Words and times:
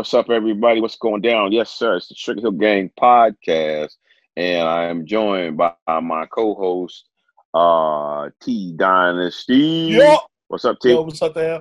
what's 0.00 0.14
up, 0.14 0.30
everybody? 0.30 0.80
What's 0.80 0.96
going 0.96 1.20
down? 1.20 1.52
Yes, 1.52 1.68
sir. 1.68 1.96
It's 1.96 2.08
the 2.08 2.14
Sugar 2.14 2.40
Hill 2.40 2.52
Gang 2.52 2.90
podcast, 2.98 3.90
and 4.34 4.66
I 4.66 4.84
am 4.84 5.04
joined 5.04 5.58
by 5.58 5.74
my 5.86 6.24
co-host, 6.24 7.04
uh, 7.52 8.30
T 8.42 8.72
Dynasty. 8.72 9.98
Yo, 9.98 10.16
What's 10.48 10.64
up, 10.64 10.78
T? 10.80 10.88
yo, 10.88 11.02
what's 11.02 11.20
up 11.20 11.34
there? 11.34 11.60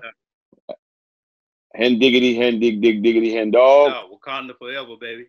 Hen 1.75 1.99
diggity, 1.99 2.33
hen 2.33 2.61
dig 2.61 2.81
dig 2.81 3.03
diggity, 3.03 3.33
hen 3.33 3.51
dog. 3.51 3.91
No, 3.91 4.17
Wakanda 4.17 4.57
forever, 4.57 4.95
baby. 4.97 5.25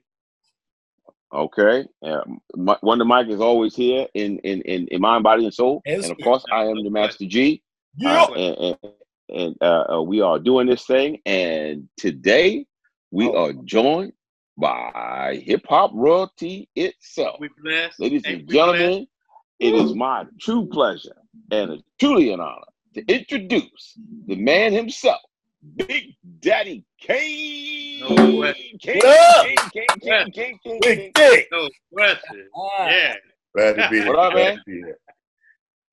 Okay. 1.33 1.87
Yeah. 2.03 2.21
My, 2.55 2.77
Wonder 2.81 3.05
Mike 3.05 3.27
is 3.27 3.41
always 3.41 3.75
here 3.75 4.07
in 4.15 4.39
in 4.39 4.63
in, 4.63 4.87
in 4.87 5.01
mind, 5.01 5.25
body, 5.25 5.47
and 5.47 5.53
soul. 5.53 5.83
Yes, 5.85 6.05
and 6.05 6.13
of 6.13 6.19
course, 6.23 6.45
I 6.53 6.63
am 6.63 6.85
the 6.85 6.91
Master 6.91 7.27
G. 7.27 7.61
Yeah. 7.97 8.23
Uh, 8.23 8.35
and 8.35 8.57
and, 8.57 8.93
and 9.31 9.57
uh, 9.61 9.95
uh, 9.95 10.03
we 10.03 10.21
are 10.21 10.39
doing 10.39 10.69
this 10.69 10.87
thing. 10.87 11.19
And 11.27 11.89
today 11.97 12.67
we 13.11 13.27
Oh. 13.29 13.47
are 13.47 13.53
joined 13.65 14.13
by 14.57 15.41
hip 15.45 15.65
hop 15.69 15.91
royalty 15.95 16.69
itself. 16.77 17.39
We 17.41 17.49
blessed. 17.63 17.99
Ladies 18.01 18.23
Hey, 18.25 18.35
and 18.35 18.47
we 18.49 18.55
gentlemen, 18.55 19.07
it 19.59 19.75
is 19.75 19.95
my 19.95 20.27
true 20.41 20.67
pleasure 20.67 21.17
and 21.51 21.73
it's 21.73 21.83
truly 21.99 22.33
an 22.33 22.41
honor 22.41 22.65
to 22.95 23.05
introduce 23.07 23.99
the 24.27 24.37
man 24.37 24.73
himself, 24.73 25.21
Big 25.77 26.15
Daddy 26.41 26.85
Kane. 26.99 28.01
No 28.01 28.37
way. 28.39 28.77
Kane, 28.81 28.97
What 29.03 29.37
up? 29.37 29.45
Kane, 29.47 29.57
Kane, 29.73 29.87
Kane, 30.01 30.33
Kane, 30.33 30.33
Kane, 30.33 30.59
Kane. 30.65 30.81
Big 30.81 31.15
dick. 31.15 31.49
No 31.53 31.69
question. 31.93 32.49
Ah. 32.57 32.89
Yeah. 32.89 33.15
Glad 33.55 33.77
to 33.77 33.89
be 33.91 33.97
here. 34.03 34.07
What 34.09 34.19
up, 34.19 34.33
Glad 34.33 34.45
man? 34.45 34.57
to 34.57 34.63
be 34.67 34.73
here. 34.79 34.99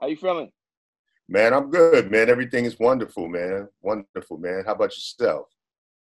How 0.02 0.08
you 0.08 0.16
feeling? 0.18 0.52
Man, 1.30 1.54
I'm 1.54 1.70
good, 1.70 2.10
man. 2.10 2.30
Everything 2.30 2.66
is 2.66 2.80
wonderful, 2.80 3.28
man. 3.28 3.68
Wonderful, 3.82 4.38
man. 4.38 4.64
How 4.66 4.74
about 4.74 4.96
yourself? 4.96 5.48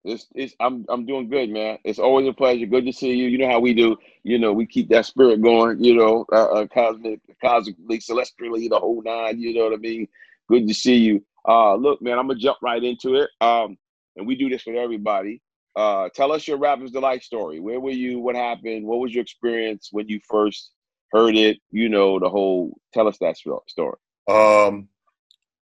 It's, 0.05 0.27
it's, 0.35 0.55
I'm, 0.59 0.85
I'm 0.89 1.07
doing 1.07 1.29
good, 1.29 1.51
man. 1.51 1.79
It's 1.85 1.99
always 2.01 2.27
a 2.27 2.33
pleasure. 2.33 2.67
Good 2.67 2.87
to 2.87 2.93
see 2.93 3.13
you. 3.13 3.29
You 3.29 3.39
know 3.39 3.51
how 3.51 3.61
we 3.61 3.73
do. 3.73 3.97
You 4.25 4.39
know, 4.39 4.53
we 4.53 4.67
keep 4.67 4.89
that 4.89 5.07
spirit 5.07 5.41
going. 5.41 5.83
You 5.83 5.95
know, 5.95 6.27
uh, 6.33 6.45
uh, 6.45 6.67
cosmic, 6.67 7.21
cosmically, 7.41 8.01
celestially, 8.01 8.69
the 8.69 8.81
whole 8.81 9.03
nine. 9.03 9.41
You 9.41 9.55
know 9.55 9.65
what 9.65 9.75
I 9.75 9.77
mean? 9.77 10.09
Good 10.49 10.67
to 10.67 10.75
see 10.75 10.97
you. 10.97 11.25
Uh, 11.47 11.75
look, 11.77 12.03
man, 12.03 12.19
I'm 12.19 12.27
gonna 12.27 12.39
jump 12.39 12.59
right 12.63 12.83
into 12.83 13.15
it. 13.15 13.31
Um, 13.41 13.79
and 14.17 14.27
we 14.27 14.35
do 14.35 14.49
this 14.49 14.67
with 14.67 14.77
everybody. 14.77 15.41
Uh, 15.75 16.09
tell 16.15 16.33
us 16.33 16.47
your 16.47 16.59
rappers 16.59 16.91
delight 16.91 17.23
story. 17.23 17.61
Where 17.61 17.81
were 17.81 17.91
you? 17.91 18.21
What 18.21 18.37
happened? 18.37 18.87
What 18.87 18.99
was 18.99 19.15
your 19.15 19.23
experience 19.23 19.89
when 19.91 20.09
you 20.09 20.21
first 20.29 20.73
heard 21.13 21.37
it? 21.37 21.59
You 21.71 21.89
know, 21.89 22.19
the 22.19 22.29
whole. 22.29 22.79
Tell 22.93 23.09
us 23.09 23.19
that 23.19 23.37
story. 23.37 23.97
Um, 24.29 24.89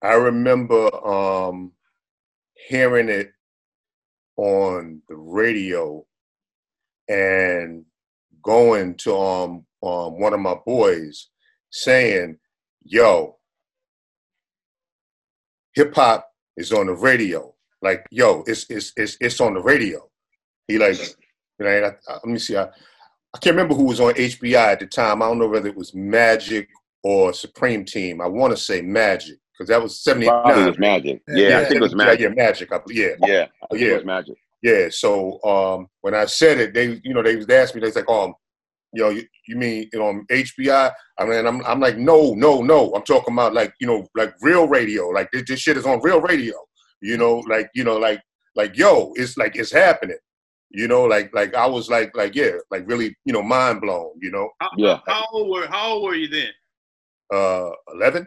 I 0.02 0.14
remember 0.14 0.94
um 1.06 1.74
hearing 2.68 3.10
it 3.10 3.32
on 4.40 5.02
the 5.10 5.16
radio 5.16 6.06
and 7.10 7.84
going 8.42 8.96
to 8.96 9.14
um, 9.18 9.66
um 9.84 10.18
one 10.20 10.34
of 10.34 10.40
my 10.40 10.56
boys 10.66 11.28
saying, 11.72 12.38
"Yo, 12.84 13.38
hip 15.74 15.94
hop 15.94 16.32
is 16.56 16.72
on 16.72 16.88
the 16.88 16.94
radio. 16.94 17.54
Like, 17.82 18.06
yo, 18.12 18.44
it's 18.48 18.66
it's 18.70 18.94
it's 18.96 19.18
it's 19.20 19.42
on 19.42 19.56
the 19.56 19.62
radio." 19.62 20.10
He 20.70 20.78
like, 20.78 20.98
you 21.60 21.66
know, 21.66 21.68
I, 21.70 21.88
I- 22.12 22.14
let 22.14 22.26
me 22.26 22.40
see. 22.40 22.56
I, 22.56 22.64
I 23.34 23.38
can't 23.40 23.56
remember 23.56 23.76
who 23.76 23.84
was 23.84 24.00
on 24.00 24.14
HBI 24.14 24.56
at 24.56 24.80
the 24.80 24.88
time. 24.88 25.22
I 25.22 25.28
don't 25.28 25.38
know 25.40 25.48
whether 25.50 25.68
it 25.68 25.76
was 25.76 25.94
Magic 25.94 26.70
or 27.04 27.34
Supreme 27.34 27.84
Team. 27.86 28.22
I 28.22 28.28
want 28.28 28.52
to 28.56 28.58
say 28.58 28.82
Magic 28.82 29.38
because 29.60 29.70
that 29.70 29.82
was 29.82 30.02
Probably 30.02 30.26
79. 30.28 30.66
was 30.68 30.80
Magic. 30.80 31.22
Yeah, 31.28 31.36
Yeah, 31.38 31.50
yeah, 31.50 31.58
I 31.60 31.64
think 31.66 31.76
it 31.76 31.82
was 31.82 31.96
Magic. 31.96 32.20
Yeah, 32.22 32.30
Magic. 32.30 32.72
I, 32.72 32.80
yeah, 32.88 33.08
Yeah, 33.28 33.46
I 33.62 33.68
think 33.68 33.82
Yeah. 33.82 33.88
it 33.90 33.96
was 33.96 34.06
Magic. 34.06 34.36
yeah. 34.64 34.88
So 34.90 35.44
um, 35.44 35.88
when 36.02 36.16
I 36.16 36.26
said 36.26 36.60
it, 36.60 36.74
they, 36.74 37.00
you 37.04 37.14
know, 37.14 37.22
they 37.22 37.36
was 37.36 37.50
asking 37.50 37.82
me, 37.82 37.86
they 37.86 37.90
was 37.90 37.96
like, 37.98 38.10
um, 38.10 38.34
you 38.94 39.04
know, 39.04 39.10
you, 39.10 39.24
you 39.48 39.56
mean 39.58 39.90
you 39.94 40.00
know 40.00 40.24
HBI? 40.32 40.92
I 41.20 41.26
mean, 41.26 41.46
I'm, 41.46 41.64
I'm 41.66 41.80
like, 41.80 41.98
no, 41.98 42.34
no, 42.34 42.62
no. 42.62 42.92
I'm 42.96 43.04
talking 43.04 43.34
about 43.34 43.54
like, 43.54 43.74
you 43.82 43.86
know, 43.88 44.08
like 44.16 44.34
real 44.42 44.68
radio. 44.68 45.10
Like 45.10 45.30
this, 45.32 45.44
this 45.48 45.60
shit 45.60 45.78
is 45.78 45.86
on 45.86 46.00
real 46.02 46.22
radio. 46.22 46.56
You 47.02 47.18
know, 47.18 47.44
like, 47.50 47.70
you 47.76 47.84
know, 47.84 47.98
like, 47.98 48.20
like, 48.56 48.78
yo, 48.78 49.12
it's 49.16 49.38
like 49.38 49.56
it's 49.58 49.72
happening. 49.72 50.18
You 50.72 50.88
know, 50.88 51.04
like, 51.04 51.34
like 51.36 51.54
I 51.56 51.66
was 51.68 51.90
like, 51.90 52.16
like, 52.16 52.34
yeah, 52.36 52.52
like 52.72 52.84
really, 52.88 53.16
you 53.26 53.34
know, 53.34 53.44
mind 53.44 53.82
blown. 53.82 54.12
You 54.22 54.32
know, 54.32 54.50
How, 54.60 54.70
Yeah. 54.78 55.00
How 55.08 55.26
old 55.34 55.50
were 55.50 55.68
How 55.68 55.90
old 55.94 56.04
were 56.06 56.16
you 56.16 56.28
then? 56.30 56.50
uh, 57.34 57.70
11, 57.94 58.26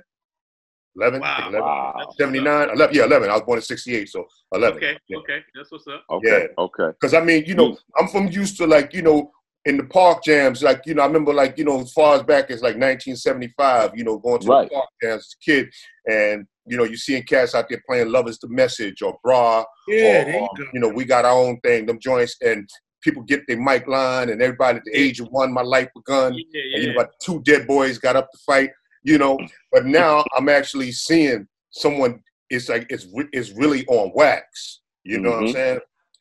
11, 0.97 1.21
Wow. 1.21 1.37
11 1.49 1.61
Wow. 1.61 1.93
That's 1.97 2.07
what's 2.07 2.15
up. 2.15 2.19
79, 2.19 2.71
11, 2.75 2.95
yeah, 2.97 3.05
11. 3.05 3.31
I 3.31 3.33
was 3.35 3.43
born 3.43 3.59
in 3.59 3.63
68, 3.63 4.09
so 4.09 4.27
11. 4.55 4.77
Okay. 4.77 4.99
Yeah. 5.09 5.19
Okay. 5.19 5.39
That's 5.55 5.71
what's 5.73 5.87
up. 5.87 6.05
Okay. 6.11 6.49
Okay. 6.59 6.87
Because 6.89 7.15
I 7.15 7.21
mean, 7.23 7.45
you 7.47 7.55
know, 7.55 7.77
I'm 7.99 8.09
from 8.09 8.29
used 8.29 8.57
to 8.59 8.67
like, 8.67 8.93
you 8.95 9.03
know, 9.03 9.31
in 9.65 9.77
the 9.77 9.85
park 9.85 10.25
jams, 10.25 10.63
like, 10.63 10.83
you 10.87 10.95
know, 10.95 11.03
I 11.03 11.07
remember 11.07 11.33
like, 11.33 11.57
you 11.57 11.65
know, 11.65 11.81
as 11.81 11.93
far 11.93 12.17
as 12.17 12.23
back 12.25 12.51
as 12.51 12.63
like 12.63 12.75
1975, 12.77 13.93
you 13.97 14.05
know, 14.05 14.19
going 14.19 14.41
to 14.41 14.49
Right. 14.49 14.69
the 14.69 14.75
park 14.75 14.89
jams 15.03 15.21
as 15.23 15.35
a 15.41 15.51
kid, 15.51 15.69
and 16.11 16.47
you 16.67 16.77
know, 16.77 16.85
you 16.85 16.97
seeing 16.97 17.23
cats 17.25 17.55
out 17.57 17.69
there 17.69 17.83
playing 17.89 18.11
"Love 18.13 18.29
Is 18.29 18.39
the 18.39 18.49
Message" 18.49 19.03
or 19.03 19.19
"Bra," 19.23 19.65
Yeah, 19.89 20.23
or, 20.23 20.25
there 20.25 20.35
you 20.35 20.43
um, 20.43 20.49
go. 20.57 20.65
you 20.75 20.81
know, 20.81 20.89
we 20.89 21.05
got 21.05 21.25
our 21.25 21.37
own 21.37 21.59
thing, 21.61 21.87
them 21.87 21.99
joints, 22.01 22.37
and 22.41 22.69
people 23.03 23.23
get 23.25 23.43
their 23.49 23.61
mic 23.61 23.87
line, 23.89 24.31
and 24.31 24.41
everybody 24.41 24.79
at 24.79 24.85
the 24.85 24.97
age 24.97 25.19
of 25.21 25.27
one, 25.29 25.53
my 25.53 25.63
life 25.63 25.89
begun, 25.95 26.35
Yeah. 26.35 26.61
and 26.75 26.83
you 26.83 26.89
know, 26.93 27.01
about 27.01 27.11
two 27.23 27.41
dead 27.43 27.67
boys 27.67 27.99
got 27.99 28.15
up 28.17 28.31
to 28.31 28.39
fight, 28.47 28.71
you 29.03 29.19
know. 29.19 29.39
But 29.71 29.87
now 29.87 30.25
I'm 30.37 30.49
actually 30.49 30.93
seeing 30.93 31.47
someone. 31.71 32.21
It's 32.51 32.69
like 32.69 32.87
it's 32.91 33.07
it's 33.33 33.53
really 33.53 33.87
on 33.87 34.13
wax. 34.15 34.81
You 35.05 35.19
know 35.21 35.31
what 35.31 35.39
I'm 35.41 35.45
Mhm. 35.47 35.53
saying? 35.53 35.81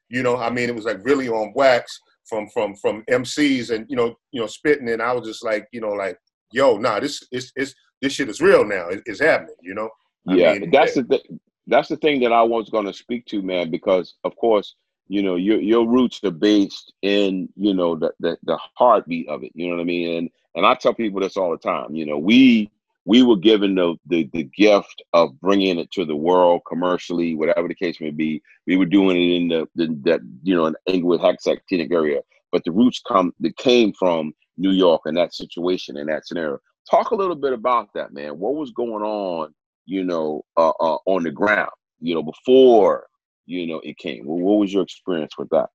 You 0.09 0.23
know, 0.23 0.37
I 0.37 0.49
mean, 0.49 0.69
it 0.69 0.75
was 0.75 0.85
like 0.85 1.03
really 1.05 1.29
on 1.29 1.53
wax 1.55 1.99
from 2.25 2.47
from 2.49 2.75
from 2.75 3.03
MCs 3.09 3.69
and 3.73 3.85
you 3.89 3.95
know 3.95 4.15
you 4.31 4.41
know 4.41 4.47
spitting, 4.47 4.89
and 4.89 5.01
I 5.01 5.13
was 5.13 5.27
just 5.27 5.43
like, 5.43 5.67
you 5.71 5.81
know, 5.81 5.91
like, 5.91 6.17
yo, 6.51 6.77
nah, 6.77 6.99
this 6.99 7.23
is 7.31 7.51
it's 7.55 7.73
this 8.01 8.13
shit 8.13 8.29
is 8.29 8.41
real 8.41 8.65
now. 8.65 8.87
It, 8.89 9.01
it's 9.05 9.21
happening. 9.21 9.55
You 9.61 9.75
know? 9.75 9.89
I 10.27 10.35
yeah, 10.35 10.53
mean, 10.53 10.71
that's 10.71 10.95
the 10.95 11.03
th- 11.03 11.27
that's 11.67 11.89
the 11.89 11.97
thing 11.97 12.21
that 12.21 12.31
I 12.33 12.41
was 12.43 12.69
going 12.69 12.85
to 12.85 12.93
speak 12.93 13.25
to, 13.27 13.41
man, 13.41 13.69
because 13.69 14.15
of 14.23 14.35
course, 14.37 14.75
you 15.11 15.21
know, 15.21 15.35
your 15.35 15.59
your 15.59 15.85
roots 15.85 16.21
are 16.23 16.31
based 16.31 16.93
in 17.01 17.49
you 17.57 17.73
know 17.73 17.95
the, 17.95 18.13
the 18.21 18.37
the 18.43 18.57
heartbeat 18.75 19.27
of 19.27 19.43
it. 19.43 19.51
You 19.53 19.67
know 19.67 19.75
what 19.75 19.81
I 19.81 19.85
mean? 19.85 20.17
And 20.17 20.29
and 20.55 20.65
I 20.65 20.75
tell 20.75 20.93
people 20.93 21.19
this 21.19 21.35
all 21.35 21.51
the 21.51 21.57
time. 21.57 21.93
You 21.93 22.05
know, 22.05 22.17
we 22.17 22.71
we 23.03 23.21
were 23.21 23.35
given 23.35 23.75
the 23.75 23.95
the 24.05 24.29
the 24.31 24.43
gift 24.43 25.03
of 25.13 25.37
bringing 25.41 25.79
it 25.79 25.91
to 25.91 26.05
the 26.05 26.15
world 26.15 26.61
commercially, 26.65 27.35
whatever 27.35 27.67
the 27.67 27.75
case 27.75 27.99
may 27.99 28.11
be. 28.11 28.41
We 28.67 28.77
were 28.77 28.85
doing 28.85 29.17
it 29.17 29.35
in 29.35 29.47
the, 29.49 29.67
the 29.75 29.93
that 30.03 30.21
you 30.43 30.55
know 30.55 30.67
in 30.67 30.75
Englewood, 30.87 31.19
Hackensack, 31.19 31.63
Teaneck 31.69 31.91
area, 31.91 32.21
but 32.53 32.63
the 32.63 32.71
roots 32.71 33.01
come 33.05 33.33
that 33.41 33.57
came 33.57 33.91
from 33.91 34.33
New 34.57 34.71
York 34.71 35.01
and 35.05 35.17
that 35.17 35.33
situation 35.33 35.97
and 35.97 36.07
that 36.07 36.25
scenario. 36.25 36.59
Talk 36.89 37.11
a 37.11 37.15
little 37.15 37.35
bit 37.35 37.51
about 37.51 37.93
that, 37.95 38.13
man. 38.13 38.39
What 38.39 38.55
was 38.55 38.71
going 38.71 39.03
on? 39.03 39.53
you 39.85 40.03
know, 40.03 40.45
uh, 40.57 40.71
uh, 40.79 40.97
on 41.05 41.23
the 41.23 41.31
ground, 41.31 41.71
you 41.99 42.15
know, 42.15 42.23
before, 42.23 43.07
you 43.45 43.67
know, 43.67 43.81
it 43.83 43.97
came? 43.97 44.25
Well, 44.25 44.37
what 44.37 44.59
was 44.59 44.73
your 44.73 44.83
experience 44.83 45.37
with 45.37 45.49
that? 45.49 45.69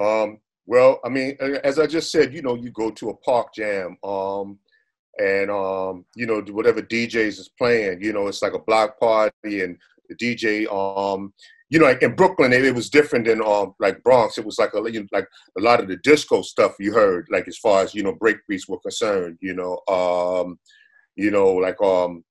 Um, 0.00 0.38
well, 0.66 1.00
I 1.04 1.08
mean, 1.08 1.36
as 1.64 1.78
I 1.78 1.86
just 1.86 2.12
said, 2.12 2.34
you 2.34 2.42
know, 2.42 2.54
you 2.54 2.70
go 2.70 2.90
to 2.90 3.10
a 3.10 3.16
park 3.16 3.54
jam, 3.54 3.96
um, 4.04 4.58
and 5.18 5.50
um, 5.50 6.04
you 6.14 6.26
know, 6.26 6.40
whatever 6.50 6.82
DJs 6.82 7.38
is 7.38 7.50
playing, 7.58 8.02
you 8.02 8.12
know, 8.12 8.26
it's 8.28 8.42
like 8.42 8.52
a 8.52 8.58
block 8.58 9.00
party, 9.00 9.62
and 9.62 9.78
the 10.08 10.14
DJ, 10.14 10.70
um, 10.70 11.32
you 11.70 11.78
know, 11.78 11.86
like 11.86 12.02
in 12.02 12.14
Brooklyn, 12.14 12.52
it, 12.52 12.64
it 12.64 12.74
was 12.74 12.90
different 12.90 13.26
than 13.26 13.42
um, 13.42 13.74
like 13.80 14.02
Bronx. 14.02 14.38
It 14.38 14.44
was 14.44 14.58
like 14.58 14.74
a 14.74 14.92
you 14.92 15.00
know, 15.00 15.06
like 15.10 15.26
a 15.56 15.60
lot 15.60 15.80
of 15.80 15.88
the 15.88 15.96
disco 15.96 16.42
stuff 16.42 16.74
you 16.78 16.92
heard, 16.92 17.26
like 17.30 17.48
as 17.48 17.58
far 17.58 17.82
as 17.82 17.94
you 17.94 18.02
know, 18.02 18.14
breakbeats 18.14 18.68
were 18.68 18.78
concerned, 18.80 19.38
you 19.40 19.54
know, 19.54 19.80
um, 19.88 20.58
you 21.16 21.30
know, 21.30 21.54
like 21.54 21.80
um, 21.82 22.24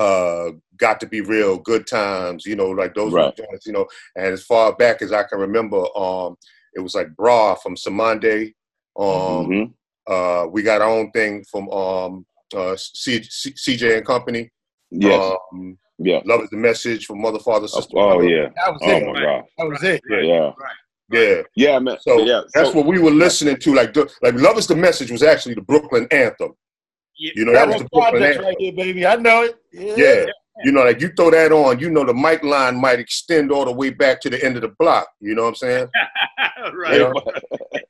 uh, 0.00 0.52
got 0.78 0.98
to 1.00 1.06
be 1.06 1.20
real, 1.20 1.58
good 1.58 1.86
times, 1.86 2.46
you 2.46 2.56
know, 2.56 2.70
like 2.70 2.94
those 2.94 3.12
Right. 3.12 3.34
the 3.36 3.42
joints, 3.44 3.66
you 3.66 3.72
know, 3.72 3.86
and 4.16 4.26
as 4.32 4.42
far 4.44 4.74
back 4.74 5.02
as 5.02 5.12
I 5.12 5.24
can 5.24 5.38
remember, 5.38 5.82
um, 5.96 6.36
it 6.74 6.80
was 6.80 6.94
like 6.94 7.14
Bra 7.16 7.54
from 7.56 7.74
Cymande. 7.76 8.54
Um, 8.98 9.46
Mhm. 9.50 9.72
uh, 10.08 10.46
we 10.50 10.62
got 10.62 10.80
our 10.80 10.88
own 10.88 11.10
thing 11.12 11.44
from 11.50 11.68
um, 11.70 12.26
uh, 12.56 12.76
C- 12.76 13.22
C- 13.22 13.52
CJ 13.62 13.96
and 13.98 14.06
Company. 14.06 14.50
Yes. 14.90 15.34
Um, 15.52 15.78
yeah. 15.98 16.20
Love 16.24 16.42
is 16.44 16.50
the 16.50 16.56
message 16.56 17.04
from 17.06 17.20
Mother, 17.20 17.38
Father, 17.38 17.64
Oh, 17.64 17.80
Sister. 17.80 17.98
oh, 17.98 18.08
Mother. 18.16 18.28
yeah. 18.28 18.48
That 18.56 18.72
was 18.72 18.80
Oh 18.82 18.90
it. 18.90 19.06
my 19.06 19.20
God. 19.22 19.44
That 19.58 19.68
was 19.68 19.82
it. 19.84 20.00
Yeah. 20.08 20.20
Yeah. 20.22 20.52
Yeah. 21.12 21.42
Yeah, 21.56 21.78
man. 21.78 21.98
So 22.00 22.20
yeah. 22.24 22.40
that's 22.54 22.70
so- 22.70 22.76
what 22.76 22.86
we 22.86 22.98
were 22.98 23.10
listening 23.10 23.56
to. 23.58 23.74
Like, 23.74 23.92
the, 23.92 24.10
like 24.22 24.34
Love 24.34 24.56
is 24.58 24.66
the 24.66 24.76
message 24.76 25.10
was 25.10 25.22
actually 25.22 25.54
the 25.56 25.60
Brooklyn 25.72 26.06
anthem. 26.10 26.52
Yeah. 27.20 27.32
You 27.36 27.44
know, 27.44 27.52
That 27.52 27.66
that 27.66 27.68
was 27.68 27.82
was 27.82 27.82
the 27.82 27.88
project 27.90 28.42
right 28.42 28.56
here, 28.58 28.72
baby. 28.72 29.06
I 29.06 29.16
know 29.16 29.42
it. 29.42 29.62
Yeah. 29.72 29.94
Yeah. 29.96 30.26
You 30.64 30.72
know, 30.72 30.82
like 30.84 31.00
you 31.00 31.08
throw 31.08 31.30
that 31.30 31.52
on, 31.52 31.78
you 31.78 31.90
know, 31.90 32.04
the 32.04 32.12
mic 32.14 32.42
line 32.42 32.78
might 32.80 32.98
extend 32.98 33.50
all 33.52 33.64
the 33.64 33.72
way 33.72 33.90
back 33.90 34.20
to 34.22 34.30
the 34.30 34.42
end 34.44 34.56
of 34.56 34.62
the 34.62 34.68
block. 34.78 35.06
You 35.20 35.34
know 35.34 35.42
what 35.42 35.48
I'm 35.50 35.54
saying? 35.54 35.88
right. 36.74 36.94
You 36.94 36.98
know? 36.98 37.14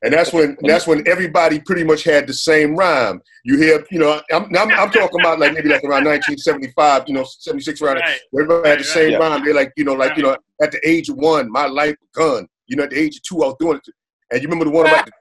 And 0.02 0.12
that's 0.12 0.32
when 0.32 0.56
that's 0.62 0.86
when 0.86 1.06
everybody 1.08 1.60
pretty 1.60 1.84
much 1.84 2.02
had 2.04 2.26
the 2.26 2.32
same 2.32 2.76
rhyme. 2.76 3.22
You 3.44 3.56
hear, 3.56 3.84
you 3.90 3.98
know, 3.98 4.20
I'm, 4.32 4.44
I'm, 4.56 4.70
I'm 4.70 4.90
talking 4.90 5.20
about 5.20 5.38
like 5.38 5.52
maybe 5.54 5.68
like 5.68 5.82
around 5.84 6.04
1975, 6.06 7.04
you 7.06 7.14
know, 7.14 7.24
76 7.24 7.82
around. 7.82 7.96
Right. 7.96 8.18
Everybody 8.34 8.68
had 8.68 8.78
the 8.78 8.82
Right, 8.82 8.86
same 8.86 9.12
right. 9.14 9.20
rhyme. 9.20 9.44
They're 9.44 9.54
like, 9.54 9.72
you 9.76 9.84
know, 9.84 9.94
like 9.94 10.16
you 10.16 10.22
know, 10.24 10.36
at 10.62 10.72
the 10.72 10.88
age 10.88 11.08
of 11.08 11.16
one, 11.16 11.50
my 11.50 11.66
life 11.66 11.94
begun. 12.12 12.48
You 12.66 12.76
know, 12.76 12.84
at 12.84 12.90
the 12.90 12.98
age 12.98 13.16
of 13.16 13.22
two, 13.22 13.42
I 13.42 13.46
was 13.46 13.56
doing 13.60 13.76
it. 13.78 13.94
And 14.32 14.42
you 14.42 14.48
remember 14.48 14.66
the 14.66 14.70
one 14.76 14.86
about 14.86 15.06
the 15.06 15.12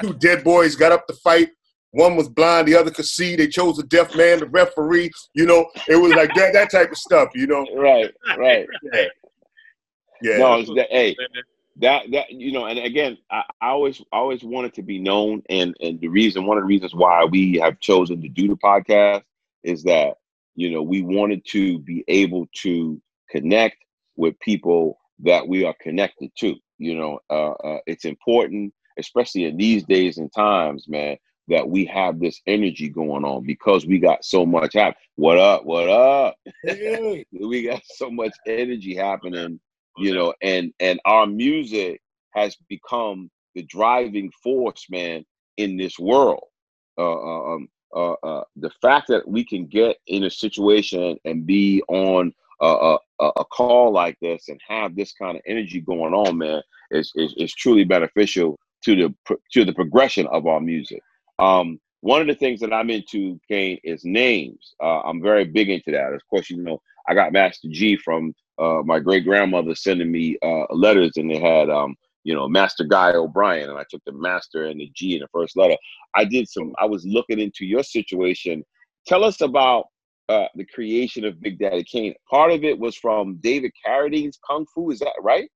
two 0.08 0.14
dead 0.14 0.42
boys 0.42 0.74
got 0.74 0.92
up 0.92 1.06
to 1.06 1.14
fight. 1.14 1.50
One 1.92 2.16
was 2.16 2.28
blind, 2.28 2.68
the 2.68 2.76
other 2.76 2.90
could 2.90 3.06
see. 3.06 3.34
They 3.34 3.48
chose 3.48 3.78
a 3.78 3.82
deaf 3.82 4.14
man, 4.14 4.40
the 4.40 4.46
referee. 4.46 5.10
You 5.34 5.46
know, 5.46 5.66
it 5.88 5.96
was 5.96 6.12
like 6.12 6.32
that 6.34 6.52
that 6.52 6.70
type 6.70 6.92
of 6.92 6.98
stuff. 6.98 7.30
You 7.34 7.46
know, 7.46 7.66
Right, 7.74 8.12
right. 8.38 8.66
yeah, 8.92 9.06
yeah. 10.22 10.38
No, 10.38 10.58
it's 10.60 10.68
that, 10.74 10.88
hey, 10.90 11.16
that 11.80 12.10
that 12.12 12.30
you 12.30 12.52
know, 12.52 12.66
and 12.66 12.78
again, 12.78 13.18
I, 13.30 13.42
I 13.60 13.68
always 13.68 14.00
I 14.12 14.18
always 14.18 14.44
wanted 14.44 14.74
to 14.74 14.82
be 14.82 14.98
known, 15.00 15.42
and 15.48 15.74
and 15.80 16.00
the 16.00 16.08
reason 16.08 16.46
one 16.46 16.58
of 16.58 16.62
the 16.62 16.68
reasons 16.68 16.94
why 16.94 17.24
we 17.24 17.58
have 17.58 17.80
chosen 17.80 18.20
to 18.22 18.28
do 18.28 18.48
the 18.48 18.56
podcast 18.56 19.22
is 19.64 19.82
that 19.84 20.14
you 20.54 20.70
know 20.70 20.82
we 20.82 21.02
wanted 21.02 21.44
to 21.46 21.78
be 21.80 22.04
able 22.06 22.46
to 22.62 23.00
connect 23.30 23.78
with 24.16 24.38
people 24.40 24.98
that 25.20 25.46
we 25.46 25.64
are 25.64 25.74
connected 25.80 26.30
to. 26.38 26.54
You 26.78 26.96
know, 26.96 27.18
uh, 27.30 27.50
uh, 27.50 27.78
it's 27.86 28.04
important, 28.04 28.72
especially 28.98 29.44
in 29.44 29.56
these 29.56 29.84
days 29.84 30.18
and 30.18 30.32
times, 30.32 30.86
man, 30.88 31.16
that 31.50 31.68
we 31.68 31.84
have 31.84 32.18
this 32.18 32.40
energy 32.46 32.88
going 32.88 33.24
on 33.24 33.44
because 33.44 33.86
we 33.86 33.98
got 33.98 34.24
so 34.24 34.46
much 34.46 34.74
happen. 34.74 34.94
What 35.16 35.38
up? 35.38 35.64
What 35.64 35.88
up? 35.88 36.36
Hey. 36.64 37.24
we 37.32 37.64
got 37.64 37.82
so 37.84 38.10
much 38.10 38.32
energy 38.46 38.94
happening 38.94 39.60
you 40.00 40.14
know 40.14 40.32
and 40.42 40.72
and 40.80 41.00
our 41.04 41.26
music 41.26 42.00
has 42.34 42.56
become 42.68 43.30
the 43.54 43.62
driving 43.64 44.30
force 44.42 44.86
man 44.90 45.24
in 45.56 45.76
this 45.76 45.98
world 45.98 46.44
uh, 46.98 47.02
uh, 47.02 47.54
um, 47.54 47.68
uh, 47.94 48.12
uh, 48.22 48.44
the 48.56 48.70
fact 48.80 49.08
that 49.08 49.26
we 49.26 49.44
can 49.44 49.66
get 49.66 49.96
in 50.06 50.24
a 50.24 50.30
situation 50.30 51.16
and 51.24 51.46
be 51.46 51.82
on 51.88 52.32
a, 52.60 52.66
a, 52.66 52.98
a 53.20 53.32
a 53.36 53.44
call 53.46 53.92
like 53.92 54.16
this 54.20 54.48
and 54.48 54.60
have 54.66 54.94
this 54.94 55.12
kind 55.12 55.36
of 55.36 55.42
energy 55.46 55.80
going 55.80 56.14
on 56.14 56.38
man 56.38 56.62
is, 56.90 57.12
is, 57.16 57.34
is 57.36 57.54
truly 57.54 57.84
beneficial 57.84 58.58
to 58.82 58.94
the 58.94 59.14
pro- 59.26 59.40
to 59.52 59.64
the 59.64 59.72
progression 59.72 60.26
of 60.28 60.46
our 60.46 60.60
music 60.60 61.02
um, 61.40 61.80
one 62.00 62.20
of 62.20 62.26
the 62.26 62.34
things 62.34 62.60
that 62.60 62.72
i'm 62.72 62.90
into 62.90 63.38
kane 63.48 63.78
is 63.84 64.04
names 64.04 64.74
uh, 64.82 65.00
i'm 65.00 65.22
very 65.22 65.44
big 65.44 65.68
into 65.68 65.90
that 65.90 66.12
of 66.12 66.20
course 66.28 66.50
you 66.50 66.62
know 66.62 66.80
i 67.08 67.14
got 67.14 67.32
master 67.32 67.68
g 67.70 67.96
from 67.96 68.34
uh, 68.60 68.82
my 68.84 69.00
great 69.00 69.24
grandmother 69.24 69.74
sending 69.74 70.12
me 70.12 70.36
uh, 70.42 70.66
letters, 70.70 71.12
and 71.16 71.30
they 71.30 71.38
had, 71.38 71.70
um, 71.70 71.96
you 72.24 72.34
know, 72.34 72.46
Master 72.46 72.84
Guy 72.84 73.12
O'Brien, 73.12 73.70
and 73.70 73.78
I 73.78 73.84
took 73.90 74.02
the 74.04 74.12
Master 74.12 74.66
and 74.66 74.78
the 74.78 74.90
G 74.94 75.14
in 75.14 75.20
the 75.20 75.28
first 75.32 75.56
letter. 75.56 75.76
I 76.14 76.26
did 76.26 76.46
some. 76.48 76.74
I 76.78 76.84
was 76.84 77.04
looking 77.06 77.40
into 77.40 77.64
your 77.64 77.82
situation. 77.82 78.62
Tell 79.06 79.24
us 79.24 79.40
about 79.40 79.86
uh, 80.28 80.46
the 80.54 80.66
creation 80.66 81.24
of 81.24 81.40
Big 81.40 81.58
Daddy 81.58 81.84
Kane. 81.84 82.14
Part 82.30 82.52
of 82.52 82.64
it 82.64 82.78
was 82.78 82.96
from 82.96 83.36
David 83.36 83.72
Carradine's 83.84 84.38
Kung 84.46 84.66
Fu. 84.74 84.90
Is 84.90 84.98
that 84.98 85.14
right? 85.22 85.48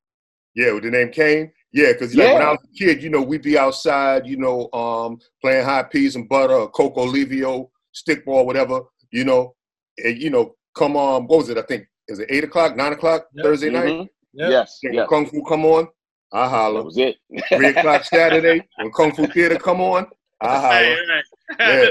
Yeah, 0.55 0.73
with 0.73 0.85
the 0.85 0.91
name 0.91 1.11
Kane. 1.11 1.53
Yeah, 1.75 1.93
because 1.93 2.15
like 2.15 2.32
when 2.32 2.43
I 2.43 2.50
was 2.53 2.61
a 2.65 2.79
kid, 2.79 3.03
you 3.03 3.11
know, 3.11 3.21
we'd 3.21 3.43
be 3.43 3.59
outside, 3.59 4.29
you 4.29 4.37
know, 4.37 4.71
um, 4.73 5.19
playing 5.43 5.65
hot 5.65 5.91
peas 5.91 6.15
and 6.15 6.29
butter, 6.29 6.55
or 6.55 6.71
coco 6.71 7.03
livio, 7.05 7.69
stickball, 7.93 8.47
whatever, 8.47 8.81
you 9.11 9.25
know, 9.25 9.56
and 9.99 10.17
you 10.23 10.31
know, 10.31 10.55
come 10.76 10.97
on, 10.97 11.26
what 11.26 11.38
was 11.38 11.49
it? 11.50 11.59
I 11.59 11.62
think 11.62 11.87
is 12.06 12.21
it 12.21 12.29
eight 12.31 12.44
o'clock, 12.44 12.76
nine 12.76 12.93
o'clock 12.93 13.26
Yep. 13.35 13.44
Thursday 13.44 13.71
night? 13.71 13.93
Mhm. 13.93 14.09
Yep. 14.35 14.50
Yes. 14.50 14.79
Yes. 14.85 15.09
Kung 15.09 15.26
Fu 15.26 15.43
come 15.43 15.65
on, 15.65 15.88
I 16.32 16.43
That 16.44 16.50
holler. 16.50 16.85
was 16.85 16.97
it. 16.97 17.17
Three 17.49 17.69
o'clock 17.71 18.05
Saturday 18.05 18.62
when 18.77 18.93
Kung 18.93 19.12
Fu 19.12 19.27
Theater 19.27 19.56
come 19.59 19.81
on, 19.81 20.06
I 20.41 20.47
Right, 20.47 20.62
holler. 20.62 21.06
right. 21.09 21.25
Yeah. 21.59 21.88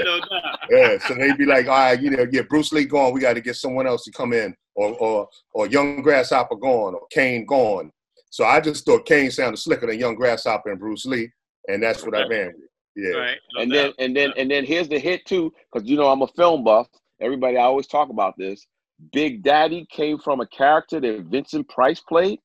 Yeah, 0.70 0.98
so 1.06 1.14
they'd 1.14 1.36
be 1.38 1.44
like, 1.44 1.66
all 1.68 1.74
right, 1.78 2.00
you 2.00 2.10
know, 2.10 2.26
yeah, 2.32 2.42
Bruce 2.48 2.72
Lee 2.72 2.86
gone, 2.86 3.12
we 3.12 3.20
got 3.20 3.34
to 3.34 3.40
get 3.42 3.56
someone 3.56 3.86
else 3.86 4.04
to 4.04 4.10
come 4.12 4.32
in, 4.32 4.54
or 4.74 4.94
or 4.98 5.28
or 5.52 5.66
Young 5.68 6.00
Grasshopper 6.02 6.56
gone, 6.56 6.94
or 6.94 7.06
Kane 7.10 7.44
gone. 7.44 7.90
So 8.34 8.44
I 8.44 8.58
just 8.58 8.84
thought 8.84 9.06
Kane 9.06 9.30
sounded 9.30 9.58
slicker 9.58 9.86
than 9.86 9.96
Young 9.96 10.16
Grasshopper 10.16 10.68
and 10.72 10.80
Bruce 10.80 11.06
Lee, 11.06 11.30
and 11.68 11.80
that's 11.80 12.04
what 12.04 12.16
I 12.16 12.26
ran 12.26 12.46
with. 12.48 12.68
Yeah, 12.96 13.16
Right. 13.16 13.38
no 13.54 13.62
and 13.62 13.70
doubt. 13.72 13.94
then 13.96 14.06
and 14.06 14.16
then 14.16 14.32
and 14.36 14.50
then 14.50 14.64
here's 14.64 14.88
the 14.88 14.98
hit 14.98 15.24
too, 15.24 15.52
because 15.72 15.88
you 15.88 15.96
know 15.96 16.08
I'm 16.08 16.20
a 16.22 16.26
film 16.26 16.64
buff. 16.64 16.88
Everybody 17.20 17.58
I 17.58 17.62
always 17.62 17.86
talk 17.86 18.08
about 18.10 18.34
this. 18.36 18.66
Big 19.12 19.44
Daddy 19.44 19.86
came 19.88 20.18
from 20.18 20.40
a 20.40 20.48
character 20.48 20.98
that 20.98 21.26
Vincent 21.30 21.68
Price 21.68 22.00
played. 22.00 22.40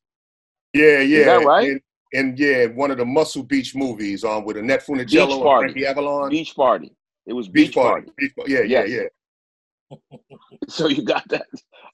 yeah, 0.75 0.99
yeah. 0.99 1.25
that 1.25 1.43
right? 1.43 1.71
And, 1.71 1.81
and 2.13 2.37
yeah, 2.39 2.67
one 2.67 2.91
of 2.91 2.99
the 2.99 3.05
Muscle 3.05 3.41
Beach 3.41 3.73
movies 3.73 4.23
um, 4.23 4.45
with 4.45 4.57
Annette 4.57 4.85
Funicello 4.85 5.33
and 5.33 5.41
Party. 5.41 5.73
Frankie 5.73 5.87
Avalon. 5.87 6.29
Beach 6.29 6.55
Party. 6.55 6.95
It 7.25 7.33
was 7.33 7.47
Beach, 7.47 7.69
Beach 7.69 7.75
Party. 7.75 8.05
Party. 8.05 8.13
Beach 8.15 8.35
Party. 8.35 8.51
Yeah, 8.51 8.61
yeah, 8.61 8.83
yeah. 8.83 9.07
So 10.67 10.87
you 10.87 11.03
got 11.03 11.27
that. 11.29 11.45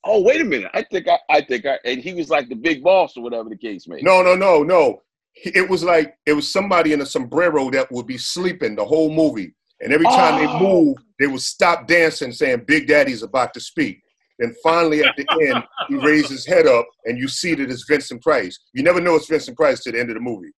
Oh, 0.04 0.22
wait 0.22 0.42
a 0.42 0.44
minute. 0.46 0.70
I 0.74 0.84
think 0.84 1.08
I, 1.08 1.18
I 1.30 1.42
think 1.42 1.66
I, 1.66 1.80
and 1.86 2.00
he 2.02 2.14
was 2.14 2.30
like 2.30 2.50
the 2.50 2.56
big 2.56 2.84
boss 2.84 3.16
or 3.18 3.24
whatever 3.24 3.50
the 3.50 3.58
case 3.58 3.88
may. 3.88 3.98
be. 3.98 4.04
No, 4.04 4.22
no, 4.22 4.36
no, 4.36 4.64
no. 4.64 5.02
It 5.44 5.70
was 5.70 5.84
like 5.84 6.16
it 6.26 6.34
was 6.34 6.52
somebody 6.52 6.94
in 6.94 7.02
a 7.02 7.06
sombrero 7.06 7.70
that 7.72 7.92
would 7.92 8.08
be 8.08 8.18
sleeping 8.18 8.76
the 8.76 8.86
whole 8.86 9.12
movie, 9.14 9.54
and 9.82 9.92
every 9.92 10.06
time 10.08 10.38
they 10.38 10.48
Oh. 10.50 10.60
moved, 10.60 11.02
they 11.20 11.28
would 11.28 11.42
stop 11.42 11.88
dancing, 11.88 12.32
saying 12.32 12.64
"Big 12.68 12.88
Daddy's 12.88 13.24
about 13.24 13.54
to 13.56 13.60
speak." 13.60 14.02
And 14.40 14.54
finally, 14.64 15.02
at 15.04 15.16
the 15.16 15.26
end, 15.50 15.64
he 15.90 15.96
raised 15.96 16.30
his 16.30 16.46
head 16.46 16.68
up, 16.68 16.86
and 17.06 17.18
you 17.18 17.28
see 17.28 17.56
that 17.56 17.70
it's 17.72 17.86
Vincent 17.88 18.22
Price. 18.22 18.60
You 18.74 18.84
never 18.84 19.00
know 19.02 19.16
it's 19.16 19.28
Vincent 19.28 19.56
Price 19.58 19.82
to 19.84 19.92
the 19.92 20.00
end 20.00 20.10
of 20.10 20.16
the 20.16 20.22
movie. 20.22 20.52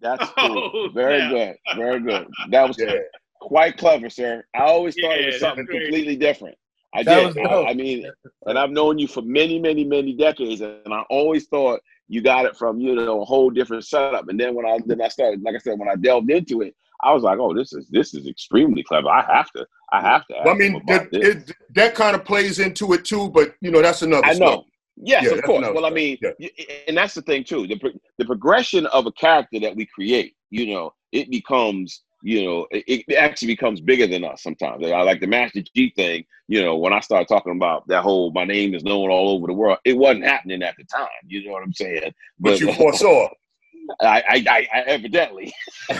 That's 0.00 0.24
oh, 0.36 0.48
cool. 0.48 0.70
Oh, 0.74 0.88
Very 0.94 1.18
snap. 1.20 1.30
good. 1.30 1.76
Very 1.76 2.00
good. 2.00 2.26
That 2.50 2.68
was 2.68 2.78
Yeah, 2.78 2.94
quite 3.40 3.76
clever, 3.78 4.08
sir. 4.10 4.44
I 4.54 4.60
always 4.64 4.94
thought 5.00 5.16
it 5.18 5.26
was 5.26 5.40
something 5.40 5.66
completely 5.66 6.16
different. 6.16 6.56
I 6.94 7.02
That 7.02 7.34
did. 7.34 7.46
I. 7.46 7.64
I 7.70 7.74
mean, 7.74 8.10
and 8.46 8.58
I've 8.58 8.70
known 8.70 8.98
you 8.98 9.08
for 9.08 9.22
many, 9.22 9.58
many, 9.58 9.84
many 9.84 10.14
decades, 10.14 10.60
and 10.60 10.92
I 10.92 11.02
always 11.10 11.46
thought 11.46 11.80
you 12.08 12.20
got 12.22 12.44
it 12.44 12.56
from 12.56 12.78
you 12.80 12.94
know 12.94 13.22
a 13.22 13.24
whole 13.24 13.50
different 13.50 13.84
setup. 13.86 14.28
And 14.28 14.38
then 14.38 14.54
when 14.54 14.66
I 14.66 14.78
then 14.86 15.00
I 15.00 15.08
started, 15.08 15.42
like 15.42 15.54
I 15.54 15.58
said, 15.58 15.78
when 15.78 15.88
I 15.88 15.96
delved 15.96 16.30
into 16.30 16.60
it, 16.62 16.74
I 17.02 17.12
was 17.12 17.22
like, 17.22 17.38
oh, 17.38 17.54
this 17.54 17.72
is 17.72 17.88
this 17.90 18.14
is 18.14 18.26
extremely 18.26 18.82
clever. 18.82 19.08
I 19.08 19.22
have 19.34 19.50
to, 19.52 19.66
I 19.92 20.00
have 20.02 20.26
to. 20.26 20.36
I 20.38 20.54
mean, 20.54 20.82
that, 20.86 21.08
it, 21.12 21.50
that 21.74 21.94
kind 21.94 22.14
of 22.14 22.24
plays 22.24 22.58
into 22.58 22.92
it 22.92 23.04
too. 23.04 23.30
But 23.30 23.54
you 23.60 23.70
know, 23.70 23.80
that's 23.82 24.02
another. 24.02 24.26
I 24.26 24.34
story. 24.34 24.50
know. 24.50 24.64
Yes, 24.96 25.24
Yeah, 25.24 25.30
of 25.30 25.42
course. 25.44 25.66
Well, 25.74 25.86
I 25.86 25.90
mean, 25.90 26.18
Yeah. 26.20 26.48
and 26.86 26.96
that's 26.96 27.14
the 27.14 27.22
thing 27.22 27.44
too. 27.44 27.66
The 27.66 27.78
pro- 27.78 27.98
the 28.18 28.24
progression 28.26 28.84
of 28.86 29.06
a 29.06 29.12
character 29.12 29.58
that 29.60 29.74
we 29.74 29.86
create, 29.86 30.34
you 30.50 30.74
know, 30.74 30.92
it 31.12 31.30
becomes, 31.30 32.02
you 32.22 32.44
know, 32.44 32.66
it, 32.70 33.04
it 33.08 33.14
actually 33.16 33.48
becomes 33.48 33.80
bigger 33.80 34.06
than 34.06 34.24
us 34.24 34.42
sometimes. 34.42 34.84
I 34.84 35.02
like 35.02 35.20
the 35.20 35.26
Master 35.26 35.60
G 35.74 35.92
thing. 35.96 36.24
You 36.48 36.62
know, 36.62 36.76
when 36.76 36.92
I 36.92 37.00
started 37.00 37.26
talking 37.28 37.56
about 37.56 37.86
that 37.88 38.02
whole 38.02 38.30
"my 38.32 38.44
name 38.44 38.74
is 38.74 38.84
known 38.84 39.10
all 39.10 39.30
over 39.30 39.48
the 39.48 39.52
world," 39.52 39.78
it 39.84 39.96
wasn't 39.96 40.24
happening 40.24 40.62
at 40.62 40.76
the 40.76 40.84
time. 40.84 41.08
You 41.26 41.44
know 41.44 41.52
what 41.52 41.64
I'm 41.64 41.72
saying? 41.72 42.14
But 42.38 42.60
you 42.60 42.72
foresaw. 42.72 43.28
I, 44.00 44.22
I, 44.28 44.44
I, 44.48 44.68
I 44.72 44.80
evidently. 44.82 45.52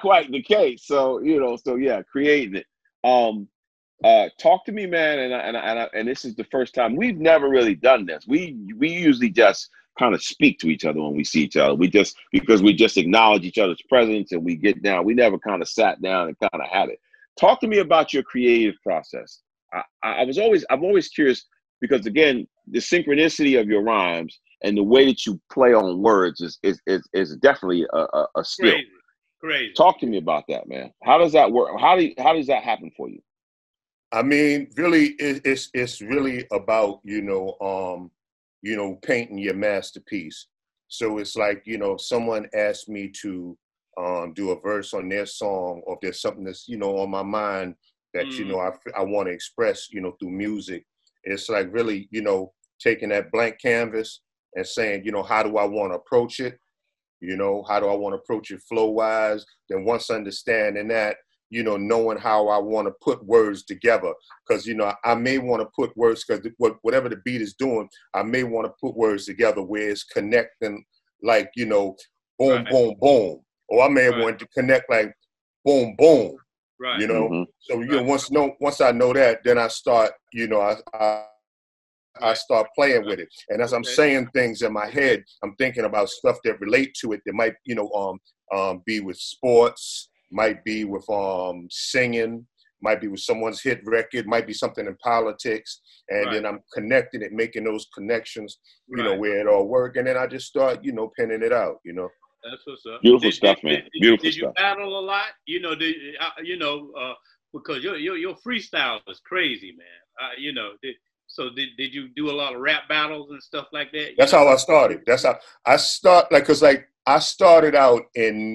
Quite 0.00 0.30
the 0.30 0.42
case. 0.42 0.86
So 0.86 1.20
you 1.20 1.38
know, 1.38 1.56
so 1.56 1.76
yeah, 1.76 2.00
creating 2.10 2.56
it. 2.56 2.66
Um, 3.06 3.48
uh, 4.02 4.28
talk 4.38 4.64
to 4.64 4.72
me, 4.72 4.86
man, 4.86 5.18
and 5.18 5.34
I, 5.34 5.38
and 5.40 5.56
I, 5.56 5.60
and, 5.60 5.78
I, 5.78 5.88
and 5.94 6.08
this 6.08 6.24
is 6.24 6.34
the 6.34 6.44
first 6.44 6.74
time 6.74 6.96
we've 6.96 7.18
never 7.18 7.48
really 7.48 7.74
done 7.74 8.06
this. 8.06 8.24
We 8.26 8.56
we 8.76 8.88
usually 8.90 9.30
just 9.30 9.68
kind 9.98 10.14
of 10.14 10.22
speak 10.22 10.58
to 10.60 10.68
each 10.68 10.84
other 10.84 11.02
when 11.02 11.14
we 11.14 11.24
see 11.24 11.42
each 11.42 11.56
other. 11.56 11.74
We 11.74 11.88
just 11.88 12.16
because 12.32 12.62
we 12.62 12.74
just 12.74 12.96
acknowledge 12.96 13.44
each 13.44 13.58
other's 13.58 13.82
presence 13.88 14.32
and 14.32 14.44
we 14.44 14.56
get 14.56 14.82
down. 14.82 15.04
We 15.04 15.14
never 15.14 15.38
kind 15.38 15.62
of 15.62 15.68
sat 15.68 16.00
down 16.02 16.28
and 16.28 16.38
kind 16.38 16.62
of 16.62 16.68
had 16.68 16.88
it. 16.88 17.00
Talk 17.38 17.60
to 17.60 17.66
me 17.66 17.78
about 17.78 18.12
your 18.12 18.22
creative 18.22 18.74
process. 18.82 19.40
I, 19.72 19.82
I 20.02 20.12
I 20.22 20.24
was 20.24 20.38
always 20.38 20.64
I'm 20.70 20.84
always 20.84 21.08
curious 21.08 21.44
because 21.80 22.06
again, 22.06 22.46
the 22.68 22.78
synchronicity 22.78 23.60
of 23.60 23.68
your 23.68 23.82
rhymes 23.82 24.40
and 24.62 24.76
the 24.76 24.82
way 24.82 25.04
that 25.06 25.26
you 25.26 25.40
play 25.52 25.74
on 25.74 26.02
words 26.02 26.40
is 26.40 26.58
is 26.62 26.80
is, 26.86 27.06
is 27.12 27.36
definitely 27.36 27.86
a, 27.92 27.98
a, 27.98 28.26
a 28.36 28.44
skill. 28.44 28.72
Crazy. 28.72 28.88
Crazy. 29.40 29.72
Talk 29.74 30.00
to 30.00 30.06
me 30.06 30.16
about 30.16 30.44
that, 30.48 30.66
man. 30.68 30.90
How 31.02 31.18
does 31.18 31.32
that 31.32 31.52
work? 31.52 31.78
How 31.78 31.96
do 31.96 32.04
you, 32.04 32.14
how 32.18 32.32
does 32.32 32.46
that 32.46 32.62
happen 32.62 32.90
for 32.96 33.10
you? 33.10 33.20
I 34.10 34.22
mean, 34.22 34.68
really, 34.76 35.08
it, 35.18 35.42
it's 35.44 35.68
it's 35.74 36.00
really 36.00 36.46
about 36.50 37.00
you 37.04 37.20
know, 37.20 37.56
um, 37.60 38.10
you 38.64 38.76
know, 38.76 38.96
painting 39.02 39.38
your 39.38 39.54
masterpiece. 39.54 40.48
So 40.88 41.18
it's 41.18 41.36
like 41.36 41.62
you 41.66 41.78
know, 41.78 41.96
someone 41.98 42.48
asked 42.54 42.88
me 42.88 43.10
to 43.22 43.58
um, 43.98 44.32
do 44.34 44.50
a 44.50 44.60
verse 44.60 44.94
on 44.94 45.08
their 45.08 45.26
song, 45.26 45.82
or 45.86 45.94
if 45.96 46.00
there's 46.02 46.22
something 46.22 46.44
that's 46.44 46.68
you 46.68 46.78
know 46.78 46.98
on 46.98 47.10
my 47.10 47.22
mind 47.22 47.76
that 48.14 48.38
you 48.38 48.46
Mhm. 48.46 48.48
know 48.48 48.60
I 48.60 48.72
I 48.96 49.02
want 49.02 49.28
to 49.28 49.34
express, 49.34 49.88
you 49.92 50.00
know, 50.00 50.12
through 50.20 50.30
music. 50.32 50.84
It's 51.24 51.48
like 51.48 51.68
really, 51.72 52.08
you 52.12 52.22
know, 52.22 52.52
taking 52.80 53.10
that 53.10 53.32
blank 53.32 53.58
canvas 53.60 54.20
and 54.56 54.66
saying, 54.66 55.04
you 55.04 55.12
know, 55.12 55.22
how 55.22 55.42
do 55.42 55.56
I 55.58 55.64
want 55.66 55.92
to 55.92 55.98
approach 55.98 56.40
it? 56.40 56.58
You 57.20 57.36
know, 57.36 57.64
how 57.68 57.80
do 57.80 57.88
I 57.88 57.94
want 57.94 58.14
to 58.14 58.18
approach 58.18 58.50
it 58.50 58.62
flow 58.68 58.90
wise? 58.90 59.44
Then 59.68 59.84
once 59.84 60.10
understanding 60.10 60.88
that, 60.88 61.16
you 61.54 61.62
know, 61.62 61.76
knowing 61.76 62.18
how 62.18 62.48
I 62.48 62.58
want 62.58 62.88
to 62.88 62.94
put 63.00 63.24
words 63.24 63.62
together. 63.62 64.12
Because, 64.46 64.66
you 64.66 64.74
know, 64.74 64.92
I 65.04 65.14
may 65.14 65.38
want 65.38 65.62
to 65.62 65.68
put 65.76 65.96
words, 65.96 66.24
because 66.24 66.44
whatever 66.82 67.08
the 67.08 67.18
beat 67.24 67.40
is 67.40 67.54
doing, 67.54 67.88
I 68.12 68.24
may 68.24 68.42
want 68.42 68.66
to 68.66 68.72
put 68.80 68.96
words 68.96 69.26
together 69.26 69.62
where 69.62 69.88
it's 69.90 70.02
connecting 70.02 70.84
like, 71.22 71.50
you 71.54 71.66
know, 71.66 71.96
boom, 72.40 72.64
Right. 72.64 72.72
boom, 72.72 72.94
boom. 73.00 73.40
Or 73.68 73.84
I 73.84 73.88
may 73.88 74.10
Right. 74.10 74.20
want 74.20 74.40
to 74.40 74.48
connect 74.48 74.90
like 74.90 75.14
boom, 75.64 75.94
boom. 75.96 76.36
Right. 76.80 77.00
You 77.00 77.06
know, 77.06 77.28
Mhm. 77.28 77.46
so 77.60 77.80
you 77.80 77.86
know, 77.86 78.02
once 78.02 78.30
know 78.32 78.56
once 78.60 78.80
I 78.80 78.90
know 78.90 79.12
that, 79.12 79.44
then 79.44 79.56
I 79.56 79.68
start, 79.68 80.12
you 80.32 80.48
know, 80.48 80.60
I, 80.60 80.76
I 80.92 81.24
I 82.20 82.34
start 82.34 82.68
playing 82.74 83.06
with 83.06 83.18
it. 83.20 83.28
And 83.48 83.62
as 83.62 83.72
I'm 83.72 83.82
Okay. 83.82 83.94
saying 83.94 84.28
things 84.34 84.62
in 84.62 84.72
my 84.72 84.86
head, 84.86 85.24
I'm 85.42 85.54
thinking 85.56 85.84
about 85.84 86.08
stuff 86.08 86.38
that 86.44 86.60
relate 86.60 86.94
to 87.00 87.12
it 87.12 87.20
that 87.26 87.34
might, 87.34 87.54
you 87.64 87.74
know, 87.74 87.88
um, 87.90 88.20
um, 88.56 88.82
be 88.86 89.00
with 89.00 89.16
sports, 89.16 90.10
might 90.34 90.64
be 90.64 90.84
with 90.84 91.08
um, 91.08 91.68
singing, 91.70 92.46
might 92.82 93.00
be 93.00 93.08
with 93.08 93.20
someone's 93.20 93.62
hit 93.62 93.80
record, 93.86 94.26
might 94.26 94.46
be 94.46 94.52
something 94.52 94.86
in 94.86 94.96
politics, 94.96 95.80
and 96.10 96.34
then 96.34 96.44
I'm 96.44 96.60
connecting 96.74 97.22
it, 97.22 97.32
making 97.32 97.64
those 97.64 97.86
connections, 97.94 98.58
you 98.88 99.02
know, 99.02 99.16
where 99.16 99.40
it 99.40 99.46
all 99.46 99.66
work, 99.66 99.96
and 99.96 100.06
then 100.06 100.18
I 100.18 100.26
just 100.26 100.46
start, 100.46 100.84
you 100.84 100.92
know, 100.92 101.10
pinning 101.16 101.42
it 101.42 101.52
out, 101.52 101.76
you 101.84 101.94
know. 101.94 102.08
That's 102.42 102.62
what's 102.66 102.82
up. 102.84 103.00
Beautiful 103.00 103.32
stuff, 103.32 103.58
man. 103.62 103.76
Did, 103.76 103.90
Beautiful 104.00 104.24
did 104.24 104.34
stuff. 104.34 104.52
you 104.58 104.62
battle 104.62 104.98
a 104.98 105.00
lot? 105.00 105.28
You 105.46 105.60
know, 105.60 105.74
did, 105.74 105.96
uh, 106.20 106.42
you 106.42 106.58
know, 106.58 106.90
uh, 107.00 107.14
because 107.54 107.82
your, 107.82 107.96
your 107.96 108.18
your 108.18 108.34
freestyle 108.46 109.00
is 109.08 109.20
crazy, 109.20 109.72
man. 109.78 109.86
Uh, 110.20 110.32
you 110.36 110.52
know, 110.52 110.72
did, 110.82 110.96
so 111.26 111.48
did 111.48 111.70
did 111.78 111.94
you 111.94 112.08
do 112.14 112.30
a 112.30 112.32
lot 112.32 112.54
of 112.54 112.60
rap 112.60 112.82
battles 112.88 113.30
and 113.30 113.42
stuff 113.42 113.68
like 113.72 113.92
that? 113.92 114.10
That's 114.18 114.32
know? 114.32 114.40
how 114.40 114.48
I 114.48 114.56
started. 114.56 115.00
That's 115.06 115.24
how 115.24 115.38
I 115.64 115.76
start 115.76 116.30
like 116.30 116.44
cuz 116.44 116.60
like 116.60 116.86
I 117.06 117.18
started 117.18 117.74
out 117.74 118.02
in 118.14 118.54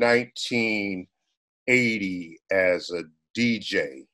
1980 1.70 2.40
as 2.52 2.90
a 2.92 3.04
DJ. 3.38 4.06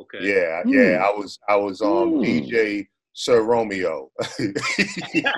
Okay. 0.00 0.18
Yeah, 0.22 0.62
Hmm. 0.62 0.70
yeah, 0.72 1.04
I 1.04 1.10
was 1.10 1.38
I 1.48 1.56
was 1.56 1.80
um 1.82 2.10
Hmm. 2.18 2.22
DJ 2.22 2.86
Sir 3.12 3.42
Romeo. 3.42 4.10
yeah, 4.38 5.32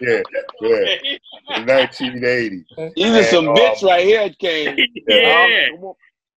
yeah, 0.00 0.22
Okay. 0.62 1.18
in 1.56 1.66
1980. 1.66 2.64
These 2.96 3.14
are 3.16 3.22
some 3.24 3.46
And, 3.46 3.54
bits 3.54 3.82
um, 3.82 3.88
right 3.90 4.04
here, 4.06 4.30
Kane. 4.38 4.88
yeah. 5.08 5.68
Um, 5.82 5.92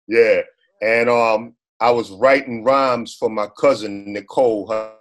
Yeah, 0.07 0.41
and 0.81 1.09
um 1.09 1.55
I 1.79 1.89
was 1.91 2.11
writing 2.11 2.63
rhymes 2.63 3.15
for 3.15 3.29
my 3.29 3.47
cousin 3.59 4.13
Nicole. 4.13 4.67
Her, 4.67 4.93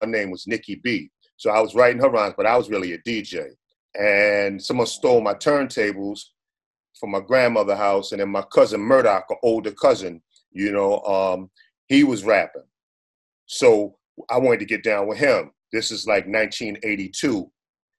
her 0.00 0.06
name 0.06 0.30
was 0.30 0.46
Nikki 0.46 0.76
B. 0.76 1.10
So 1.36 1.50
I 1.50 1.60
was 1.60 1.74
writing 1.74 2.00
her 2.00 2.08
rhymes, 2.10 2.34
but 2.36 2.46
I 2.46 2.56
was 2.56 2.70
really 2.70 2.92
a 2.92 2.98
DJ. 2.98 3.48
And 3.98 4.62
someone 4.62 4.86
stole 4.86 5.20
my 5.20 5.34
turntables 5.34 6.20
from 6.98 7.10
my 7.10 7.20
grandmother's 7.20 7.78
house, 7.78 8.12
and 8.12 8.20
then 8.20 8.28
my 8.30 8.42
cousin 8.42 8.80
Murdoch, 8.80 9.26
an 9.30 9.36
older 9.42 9.72
cousin, 9.72 10.22
you 10.52 10.72
know, 10.72 11.00
um, 11.02 11.50
he 11.88 12.04
was 12.04 12.24
rapping. 12.24 12.62
So 13.46 13.96
I 14.30 14.38
wanted 14.38 14.60
to 14.60 14.66
get 14.66 14.82
down 14.82 15.06
with 15.06 15.18
him. 15.18 15.52
This 15.72 15.90
is 15.90 16.06
like 16.06 16.26
1982. 16.26 17.50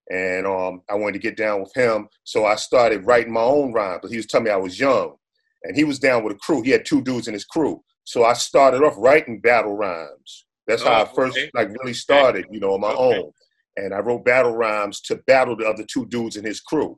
And 0.10 0.48
um, 0.48 0.82
I 0.90 0.96
wanted 0.96 1.14
to 1.14 1.20
get 1.20 1.38
down 1.38 1.62
with 1.62 1.72
him. 1.76 2.08
So 2.24 2.46
I 2.46 2.56
started 2.56 3.06
writing 3.06 3.34
my 3.34 3.42
own 3.42 3.74
rhymes. 3.74 4.00
But 4.02 4.12
he 4.12 4.18
was 4.18 4.26
telling 4.26 4.46
me 4.46 4.52
I 4.52 4.56
was 4.58 4.80
young. 4.80 5.16
And 5.64 5.76
he 5.76 5.84
was 5.84 6.00
down 6.00 6.24
with 6.24 6.36
a 6.36 6.40
crew. 6.40 6.62
He 6.62 6.72
had 6.72 6.86
two 6.86 7.02
dudes 7.02 7.28
in 7.28 7.34
his 7.34 7.46
crew. 7.46 7.84
So 8.04 8.24
I 8.24 8.34
started 8.34 8.84
off 8.84 8.96
writing 8.98 9.42
battle 9.42 9.76
rhymes. 9.76 10.46
That's 10.66 10.82
how 10.84 10.92
I 10.94 11.02
Oh, 11.04 11.14
first 11.14 11.38
okay. 11.38 11.52
like 11.54 11.70
really 11.80 11.94
started, 11.94 12.46
you 12.52 12.60
know, 12.60 12.74
on 12.74 12.82
my 12.82 12.92
Okay. 12.94 13.18
own. 13.20 13.32
And 13.76 13.94
I 13.94 14.00
wrote 14.00 14.26
battle 14.26 14.54
rhymes 14.56 15.02
to 15.02 15.18
battle 15.28 15.56
the 15.56 15.68
other 15.68 15.84
two 15.84 16.06
dudes 16.08 16.36
in 16.38 16.44
his 16.46 16.62
crew. 16.62 16.98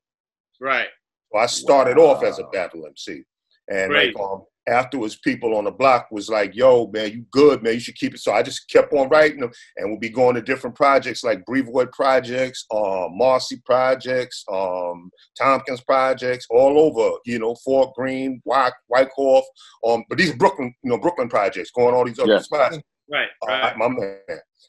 Right. 0.62 0.88
So 1.32 1.40
I 1.40 1.46
started 1.46 1.98
off 1.98 2.24
as 2.24 2.40
a 2.40 2.44
battle 2.46 2.86
MC. 2.86 3.24
And 3.72 3.92
Great. 3.92 4.16
like 4.16 4.24
um 4.24 4.44
afterwards 4.68 5.18
people 5.24 5.56
on 5.56 5.64
the 5.64 5.72
block 5.72 6.08
was 6.12 6.30
like, 6.30 6.56
yo, 6.56 6.88
man, 6.94 7.12
you 7.12 7.26
good, 7.32 7.64
man. 7.64 7.74
You 7.74 7.80
should 7.80 7.96
keep 7.96 8.14
it. 8.14 8.20
So 8.20 8.32
I 8.34 8.44
just 8.44 8.70
kept 8.70 8.94
on 8.94 9.10
writing 9.10 9.40
them 9.40 9.52
and 9.78 9.90
we'll 9.90 10.00
be 10.00 10.10
going 10.10 10.36
to 10.36 10.42
different 10.42 10.76
projects 10.76 11.24
like 11.24 11.44
Brevoort 11.46 11.92
projects, 11.92 12.66
um, 12.72 13.18
Marcy 13.18 13.60
projects, 13.66 14.44
um, 14.52 15.10
Tompkins 15.38 15.82
projects, 15.82 16.46
all 16.52 16.78
over, 16.80 17.18
you 17.26 17.40
know, 17.40 17.56
Fort 17.66 17.96
Greene, 17.96 18.42
White, 18.44 18.74
Wyckoff. 18.90 19.46
Um, 19.88 20.04
but 20.08 20.18
these 20.20 20.36
Brooklyn, 20.36 20.74
you 20.84 20.92
know, 20.92 21.00
Brooklyn 21.00 21.30
projects, 21.30 21.72
going 21.72 21.96
all 21.96 22.06
these 22.06 22.20
other 22.20 22.34
Yeah. 22.34 22.40
spots. 22.40 22.78
Right. 23.12 23.30
Uh, 23.48 23.74
my 23.76 23.88
man, 23.88 24.20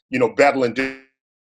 you 0.09 0.17
know, 0.17 0.29
battling 0.33 0.73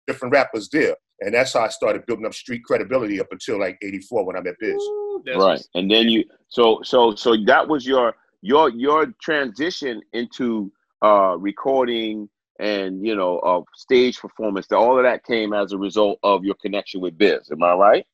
different 0.07 0.33
rappers 0.33 0.67
there. 0.69 0.95
And 1.21 1.33
that's 1.33 1.53
how 1.53 1.61
I 1.61 1.69
started 1.69 2.05
building 2.05 2.25
up 2.25 2.33
street 2.33 2.63
credibility 2.63 3.19
up 3.19 3.27
until 3.31 3.59
like 3.59 3.77
84 3.81 4.25
when 4.25 4.35
I 4.35 4.41
met 4.41 4.55
Biz. 4.59 4.73
Ooh, 4.73 5.23
right 5.35 5.61
and 5.75 5.89
then 5.89 6.09
you 6.09 6.23
so 6.49 6.81
so 6.83 7.13
so 7.13 7.35
that 7.45 7.67
was 7.67 7.85
your 7.85 8.15
your 8.41 8.69
your 8.69 9.13
transition 9.21 10.01
into 10.13 10.71
uh 11.03 11.35
recording 11.37 12.27
and 12.59 13.05
you 13.05 13.15
know 13.15 13.37
of 13.39 13.65
stage 13.75 14.17
performance 14.19 14.67
that 14.67 14.77
all 14.77 14.97
of 14.97 15.03
that 15.03 15.23
came 15.25 15.53
as 15.53 15.73
a 15.73 15.77
result 15.77 16.17
of 16.23 16.43
your 16.43 16.55
connection 16.55 17.01
with 17.01 17.15
biz 17.17 17.49
am 17.51 17.61
i 17.61 17.73
right 17.73 18.05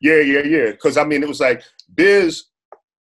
Yeah, 0.00 0.20
yeah, 0.20 0.42
yeah. 0.42 0.70
Because 0.70 0.96
I 0.96 1.04
mean, 1.04 1.22
it 1.22 1.28
was 1.28 1.40
like 1.40 1.62
Biz. 1.94 2.44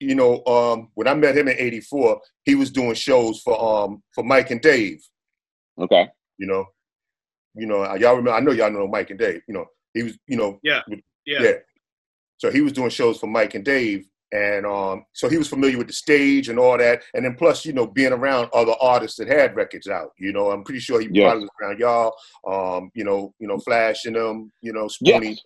You 0.03 0.15
know, 0.15 0.43
um, 0.47 0.89
when 0.95 1.07
I 1.07 1.15
met 1.15 1.37
him 1.37 1.49
in 1.49 1.59
'84, 1.59 2.21
he 2.45 2.55
was 2.55 2.71
doing 2.71 2.95
shows 2.95 3.41
for 3.43 3.63
um 3.63 4.03
for 4.15 4.25
Mike 4.25 4.51
and 4.51 4.61
Dave. 4.61 5.01
okay 5.79 6.09
You 6.39 6.47
know, 6.47 6.65
you 7.55 7.67
know, 7.67 7.83
y'all 7.97 8.11
remember? 8.17 8.33
I 8.33 8.41
know 8.41 8.53
y'all 8.53 8.71
know 8.71 8.87
Mike 8.89 9.11
and 9.11 9.19
Dave. 9.19 9.43
You 9.49 9.55
know, 9.55 9.67
he 9.95 10.03
was, 10.05 10.19
you 10.27 10.37
know, 10.37 10.59
Yeah. 10.63 10.83
with- 10.89 11.01
yeah. 11.27 11.43
yeah. 11.43 11.53
So 12.39 12.51
he 12.51 12.61
was 12.61 12.73
doing 12.73 12.91
shows 12.91 13.19
for 13.19 13.27
Mike 13.27 13.55
and 13.55 13.65
Dave, 13.65 14.07
and 14.33 14.65
um, 14.65 15.05
so 15.13 15.29
he 15.29 15.37
was 15.37 15.49
familiar 15.49 15.77
with 15.77 15.89
the 15.89 15.93
stage 15.93 16.49
and 16.49 16.59
all 16.59 16.79
that. 16.79 17.03
And 17.15 17.25
then 17.25 17.35
plus, 17.35 17.67
you 17.67 17.73
know, 17.73 17.87
being 17.87 18.13
around 18.13 18.49
other 18.55 18.75
artists 18.81 19.19
that 19.19 19.29
had 19.29 19.55
records 19.57 19.89
out. 19.89 20.13
You 20.19 20.33
know, 20.33 20.51
I'm 20.51 20.65
pretty 20.65 20.81
sure 20.81 21.01
he 21.01 21.09
Yes. 21.13 21.25
probably 21.29 21.43
was 21.45 21.51
around 21.61 21.79
y'all. 21.81 22.15
Um, 22.47 22.91
you 22.95 23.05
know, 23.05 23.35
you 23.41 23.47
know, 23.49 23.59
Flash 23.59 24.07
and 24.07 24.17
them. 24.17 24.53
You 24.63 24.73
know, 24.73 24.87
Spoonie. 24.87 25.31
yes 25.31 25.43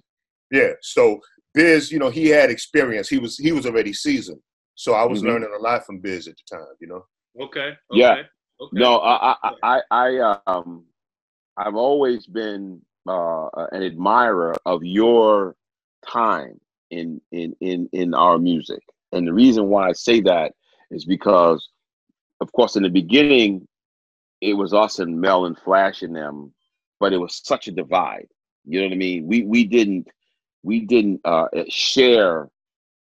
Yeah. 0.50 0.73
So 0.82 1.20
Biz, 1.54 1.90
you 1.90 1.99
know, 1.99 2.11
he 2.11 2.28
had 2.28 2.50
experience. 2.50 3.08
He 3.08 3.18
was 3.18 3.38
he 3.38 3.50
was 3.52 3.64
already 3.66 3.92
seasoned. 3.92 4.40
So 4.76 4.92
I 4.94 5.04
was 5.04 5.23
Mhm. 5.23 5.26
learning 5.28 5.50
a 5.56 5.62
lot 5.62 5.84
from 5.87 5.99
Biz 6.00 6.28
at 6.28 6.34
the 6.37 6.56
time. 6.56 6.75
You 6.80 6.88
know. 6.88 7.06
Okay. 7.40 7.68
okay. 7.68 7.76
Yeah. 7.92 8.23
Okay. 8.61 8.70
no 8.80 8.99
i 9.00 9.34
i 9.42 9.52
i 9.64 9.80
i 9.90 10.38
um 10.46 10.87
i've 11.56 11.76
always 11.76 12.26
been 12.26 12.80
uh 13.08 13.49
an 13.73 13.82
admirer 13.82 14.54
of 14.66 14.84
your 14.84 15.54
time 16.06 16.61
in 16.90 17.20
in 17.32 17.54
in 17.61 17.88
in 17.92 18.14
our 18.14 18.38
music. 18.38 18.82
And 19.12 19.26
the 19.26 19.32
reason 19.32 19.68
why 19.68 19.88
i 19.88 19.92
say 19.92 20.20
that 20.23 20.52
is 20.90 21.04
because 21.04 21.68
of 22.40 22.50
course 22.52 22.76
in 22.76 22.82
the 22.82 22.88
beginning 22.88 23.66
it 24.40 24.54
was 24.54 24.75
us 24.75 24.99
and 24.99 25.20
mel 25.20 25.46
and 25.46 25.58
flash 25.58 26.02
and 26.02 26.14
them 26.14 26.52
but 27.00 27.12
it 27.12 27.18
was 27.18 27.40
such 27.44 27.68
a 27.68 27.73
divide. 27.73 28.28
You 28.64 28.80
know 28.80 28.87
what 28.87 28.94
i 28.94 28.96
mean? 28.96 29.26
We 29.26 29.44
we 29.44 29.64
didn't 29.64 30.08
we 30.62 30.80
didn't 30.80 31.20
uh 31.25 31.49
share 31.68 32.49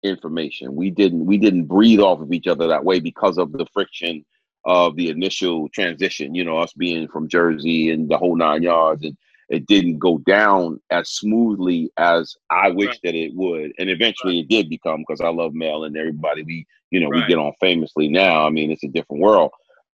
information. 0.02 0.74
We 0.74 0.90
didn't 0.90 1.24
we 1.26 1.38
didn't 1.38 1.66
breathe 1.66 2.00
off 2.00 2.20
of 2.20 2.32
each 2.32 2.46
other 2.46 2.66
that 2.68 2.84
way 2.84 3.00
because 3.00 3.38
of 3.38 3.52
the 3.52 3.66
friction 3.72 4.24
of 4.64 4.96
the 4.96 5.08
initial 5.08 5.68
transition, 5.70 6.34
you 6.34 6.44
know, 6.44 6.58
us 6.58 6.72
being 6.72 7.08
from 7.08 7.28
Jersey 7.28 7.90
and 7.90 8.08
the 8.08 8.16
whole 8.16 8.36
nine 8.36 8.62
yards, 8.62 9.04
and 9.04 9.16
it 9.48 9.66
didn't 9.66 9.98
go 9.98 10.18
down 10.18 10.80
as 10.90 11.10
smoothly 11.10 11.90
as 11.98 12.34
I 12.50 12.70
wish 12.70 12.88
Right. 12.88 13.00
that 13.04 13.14
it 13.14 13.34
would. 13.34 13.72
And 13.78 13.90
eventually 13.90 14.40
it 14.40 14.48
did 14.48 14.68
become 14.68 15.00
because 15.06 15.20
I 15.20 15.28
love 15.28 15.52
Mel 15.52 15.84
and 15.84 15.96
everybody. 15.96 16.42
We, 16.42 16.66
you 16.90 17.00
know, 17.00 17.08
we 17.10 17.24
get 17.26 17.38
on 17.38 17.52
famously 17.60 18.08
now. 18.08 18.46
I 18.46 18.50
mean, 18.50 18.70
it's 18.70 18.84
a 18.84 18.88
different 18.88 19.22
world. 19.22 19.50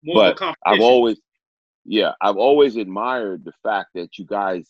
More 0.05 0.33
but 0.35 0.57
I've 0.65 0.81
always, 0.81 1.21
yeah, 1.85 2.13
I've 2.21 2.37
always 2.37 2.77
admired 2.77 3.45
the 3.45 3.53
fact 3.63 3.91
that 3.95 4.17
you 4.17 4.25
guys 4.25 4.65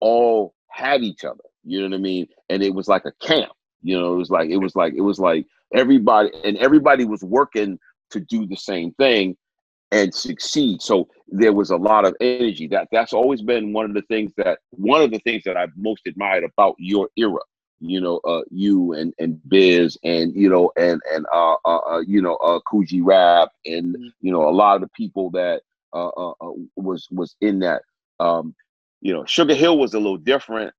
all 0.00 0.54
had 0.68 1.02
each 1.02 1.24
other. 1.24 1.44
You 1.64 1.80
know 1.80 1.88
what 1.88 1.96
I 1.96 2.02
mean? 2.02 2.26
And 2.50 2.62
it 2.62 2.74
was 2.74 2.88
like 2.88 3.04
a 3.04 3.12
camp. 3.20 3.52
You 3.82 3.98
know, 3.98 4.14
it 4.14 4.16
was 4.16 4.30
like 4.30 4.48
it 4.50 4.56
was 4.56 4.74
like 4.74 4.94
it 4.94 5.00
was 5.02 5.18
like 5.18 5.46
everybody 5.74 6.30
and 6.44 6.56
everybody 6.58 7.04
was 7.04 7.22
working 7.22 7.78
to 8.10 8.20
do 8.20 8.46
the 8.46 8.56
same 8.56 8.92
thing 8.94 9.36
and 9.92 10.14
succeed. 10.14 10.82
So 10.82 11.08
there 11.28 11.52
was 11.52 11.70
a 11.70 11.76
lot 11.76 12.04
of 12.04 12.14
energy. 12.20 12.66
That 12.68 12.88
that's 12.92 13.12
always 13.12 13.42
been 13.42 13.72
one 13.72 13.86
of 13.86 13.94
the 13.94 14.02
things 14.02 14.32
that 14.36 14.58
one 14.70 15.02
of 15.02 15.10
the 15.10 15.18
things 15.20 15.42
that 15.44 15.56
I've 15.56 15.76
most 15.76 16.02
admired 16.06 16.44
about 16.44 16.74
your 16.78 17.08
era. 17.16 17.38
You 17.80 18.00
know, 18.00 18.18
uh, 18.24 18.42
you 18.50 18.92
and 18.94 19.12
and 19.18 19.40
Biz 19.48 19.98
and 20.04 20.34
you 20.34 20.48
know 20.48 20.70
and 20.76 21.00
and 21.12 21.26
uh, 21.32 21.56
uh, 21.64 21.78
uh 21.78 22.00
you 22.06 22.22
know 22.22 22.36
uh 22.36 22.60
Kool 22.60 22.84
G 22.84 23.00
Rap 23.00 23.50
and 23.66 23.94
Mhm. 23.96 24.12
you 24.20 24.32
know 24.32 24.48
a 24.48 24.50
lot 24.50 24.76
of 24.76 24.80
the 24.82 24.88
people 24.96 25.30
that 25.30 25.62
uh, 25.92 26.08
uh, 26.08 26.32
uh 26.40 26.52
was 26.76 27.08
was 27.10 27.36
in 27.40 27.58
that. 27.60 27.82
Um, 28.20 28.54
you 29.00 29.12
know, 29.12 29.24
Sugar 29.26 29.54
Hill 29.54 29.78
was 29.78 29.92
a 29.94 29.98
little 29.98 30.16
different, 30.16 30.72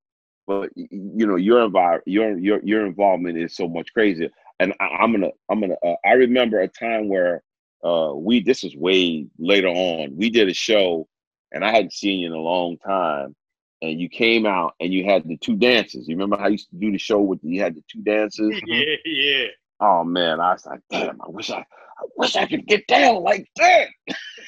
but 0.48 0.70
you 0.76 1.26
know 1.28 1.36
your 1.36 1.68
envi- 1.68 2.02
your 2.06 2.38
your 2.38 2.60
your 2.64 2.86
involvement 2.86 3.38
is 3.38 3.56
so 3.56 3.68
much 3.68 3.94
crazier. 3.94 4.30
And 4.60 4.74
I, 4.80 4.86
I'm 4.86 5.12
gonna 5.12 5.32
I'm 5.50 5.60
gonna 5.60 5.76
uh, 5.84 5.96
I 6.06 6.14
remember 6.14 6.60
a 6.60 6.68
time 6.68 7.10
where 7.10 7.44
uh 7.84 8.14
we 8.16 8.42
this 8.42 8.64
is 8.64 8.76
way 8.76 9.28
later 9.38 9.68
on 9.68 10.16
we 10.16 10.30
did 10.30 10.50
a 10.50 10.54
show 10.54 11.08
and 11.52 11.64
I 11.64 11.72
hadn't 11.72 11.94
seen 11.94 12.20
you 12.20 12.28
in 12.28 12.34
a 12.34 12.38
long 12.38 12.78
time 12.78 13.36
and 13.82 14.00
you 14.00 14.10
came 14.10 14.46
out 14.46 14.74
and 14.80 14.94
you 14.94 15.04
had 15.04 15.28
the 15.28 15.38
two 15.38 15.56
dances. 15.56 16.08
You 16.08 16.16
remember 16.16 16.38
how 16.38 16.48
you 16.48 16.54
used 16.54 16.70
to 16.70 16.78
do 16.78 16.92
the 16.92 16.98
show 16.98 17.20
with 17.20 17.40
you 17.44 17.62
had 17.62 17.76
the 17.76 17.84
two 17.92 18.02
dances? 18.02 18.56
yeah, 18.66 18.96
yeah. 19.06 19.48
Oh 19.80 20.04
man, 20.04 20.40
I 20.40 20.54
was 20.54 20.66
like, 20.66 20.80
damn, 20.90 21.22
I 21.22 21.30
wish 21.30 21.50
I 21.50 21.60
I 21.60 22.04
wish 22.18 22.36
I 22.36 22.46
could 22.46 22.66
get 22.66 22.88
down 22.88 23.24
like 23.24 23.48
that. 23.58 23.88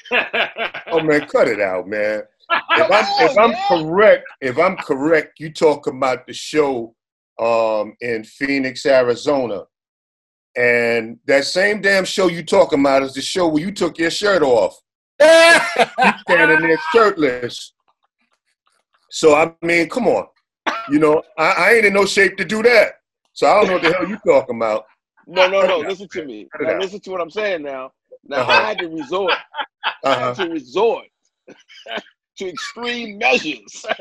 Oh 0.89 1.01
man, 1.01 1.27
cut 1.27 1.49
it 1.49 1.59
out, 1.59 1.85
man. 1.85 2.23
If 2.49 2.89
I'm 2.89 3.05
if 3.19 3.37
I'm 3.37 3.53
correct, 3.67 4.23
if 4.39 4.57
I'm 4.57 4.77
correct, 4.77 5.39
you 5.39 5.51
talk 5.51 5.87
about 5.87 6.25
the 6.25 6.33
show 6.33 6.95
um 7.39 7.95
in 7.99 8.23
Phoenix, 8.23 8.85
Arizona. 8.85 9.63
And 10.57 11.19
that 11.27 11.45
same 11.45 11.81
damn 11.81 12.03
show 12.03 12.27
you 12.27 12.43
talking 12.43 12.79
about 12.79 13.03
is 13.03 13.13
the 13.13 13.21
show 13.21 13.47
where 13.47 13.61
you 13.63 13.71
took 13.71 13.97
your 13.99 14.09
shirt 14.09 14.41
off. 14.41 14.75
He's 15.21 16.21
standing 16.27 16.61
there 16.67 16.79
shirtless. 16.91 17.73
So 19.11 19.35
I 19.35 19.53
mean, 19.61 19.87
come 19.87 20.07
on. 20.07 20.25
You 20.89 20.99
know, 20.99 21.21
I, 21.37 21.51
I 21.51 21.73
ain't 21.73 21.85
in 21.85 21.93
no 21.93 22.05
shape 22.05 22.37
to 22.37 22.45
do 22.45 22.63
that. 22.63 22.93
So 23.33 23.45
I 23.47 23.53
don't 23.53 23.67
know 23.67 23.73
what 23.73 23.83
the 23.83 23.93
hell 23.93 24.07
you 24.09 24.17
talking 24.25 24.55
about. 24.57 24.85
No, 25.27 25.47
no, 25.47 25.61
no. 25.65 25.77
Listen 25.79 26.07
to 26.09 26.25
me. 26.25 26.47
Now, 26.59 26.79
listen 26.79 26.99
to 27.01 27.11
what 27.11 27.21
I'm 27.21 27.29
saying 27.29 27.61
now. 27.61 27.91
Now 28.23 28.41
Uh-huh. 28.41 28.51
I 28.51 28.61
had 28.69 28.79
to 28.79 28.87
resort. 28.87 29.33
I 29.85 29.91
Uh-huh. 30.03 30.33
had 30.33 30.45
to 30.47 30.49
resort 30.49 31.05
to 32.37 32.47
extreme 32.49 33.17
measures. 33.19 33.85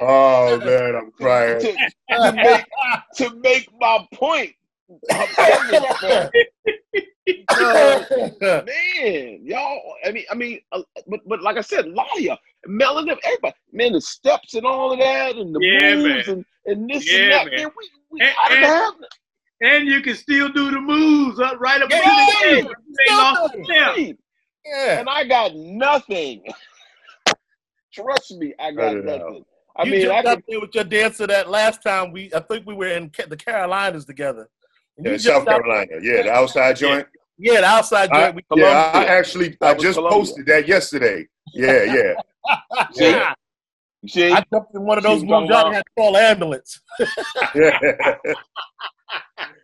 Oh 0.00 0.58
man, 0.58 0.94
I'm 0.96 1.10
crying. 1.12 1.60
to, 1.60 1.72
to 2.10 2.32
make 2.32 2.64
to 3.16 3.34
make 3.42 3.68
my 3.80 4.06
point. 4.14 4.52
I'm 5.10 5.28
man. 8.66 9.40
Y'all. 9.44 9.80
I 10.04 10.12
mean, 10.12 10.24
I 10.30 10.34
mean, 10.34 10.60
uh, 10.72 10.82
but 11.08 11.20
but 11.26 11.42
like 11.42 11.56
I 11.56 11.60
said, 11.62 11.86
a 11.86 11.90
lot 11.90 12.06
of 12.16 12.38
Melanie, 12.66 13.16
everybody, 13.24 13.54
man, 13.72 13.92
the 13.92 14.00
steps 14.00 14.54
and 14.54 14.64
all 14.66 14.92
of 14.92 14.98
that, 14.98 15.36
and 15.36 15.54
the 15.54 15.60
Yeah, 15.60 15.96
moves 15.96 16.28
and, 16.28 16.44
and 16.66 16.88
this 16.88 17.12
and 17.12 17.32
that. 17.32 17.46
man. 17.46 17.54
Man, 17.56 17.70
we, 17.76 17.90
we 18.10 18.20
And- 18.20 18.30
gotta 18.42 18.54
and- 18.56 18.64
have. 18.64 18.94
And 19.60 19.88
you 19.88 20.00
can 20.02 20.14
still 20.14 20.48
do 20.50 20.70
the 20.70 20.80
moves 20.80 21.40
up 21.40 21.58
right 21.58 21.82
up 21.82 21.90
Yeah, 21.90 21.98
to 21.98 22.04
the 22.04 22.46
yeah, 22.46 22.56
end. 22.58 22.68
Lost 23.08 23.54
a 23.56 23.64
step. 23.64 24.16
Yeah. 24.64 25.00
And 25.00 25.08
I 25.08 25.24
got 25.24 25.52
nothing. 25.56 26.44
Trust 27.92 28.36
me, 28.38 28.54
I 28.60 28.70
got 28.70 28.94
nothing. 28.94 29.08
it 29.08 29.20
out. 29.20 29.46
Nothing. 29.78 29.92
I 29.92 29.96
you 29.96 30.02
mean, 30.02 30.10
I 30.10 30.22
jumped 30.22 30.26
could, 30.26 30.38
up 30.38 30.44
there 30.48 30.60
with 30.60 30.74
your 30.74 30.84
dancer 30.84 31.26
that 31.26 31.48
last 31.50 31.82
time 31.82 32.12
we, 32.12 32.30
I 32.34 32.40
think 32.40 32.66
we 32.66 32.74
were 32.74 32.88
in 32.88 33.10
the 33.28 33.36
Carolinas 33.36 34.04
together. 34.04 34.48
And 34.96 35.06
Yeah, 35.06 35.16
South 35.16 35.22
jumped 35.46 35.48
up- 35.50 35.62
Carolina. 35.62 35.92
Yeah, 36.02 36.22
the 36.22 36.30
outside 36.32 36.76
joint. 36.76 37.06
Yeah, 37.38 37.60
the 37.60 37.66
outside 37.66 38.10
I, 38.10 38.32
joint. 38.32 38.36
we- 38.50 38.60
yeah, 38.62 38.66
I 38.66 38.90
Columbia. 38.90 39.10
actually 39.18 39.46
I 39.52 39.56
That 39.60 39.76
was 39.76 39.82
just 39.84 39.96
Columbia. 39.96 40.18
posted 40.18 40.46
that 40.46 40.68
yesterday. 40.68 41.26
Yeah, 41.54 41.84
yeah. 41.84 42.14
See? 42.92 43.10
Yeah. 43.10 43.34
you 44.02 44.08
see, 44.08 44.32
I 44.32 44.42
jumped 44.52 44.74
in 44.74 44.82
one 44.82 44.98
of 44.98 45.04
those 45.04 45.20
See, 45.20 45.26
ones 45.26 45.48
talking 45.48 45.72
y'all 45.72 45.72
had 45.72 45.84
to 45.84 45.92
call 45.96 46.16
ambulance. 46.16 46.80
yeah. 47.54 48.16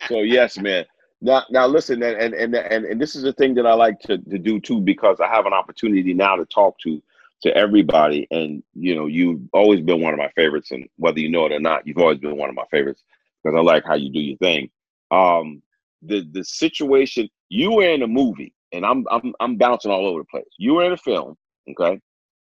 So 0.09 0.21
yes, 0.21 0.59
man. 0.59 0.85
Now, 1.21 1.45
now 1.51 1.67
listen, 1.67 2.03
and 2.03 2.17
and 2.21 2.35
and 2.35 2.55
and, 2.55 2.85
and 2.85 3.01
this 3.01 3.17
is 3.17 3.23
the 3.23 3.33
thing 3.33 3.55
that 3.55 3.67
I 3.67 3.73
like 3.75 3.99
to, 4.01 4.19
to 4.19 4.39
do 4.39 4.61
too, 4.61 4.81
because 4.81 5.19
I 5.21 5.29
have 5.29 5.47
an 5.47 5.53
opportunity 5.55 6.13
now 6.13 6.37
to 6.37 6.45
talk 6.47 6.79
to 6.81 7.03
to 7.43 7.57
everybody, 7.57 8.27
and 8.31 8.63
you 8.75 8.95
know, 8.95 9.07
you've 9.07 9.41
always 9.53 9.81
been 9.81 10.01
one 10.01 10.15
of 10.15 10.19
my 10.19 10.31
favorites, 10.37 10.71
and 10.71 10.89
whether 10.97 11.21
you 11.21 11.31
know 11.31 11.47
it 11.47 11.53
or 11.53 11.61
not, 11.61 11.87
you've 11.87 11.99
always 11.99 12.19
been 12.19 12.37
one 12.37 12.49
of 12.49 12.55
my 12.55 12.65
favorites 12.71 13.03
because 13.43 13.57
I 13.57 13.61
like 13.61 13.85
how 13.85 13.95
you 13.95 14.11
do 14.11 14.21
your 14.21 14.39
thing. 14.39 14.71
Um, 15.11 15.63
the 16.03 16.27
the 16.33 16.45
situation 16.45 17.29
you 17.49 17.73
were 17.73 17.89
in 17.89 18.03
a 18.03 18.07
movie, 18.07 18.55
and 18.73 18.85
I'm 18.85 19.05
I'm 19.11 19.35
I'm 19.41 19.57
bouncing 19.57 19.91
all 19.91 20.07
over 20.07 20.21
the 20.21 20.27
place. 20.27 20.45
You 20.59 20.75
were 20.75 20.85
in 20.85 20.93
a 20.93 20.97
film, 20.97 21.37
okay? 21.71 22.01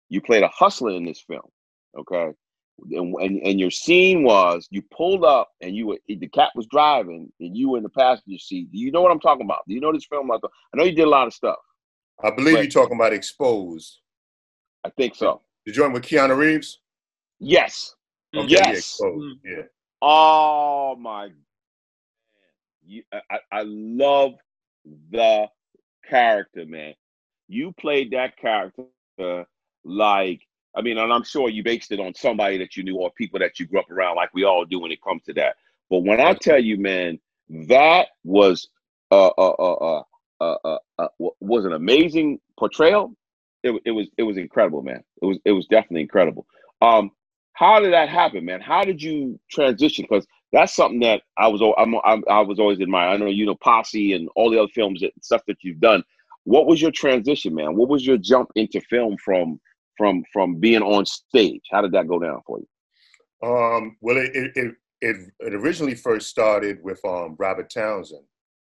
You 0.08 0.20
played 0.20 0.42
a 0.42 0.48
hustler 0.48 0.92
in 0.92 1.04
this 1.04 1.20
film, 1.20 1.42
okay? 1.98 2.32
and, 2.90 3.14
and 3.16 3.42
and 3.42 3.60
your 3.60 3.70
scene 3.70 4.22
was 4.22 4.66
you 4.70 4.82
pulled 4.82 5.24
up 5.24 5.50
and 5.60 5.74
you 5.74 5.86
were 5.88 5.98
the 6.06 6.28
cat 6.28 6.50
was 6.54 6.66
driving 6.66 7.30
and 7.40 7.56
you 7.56 7.70
were 7.70 7.78
in 7.78 7.82
the 7.82 7.88
passenger 7.88 8.38
seat. 8.38 8.70
Do 8.70 8.78
you 8.78 8.90
know 8.90 9.00
what 9.00 9.10
I'm 9.10 9.20
talking 9.20 9.44
about? 9.44 9.60
Do 9.66 9.74
you 9.74 9.80
know 9.80 9.92
this 9.92 10.06
film? 10.06 10.30
I 10.30 10.38
know 10.74 10.84
you 10.84 10.92
did 10.92 11.06
a 11.06 11.10
lot 11.10 11.26
of 11.26 11.34
stuff. 11.34 11.58
I 12.22 12.30
believe 12.30 12.54
Right. 12.54 12.72
you're 12.72 12.82
talking 12.82 12.96
about 12.96 13.12
exposed. 13.12 14.00
I 14.84 14.90
think 14.90 15.14
so. 15.14 15.42
You 15.64 15.72
joint 15.72 15.92
with 15.92 16.04
Keanu 16.04 16.36
Reeves? 16.36 16.80
Yes. 17.40 17.94
Okay, 18.36 18.46
yeah, 18.48 18.66
Yes. 18.68 18.78
exposed. 18.78 19.38
Yeah. 19.44 19.62
Oh 20.02 20.96
my. 20.96 21.30
You, 22.86 23.02
I, 23.12 23.20
I- 23.30 23.58
I 23.58 23.62
love 23.64 24.34
the 25.10 25.48
character, 26.08 26.64
man. 26.66 26.94
You 27.48 27.72
played 27.72 28.10
that 28.12 28.36
character 28.36 28.86
like 29.84 30.42
I 30.76 30.82
mean, 30.82 30.98
and 30.98 31.12
I'm 31.12 31.24
sure 31.24 31.48
you 31.48 31.62
based 31.64 31.90
it 31.92 31.98
on 31.98 32.14
somebody 32.14 32.58
that 32.58 32.76
you 32.76 32.84
knew 32.84 32.96
or 32.96 33.10
people 33.12 33.38
that 33.40 33.58
you 33.58 33.66
grew 33.66 33.80
up 33.80 33.90
around, 33.90 34.16
like 34.16 34.32
we 34.34 34.44
all 34.44 34.64
do 34.64 34.78
when 34.80 34.92
it 34.92 35.02
comes 35.02 35.22
to 35.24 35.32
that. 35.34 35.56
But 35.90 36.00
when 36.04 36.20
I 36.20 36.34
tell 36.34 36.62
you, 36.62 36.78
man, 36.78 37.18
that 37.68 38.08
was 38.22 38.68
uh 39.10 39.28
uh 39.28 39.54
uh 39.58 39.72
uh 39.72 40.02
uh, 40.40 40.56
uh, 40.64 40.78
uh 40.98 41.08
was 41.40 41.64
an 41.64 41.72
amazing 41.72 42.38
portrayal. 42.58 43.12
It, 43.62 43.80
it 43.84 43.90
was 43.90 44.08
it 44.16 44.22
was 44.22 44.36
incredible, 44.36 44.82
man. 44.82 45.02
It 45.22 45.26
was 45.26 45.38
it 45.44 45.52
was 45.52 45.66
definitely 45.66 46.02
incredible. 46.02 46.46
Um, 46.80 47.10
how 47.54 47.80
did 47.80 47.92
that 47.92 48.08
happen, 48.08 48.44
man? 48.44 48.60
How 48.60 48.84
did 48.84 49.02
you 49.02 49.38
transition? 49.50 50.06
Because 50.08 50.26
that's 50.52 50.74
something 50.74 51.00
that 51.00 51.22
I 51.36 51.48
was 51.48 51.60
I'm, 51.76 51.94
I'm, 52.04 52.22
I 52.30 52.40
was 52.40 52.60
always 52.60 52.80
admired. 52.80 53.14
I 53.14 53.16
know 53.16 53.26
you 53.26 53.46
know 53.46 53.56
Posse 53.56 54.12
and 54.12 54.28
all 54.36 54.50
the 54.50 54.58
other 54.58 54.70
films 54.74 55.02
and 55.02 55.10
stuff 55.22 55.42
that 55.48 55.58
you've 55.62 55.80
done. 55.80 56.04
What 56.44 56.66
was 56.66 56.80
your 56.80 56.92
transition, 56.92 57.54
man? 57.54 57.76
What 57.76 57.88
was 57.88 58.06
your 58.06 58.16
jump 58.16 58.50
into 58.54 58.80
film 58.82 59.16
from 59.24 59.60
from 59.96 60.22
from 60.32 60.60
being 60.60 60.82
on 60.82 61.04
stage? 61.04 61.62
How 61.70 61.82
did 61.82 61.92
that 61.92 62.08
go 62.08 62.18
down 62.18 62.40
for 62.46 62.60
you? 62.60 62.68
Um, 63.42 63.96
well, 64.00 64.16
it, 64.16 64.30
it, 64.34 64.74
it, 65.00 65.16
it 65.40 65.54
originally 65.54 65.94
first 65.94 66.28
started 66.28 66.78
with 66.82 67.04
um, 67.04 67.36
Robert 67.38 67.70
Townsend. 67.70 68.24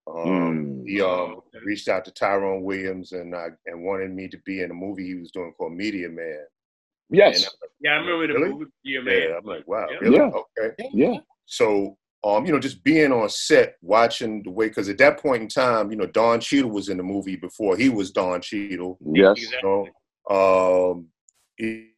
Um, 0.07 0.83
Mm. 0.85 0.87
He 0.87 1.01
um, 1.01 1.41
reached 1.65 1.89
out 1.89 2.05
to 2.05 2.11
Tyrone 2.11 2.63
Williams 2.63 3.11
and 3.11 3.35
uh, 3.35 3.49
and 3.65 3.83
wanted 3.83 4.11
me 4.11 4.27
to 4.29 4.37
be 4.45 4.61
in 4.61 4.71
a 4.71 4.73
movie 4.73 5.05
he 5.05 5.15
was 5.15 5.31
doing 5.31 5.51
called 5.57 5.73
Meteor 5.73 6.09
Man. 6.09 6.45
Yes. 7.09 7.49
Yeah, 7.81 7.91
I 7.91 7.95
remember 7.97 8.27
the 8.27 8.33
Really? 8.39 8.53
movie. 8.53 8.65
Yeah, 8.83 8.99
Yeah, 8.99 9.03
man. 9.03 9.35
I'm 9.37 9.45
like, 9.45 9.67
wow, 9.67 9.87
Yeah. 9.89 9.97
really? 10.01 10.15
Yeah. 10.15 10.31
Okay. 10.63 10.89
Yeah. 10.93 11.17
So, 11.45 11.97
um, 12.23 12.45
you 12.45 12.51
know, 12.53 12.59
just 12.59 12.83
being 12.83 13.11
on 13.11 13.27
set, 13.29 13.75
watching 13.81 14.43
the 14.43 14.51
way, 14.51 14.67
because 14.69 14.87
at 14.89 14.97
that 14.99 15.19
point 15.19 15.41
in 15.43 15.47
time, 15.49 15.91
you 15.91 15.97
know, 15.97 16.05
Don 16.07 16.39
Cheadle 16.39 16.71
was 16.71 16.89
in 16.89 16.97
the 16.97 17.03
movie 17.03 17.35
before 17.35 17.75
he 17.77 17.89
was 17.89 18.11
Don 18.11 18.39
Cheadle. 18.41 18.97
Yes. 19.13 19.41
You 19.41 19.49
know, 19.63 19.87
um, 20.29 21.07
he- 21.57 21.91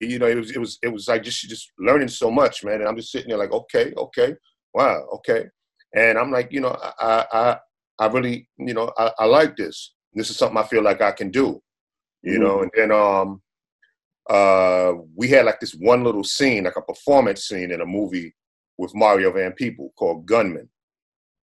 you 0.00 0.18
know, 0.18 0.26
it 0.26 0.36
was 0.36 0.50
it 0.50 0.58
was 0.58 0.78
it 0.82 0.88
was 0.88 1.08
like 1.08 1.22
just 1.22 1.40
just 1.46 1.72
learning 1.78 2.08
so 2.08 2.30
much, 2.30 2.64
man. 2.64 2.80
And 2.80 2.88
I'm 2.88 2.96
just 2.96 3.12
sitting 3.12 3.28
there 3.28 3.36
like, 3.38 3.52
okay, 3.52 3.92
okay, 3.96 4.34
wow, 4.72 5.06
okay. 5.16 5.46
And 5.94 6.18
I'm 6.18 6.30
like, 6.30 6.52
you 6.52 6.60
know, 6.60 6.76
I 6.98 7.26
I 7.32 7.58
I 7.98 8.06
really, 8.06 8.48
you 8.58 8.74
know, 8.74 8.92
I, 8.96 9.12
I 9.18 9.24
like 9.26 9.56
this. 9.56 9.94
This 10.14 10.30
is 10.30 10.36
something 10.36 10.58
I 10.58 10.66
feel 10.66 10.82
like 10.82 11.00
I 11.00 11.12
can 11.12 11.30
do. 11.30 11.62
You 12.22 12.38
know, 12.38 12.62
and 12.62 12.70
then 12.74 12.92
um 12.92 13.42
uh 14.28 14.92
we 15.16 15.28
had 15.28 15.46
like 15.46 15.60
this 15.60 15.74
one 15.74 16.04
little 16.04 16.24
scene, 16.24 16.64
like 16.64 16.76
a 16.76 16.82
performance 16.82 17.44
scene 17.44 17.70
in 17.70 17.80
a 17.80 17.86
movie 17.86 18.34
with 18.78 18.94
Mario 18.94 19.32
Van 19.32 19.52
Peebles 19.52 19.92
called 19.96 20.26
Gunmen. 20.26 20.68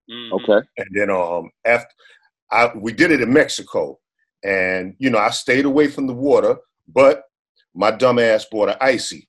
Mhm. 0.10 0.32
Okay. 0.34 0.68
And 0.78 0.88
then 0.94 1.10
um 1.10 1.50
after 1.66 1.90
I 2.52 2.72
we 2.76 2.94
did 2.94 3.12
it 3.12 3.22
in 3.22 3.32
Mexico. 3.34 4.00
And 4.44 4.96
you 5.00 5.10
know, 5.10 5.18
I 5.18 5.32
stayed 5.32 5.66
away 5.66 5.88
from 5.88 6.08
the 6.08 6.14
water, 6.14 6.58
but 6.88 7.24
my 7.74 7.92
dumb 7.92 8.20
ass 8.20 8.46
bought 8.50 8.70
an 8.70 8.78
icy. 8.80 9.28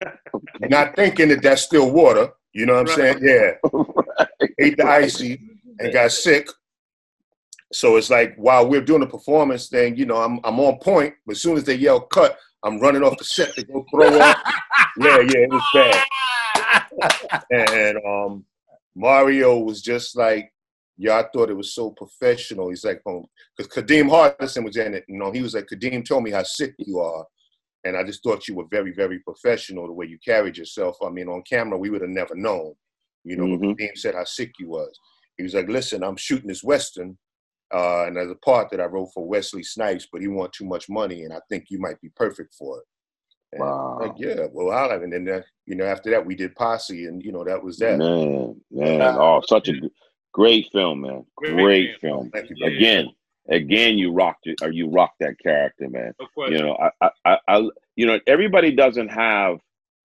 Not 0.60 0.96
thinking 0.96 1.28
that 1.30 1.42
that's 1.42 1.62
still 1.62 1.90
water. 1.90 2.30
You 2.56 2.64
know 2.64 2.72
what 2.76 2.88
I'm 2.88 2.96
saying? 2.96 3.18
Yeah. 3.20 3.50
Ate 4.58 4.78
the 4.78 4.86
icy 4.86 5.38
and 5.78 5.92
got 5.92 6.10
sick. 6.10 6.48
So 7.70 7.96
it's 7.96 8.08
like 8.08 8.34
while 8.36 8.66
we're 8.66 8.80
doing 8.80 9.00
the 9.00 9.06
performance 9.06 9.68
thing, 9.68 9.94
you 9.98 10.06
know, 10.06 10.16
I'm 10.16 10.40
I'm 10.42 10.58
on 10.60 10.78
point, 10.78 11.12
but 11.26 11.32
as 11.32 11.42
soon 11.42 11.58
as 11.58 11.64
they 11.64 11.74
yell 11.74 12.00
cut, 12.00 12.38
I'm 12.62 12.80
running 12.80 13.02
off 13.02 13.18
the 13.18 13.24
set 13.24 13.54
to 13.56 13.64
go 13.64 13.84
throw 13.90 14.08
up. 14.18 14.38
Yeah, 14.98 15.18
yeah, 15.18 15.40
it 15.40 15.50
was 15.50 15.62
bad. 15.74 17.44
And 17.50 17.98
um 18.06 18.46
Mario 18.94 19.58
was 19.58 19.82
just 19.82 20.16
like, 20.16 20.50
yeah, 20.96 21.18
I 21.18 21.24
thought 21.30 21.50
it 21.50 21.56
was 21.56 21.74
so 21.74 21.90
professional. 21.90 22.70
He's 22.70 22.84
like, 22.84 23.02
because 23.04 23.70
Kadeem 23.70 24.08
Hardison 24.08 24.64
was 24.64 24.78
in 24.78 24.94
it. 24.94 25.04
You 25.06 25.18
know, 25.18 25.30
he 25.30 25.42
was 25.42 25.52
like, 25.52 25.66
Kadeem 25.66 26.06
told 26.06 26.22
me 26.24 26.30
how 26.30 26.44
sick 26.44 26.74
you 26.78 27.00
are. 27.00 27.26
And 27.86 27.96
I 27.96 28.02
just 28.02 28.22
thought 28.22 28.48
you 28.48 28.56
were 28.56 28.66
very, 28.68 28.92
very 28.92 29.20
professional 29.20 29.86
the 29.86 29.92
way 29.92 30.06
you 30.06 30.18
carried 30.18 30.56
yourself. 30.58 30.96
I 31.06 31.08
mean, 31.10 31.28
on 31.28 31.42
camera, 31.42 31.78
we 31.78 31.88
would 31.90 32.00
have 32.00 32.10
never 32.10 32.34
known. 32.34 32.74
You 33.24 33.36
know, 33.36 33.44
Mhm. 33.44 33.60
but 33.60 33.76
Kadeem 33.78 33.96
said 33.96 34.14
how 34.16 34.24
sick 34.24 34.52
you 34.58 34.68
was. 34.70 34.98
He 35.36 35.42
was 35.44 35.54
like, 35.54 35.68
listen, 35.68 36.02
I'm 36.02 36.16
shooting 36.16 36.48
this 36.48 36.64
Western. 36.64 37.16
Uh, 37.72 38.06
and 38.06 38.16
there's 38.16 38.30
a 38.30 38.36
part 38.36 38.70
that 38.70 38.80
I 38.80 38.84
wrote 38.84 39.10
for 39.12 39.26
Wesley 39.26 39.62
Snipes, 39.62 40.06
but 40.10 40.20
he 40.20 40.28
want 40.28 40.52
too 40.52 40.64
much 40.64 40.88
money, 40.88 41.24
and 41.24 41.32
I 41.32 41.40
think 41.48 41.66
you 41.68 41.80
might 41.80 42.00
be 42.00 42.10
perfect 42.10 42.54
for 42.54 42.78
it. 42.78 42.84
And 43.52 43.60
Wow. 43.62 43.98
Like, 44.00 44.12
yeah, 44.18 44.46
well, 44.52 44.70
I'll 44.70 44.90
have, 44.90 45.02
and 45.02 45.12
then, 45.12 45.28
uh, 45.28 45.42
you 45.66 45.74
know, 45.74 45.84
after 45.84 46.10
that, 46.10 46.24
we 46.24 46.34
did 46.36 46.54
Posse, 46.54 47.06
and, 47.06 47.22
you 47.22 47.32
know, 47.32 47.42
that 47.44 47.62
was 47.62 47.76
that. 47.78 47.98
Man, 47.98 48.60
man. 48.70 49.16
Oh, 49.18 49.42
such 49.48 49.68
a 49.68 49.74
great 50.32 50.70
film, 50.70 51.00
man. 51.00 51.26
Great 51.36 51.54
Great 51.54 52.00
film. 52.00 52.30
film. 52.30 52.30
Thank 52.30 52.50
you, 52.50 52.56
Yeah. 52.56 52.66
brother. 52.66 52.76
Again, 52.76 53.14
again, 53.48 53.98
you 53.98 54.12
rocked 54.12 54.46
it, 54.46 54.60
or 54.62 54.70
you 54.70 54.88
rocked 54.88 55.18
that 55.20 55.38
character, 55.42 55.88
man. 55.88 56.12
Of 56.20 56.28
course. 56.34 56.50
You 56.50 56.58
know, 56.58 56.76
I, 57.00 57.10
I, 57.24 57.38
I, 57.48 57.68
you 57.96 58.06
know, 58.06 58.18
everybody 58.26 58.72
doesn't 58.72 59.08
have, 59.08 59.58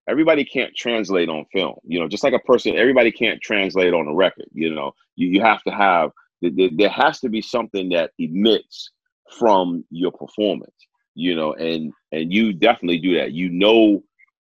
everybody 0.08 0.46
can't 0.46 0.76
translate 0.76 1.30
on 1.30 1.46
film. 1.52 1.76
You 1.84 2.00
know, 2.00 2.08
just 2.08 2.24
like 2.24 2.34
a 2.34 2.40
person, 2.40 2.76
everybody 2.76 3.12
can't 3.12 3.42
translate 3.42 3.94
on 3.94 4.08
a 4.08 4.14
record. 4.14 4.48
You 4.54 4.74
know, 4.74 4.94
you, 5.16 5.28
you 5.30 5.42
have 5.42 5.64
to 5.64 5.72
have, 5.72 6.12
th- 6.42 6.56
th- 6.56 6.74
there 6.76 6.90
has 6.90 7.20
to 7.22 7.30
be 7.30 7.42
something 7.42 7.90
that 7.90 8.12
emits 8.20 8.92
from 9.40 9.86
your 9.90 10.12
performance. 10.12 10.76
You 11.14 11.36
know, 11.36 11.54
and 11.54 11.92
and 12.14 12.32
you 12.32 12.54
definitely 12.54 13.00
do 13.00 13.18
that. 13.18 13.34
You 13.34 13.50
know 13.50 14.02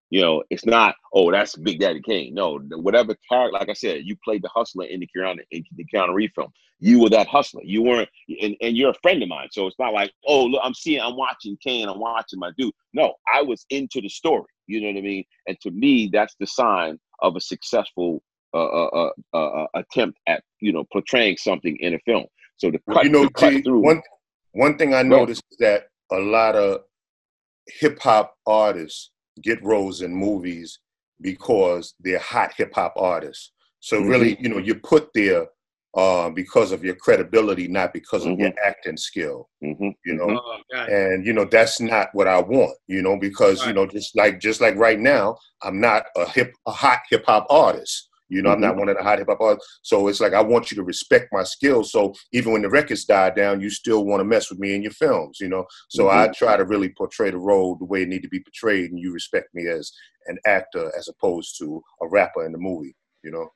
You 0.09 0.21
know, 0.21 0.43
it's 0.49 0.65
not, 0.65 0.95
oh, 1.13 1.31
that's 1.31 1.55
Big 1.55 1.79
Daddy 1.79 2.01
Kane. 2.01 2.33
No, 2.33 2.59
whatever 2.59 3.15
character, 3.29 3.53
like 3.53 3.69
I 3.69 3.73
said, 3.73 4.01
you 4.05 4.15
played 4.23 4.41
the 4.41 4.49
hustler 4.49 4.85
in 4.85 5.01
the 5.01 5.09
Keanu, 5.15 5.37
in 5.51 5.63
the 5.75 5.85
Keanu 5.93 6.13
Reeves 6.13 6.33
film. 6.35 6.51
You 6.79 7.01
were 7.01 7.09
that 7.09 7.27
hustler. 7.27 7.61
You 7.63 7.83
weren't, 7.83 8.09
and, 8.41 8.55
and 8.61 8.75
you're 8.75 8.91
a 8.91 9.01
friend 9.03 9.21
of 9.21 9.29
mine. 9.29 9.49
So 9.51 9.67
it's 9.67 9.77
not 9.77 9.93
like, 9.93 10.11
oh, 10.25 10.45
look, 10.45 10.61
I'm 10.63 10.73
seeing, 10.73 11.01
I'm 11.01 11.15
watching 11.15 11.57
Kane, 11.63 11.87
I'm 11.87 11.99
watching 11.99 12.39
my 12.39 12.51
dude. 12.57 12.73
No, 12.93 13.13
I 13.31 13.43
was 13.43 13.65
into 13.69 14.01
the 14.01 14.09
story. 14.09 14.45
You 14.65 14.81
know 14.81 14.87
what 14.87 14.97
I 14.97 15.01
mean? 15.01 15.23
And 15.47 15.59
to 15.61 15.71
me, 15.71 16.09
that's 16.11 16.35
the 16.39 16.47
sign 16.47 16.97
of 17.21 17.35
a 17.35 17.41
successful 17.41 18.23
uh, 18.53 18.65
uh, 18.65 19.09
uh, 19.33 19.37
uh 19.37 19.67
attempt 19.75 20.17
at, 20.27 20.41
you 20.59 20.73
know, 20.73 20.85
portraying 20.91 21.37
something 21.37 21.77
in 21.81 21.93
a 21.93 21.99
film. 21.99 22.25
So 22.57 22.71
the 22.71 22.79
cut, 22.91 23.03
you 23.03 23.11
know, 23.11 23.29
cut 23.29 23.51
G, 23.51 23.61
through. 23.61 23.79
one 23.79 24.01
one 24.53 24.77
thing 24.77 24.93
I 24.93 25.03
noticed 25.03 25.43
is 25.51 25.57
that 25.59 25.83
a 26.11 26.17
lot 26.17 26.55
of 26.55 26.81
hip 27.67 27.99
hop 28.01 28.35
artists 28.47 29.11
get 29.41 29.63
roles 29.63 30.01
in 30.01 30.13
movies 30.13 30.79
because 31.21 31.93
they're 31.99 32.19
hot 32.19 32.53
hip 32.55 32.73
hop 32.73 32.93
artists. 32.97 33.51
So 33.79 34.01
Mhm. 34.01 34.09
really, 34.09 34.37
you 34.39 34.49
know, 34.49 34.57
you're 34.57 34.79
put 34.79 35.09
there 35.13 35.47
uh, 35.95 36.29
because 36.29 36.71
of 36.71 36.83
your 36.83 36.95
credibility, 36.95 37.67
not 37.67 37.93
because 37.93 38.23
of 38.25 38.37
your 38.39 38.53
acting 38.63 38.97
skill. 38.97 39.49
Mhm, 39.63 39.95
You 40.05 40.13
know, 40.13 40.27
mhm. 40.27 40.37
Oh, 40.37 40.61
and 40.87 41.25
you 41.25 41.33
know 41.33 41.45
that's 41.45 41.79
not 41.79 42.09
what 42.13 42.27
I 42.27 42.39
want. 42.39 42.77
You 42.87 43.01
know, 43.01 43.17
because 43.17 43.65
you 43.65 43.73
know, 43.73 43.87
just 43.87 44.15
like 44.15 44.39
just 44.39 44.61
like 44.61 44.75
right 44.75 44.99
now, 44.99 45.37
I'm 45.63 45.79
not 45.79 46.05
a 46.15 46.29
hip 46.29 46.53
a 46.67 46.71
hot 46.71 46.99
hip 47.09 47.25
hop 47.25 47.47
artist. 47.49 48.08
You 48.29 48.41
know, 48.43 48.51
I'm 48.51 48.61
not 48.61 48.75
one 48.77 48.89
of 48.89 48.97
the 48.97 49.03
hot 49.03 49.17
hip 49.19 49.27
hop 49.27 49.41
artists. 49.41 49.79
So 49.81 50.07
it's 50.07 50.19
like 50.19 50.33
I 50.33 50.41
want 50.41 50.71
you 50.71 50.75
to 50.75 50.83
respect 50.83 51.29
my 51.31 51.43
skills. 51.43 51.91
So 51.91 52.13
even 52.31 52.53
when 52.53 52.61
the 52.61 52.69
records 52.69 53.05
die 53.05 53.31
down, 53.31 53.59
you 53.59 53.69
still 53.69 54.05
want 54.05 54.21
to 54.21 54.25
mess 54.25 54.49
with 54.49 54.59
me 54.59 54.75
in 54.75 54.83
your 54.83 54.91
films. 54.91 55.39
You 55.39 55.49
know, 55.49 55.65
so 55.89 56.09
I 56.09 56.27
try 56.27 56.55
to 56.55 56.65
really 56.65 56.89
portray 56.89 57.31
the 57.31 57.37
role 57.37 57.75
the 57.75 57.85
way 57.85 58.03
it 58.03 58.07
need 58.09 58.23
to 58.23 58.29
be 58.29 58.39
portrayed, 58.39 58.91
and 58.91 58.99
you 58.99 59.11
respect 59.11 59.53
me 59.53 59.67
as 59.67 59.91
an 60.27 60.37
actor 60.45 60.91
as 60.97 61.07
opposed 61.07 61.57
to 61.59 61.81
a 62.01 62.07
rapper 62.07 62.45
in 62.45 62.51
the 62.51 62.57
movie. 62.57 62.95
You 63.23 63.31
know. 63.31 63.49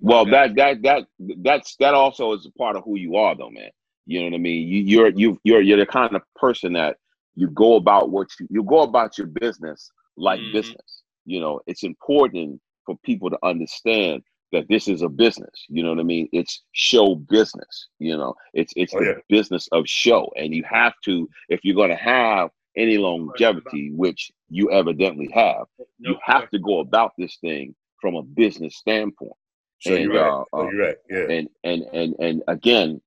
Well, 0.00 0.24
that 0.26 0.54
that 0.56 0.82
that 0.82 1.04
that's 1.42 1.76
that 1.76 1.94
also 1.94 2.32
is 2.32 2.46
a 2.46 2.50
part 2.52 2.76
of 2.76 2.84
who 2.84 2.96
you 2.96 3.16
are, 3.16 3.34
though, 3.36 3.50
man. 3.50 3.70
You 4.06 4.20
know 4.20 4.26
what 4.26 4.34
I 4.34 4.38
mean? 4.38 4.68
You, 4.68 4.82
you're 4.82 5.08
you 5.08 5.40
you're 5.44 5.60
you're 5.60 5.78
the 5.78 5.86
kind 5.86 6.14
of 6.14 6.22
person 6.36 6.72
that 6.74 6.96
you 7.34 7.48
go 7.48 7.76
about 7.76 8.10
what 8.10 8.28
you 8.38 8.46
you 8.50 8.62
go 8.62 8.80
about 8.80 9.18
your 9.18 9.26
business 9.26 9.90
like 10.16 10.40
Mhm. 10.40 10.52
business. 10.52 11.02
You 11.24 11.40
know, 11.40 11.60
it's 11.66 11.82
important 11.82 12.60
for 12.86 12.96
people 13.04 13.30
to 13.30 13.38
understand 13.44 14.22
that 14.52 14.66
this 14.70 14.88
is 14.88 15.02
a 15.02 15.10
business. 15.10 15.66
You 15.68 15.84
know 15.84 15.90
what 15.90 16.00
I 16.00 16.04
mean? 16.04 16.28
It's 16.32 16.62
show 16.72 17.16
business. 17.16 17.88
You 18.00 18.16
know, 18.18 18.34
it's 18.54 18.74
it's 18.76 18.94
Oh, 18.94 19.00
the 19.00 19.06
yeah. 19.06 19.14
business 19.30 19.68
of 19.72 19.88
show, 19.88 20.32
and 20.36 20.54
you 20.54 20.64
have 20.70 20.94
to 21.06 21.28
if 21.50 21.60
you're 21.64 21.76
going 21.76 21.90
to 21.90 21.96
have 21.96 22.50
any 22.76 22.98
longevity, 22.98 23.92
which 23.94 24.32
you 24.50 24.70
evidently 24.72 25.30
have, 25.34 25.66
you 25.98 26.16
have 26.24 26.48
to 26.50 26.60
go 26.60 26.80
about 26.80 27.12
this 27.18 27.36
thing 27.42 27.74
from 28.00 28.16
a 28.16 28.22
business 28.22 28.76
standpoint 28.76 29.32
So 29.80 29.94
And, 29.94 30.04
you're 30.04 30.14
right. 30.14 30.34
uh, 30.40 30.44
so 30.54 30.62
uh, 30.62 30.70
you're 30.70 30.82
right. 30.82 30.96
Yeah. 31.10 31.28
and 31.28 31.48
and 31.64 31.84
and 31.92 32.16
and 32.20 32.42
again 32.48 33.00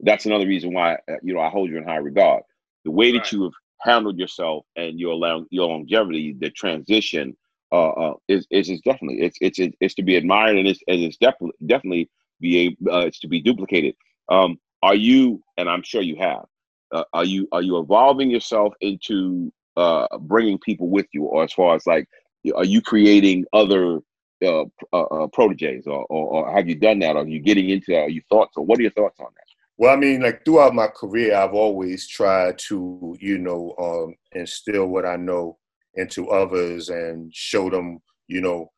that's 0.00 0.26
another 0.26 0.46
reason 0.46 0.72
why 0.74 0.94
uh, 1.08 1.16
you 1.22 1.34
know 1.34 1.40
i 1.40 1.50
hold 1.50 1.70
you 1.70 1.78
in 1.78 1.84
high 1.84 1.96
regard 1.98 2.42
the 2.84 2.90
way 2.90 3.12
that 3.12 3.18
Right. 3.20 3.32
you 3.32 3.44
have 3.44 3.52
handled 3.82 4.18
yourself 4.18 4.66
and 4.76 5.00
your 5.00 5.14
long 5.14 5.46
your 5.50 5.68
longevity 5.68 6.36
the 6.40 6.50
transition 6.50 7.36
uh, 7.74 7.92
uh 8.04 8.14
is, 8.28 8.46
is 8.50 8.70
is 8.70 8.80
definitely 8.82 9.20
it's 9.20 9.38
it's 9.40 9.58
it's 9.80 9.94
to 9.94 10.02
be 10.02 10.16
admired 10.16 10.56
and 10.56 10.68
it's 10.68 10.80
and 10.88 11.00
it's 11.00 11.16
definitely 11.16 11.56
definitely 11.66 12.10
be 12.40 12.58
able 12.58 12.94
uh, 12.94 13.06
it's 13.08 13.20
to 13.20 13.28
be 13.28 13.40
duplicated 13.40 13.94
um 14.28 14.56
are 14.82 14.94
you 14.94 15.42
and 15.58 15.68
i'm 15.68 15.82
sure 15.82 16.02
you 16.02 16.16
have 16.16 16.44
uh, 16.92 17.04
are 17.12 17.24
you 17.24 17.48
are 17.52 17.62
you 17.62 17.78
evolving 17.78 18.30
yourself 18.30 18.72
into 18.80 19.52
uh 19.76 20.06
bringing 20.20 20.58
people 20.58 20.88
with 20.88 21.06
you 21.12 21.24
or 21.24 21.44
as 21.44 21.52
far 21.52 21.74
as 21.74 21.86
like 21.86 22.06
are 22.54 22.64
you 22.64 22.80
creating 22.82 23.44
other 23.52 24.00
uh, 24.44 24.64
uh, 24.92 25.02
uh, 25.02 25.26
proteges, 25.28 25.86
or, 25.86 26.04
or, 26.10 26.46
or 26.46 26.54
have 26.54 26.68
you 26.68 26.74
done 26.74 26.98
that? 26.98 27.16
Are 27.16 27.26
you 27.26 27.40
getting 27.40 27.70
into 27.70 27.92
that? 27.92 28.02
Are 28.02 28.10
you 28.10 28.20
thoughts? 28.28 28.56
Or 28.56 28.66
what 28.66 28.78
are 28.78 28.82
your 28.82 28.90
thoughts 28.90 29.18
on 29.20 29.28
that? 29.34 29.44
Well, 29.76 29.92
I 29.92 29.96
mean, 29.96 30.22
like 30.22 30.44
throughout 30.44 30.74
my 30.74 30.88
career, 30.88 31.34
I've 31.34 31.54
always 31.54 32.06
tried 32.06 32.58
to, 32.68 33.16
you 33.20 33.38
know, 33.38 33.74
um, 33.78 34.14
instill 34.32 34.86
what 34.86 35.06
I 35.06 35.16
know 35.16 35.58
into 35.96 36.30
others 36.30 36.88
and 36.88 37.34
show 37.34 37.70
them, 37.70 38.00
you 38.28 38.40
know, 38.40 38.70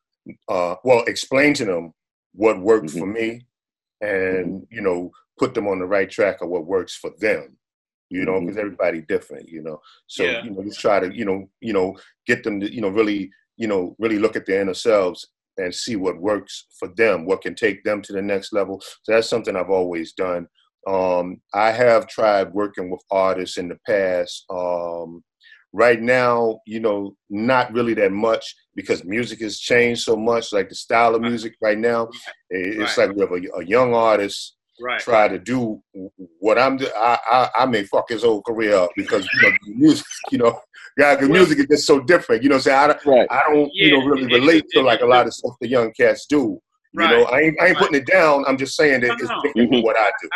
uh, 0.49 0.75
well, 0.83 1.03
explain 1.07 1.53
to 1.55 1.65
them 1.65 1.93
what 2.33 2.59
worked 2.59 2.91
for 2.91 3.07
me, 3.07 3.45
and 4.01 4.67
you 4.69 4.81
know, 4.81 5.11
put 5.39 5.53
them 5.53 5.67
on 5.67 5.79
the 5.79 5.85
right 5.85 6.09
track 6.09 6.41
of 6.41 6.49
what 6.49 6.65
works 6.65 6.95
for 6.95 7.11
them. 7.19 7.57
You 8.09 8.23
know, 8.23 8.39
because 8.39 8.57
everybody 8.57 9.01
different. 9.01 9.49
You 9.49 9.63
know, 9.63 9.81
so 10.07 10.23
Yeah. 10.23 10.43
you 10.43 10.51
know, 10.51 10.63
just 10.63 10.79
try 10.79 10.99
to, 10.99 11.13
you 11.13 11.25
know, 11.25 11.49
you 11.59 11.73
know, 11.73 11.97
get 12.25 12.43
them 12.43 12.59
to, 12.61 12.73
you 12.73 12.81
know, 12.81 12.89
really, 12.89 13.29
you 13.57 13.67
know, 13.67 13.95
really 13.99 14.19
look 14.19 14.35
at 14.35 14.45
their 14.45 14.61
inner 14.61 14.73
selves 14.73 15.27
and 15.57 15.73
see 15.73 15.95
what 15.95 16.21
works 16.21 16.67
for 16.79 16.87
them, 16.95 17.25
what 17.25 17.41
can 17.41 17.55
take 17.55 17.83
them 17.83 18.01
to 18.03 18.13
the 18.13 18.21
next 18.21 18.53
level. 18.53 18.79
So 19.03 19.11
that's 19.11 19.29
something 19.29 19.55
I've 19.55 19.69
always 19.71 20.13
done. 20.13 20.47
Um, 20.85 21.41
I 21.53 21.71
have 21.71 22.07
tried 22.07 22.53
working 22.53 22.89
with 22.89 23.01
artists 23.11 23.57
in 23.57 23.67
the 23.67 23.79
past. 23.85 24.45
Um, 24.49 25.23
right 25.77 26.01
now, 26.01 26.59
you 26.65 26.79
know, 26.79 27.15
not 27.29 27.71
really 27.71 27.93
that 27.93 28.11
much 28.11 28.55
because 28.75 29.03
music 29.03 29.39
has 29.41 29.59
changed 29.59 30.01
so 30.01 30.15
much. 30.15 30.51
Like 30.51 30.69
the 30.69 30.75
style 30.75 31.13
of 31.15 31.21
music 31.21 31.53
right 31.61 31.77
now, 31.77 32.09
it's 32.49 32.97
Right. 32.97 33.07
like 33.09 33.15
we 33.15 33.21
have 33.21 33.31
a, 33.31 33.59
a 33.61 33.65
young 33.65 33.93
artist 33.93 34.55
Right. 34.79 34.99
try 34.99 35.27
to 35.27 35.39
do 35.39 35.81
what 36.39 36.59
I'm. 36.59 36.77
do- 36.77 36.91
I, 36.95 37.17
I 37.35 37.49
I 37.61 37.65
may 37.65 37.83
fuck 37.83 38.09
his 38.09 38.21
whole 38.23 38.43
career 38.43 38.75
up 38.75 38.91
because 38.95 39.27
you 39.33 39.41
know 39.41 39.49
the 39.65 39.73
music. 39.73 40.05
You 40.31 40.37
know, 40.39 40.59
yeah, 40.99 41.15
the 41.15 41.27
music 41.29 41.57
is 41.59 41.67
just 41.73 41.87
so 41.87 41.99
different. 42.01 42.43
You 42.43 42.49
know, 42.49 42.59
say 42.59 42.73
I 42.73 42.85
don't, 42.87 43.05
Right. 43.05 43.27
I 43.31 43.41
don't 43.47 43.69
you 43.73 43.91
know 43.97 44.05
really 44.05 44.23
it- 44.31 44.39
relate 44.39 44.63
it- 44.65 44.69
to 44.73 44.79
it- 44.81 44.83
like 44.91 45.01
a 45.01 45.05
lot 45.15 45.25
of 45.25 45.33
stuff 45.33 45.55
the 45.61 45.67
young 45.67 45.91
cats 45.99 46.25
do. 46.27 46.59
You 46.93 46.99
Right. 47.01 47.09
know, 47.11 47.23
I 47.25 47.39
ain't 47.39 47.55
I 47.61 47.67
ain't 47.67 47.75
Right. 47.75 47.77
putting 47.77 47.99
it 48.01 48.05
down. 48.07 48.45
I'm 48.47 48.57
just 48.63 48.75
saying 48.75 49.01
that 49.01 49.07
No, 49.07 49.13
it's 49.13 49.33
different 49.43 49.55
than 49.71 49.81
Mhm. 49.81 49.83
what 49.83 49.95
I 49.97 50.09
do. 50.21 50.29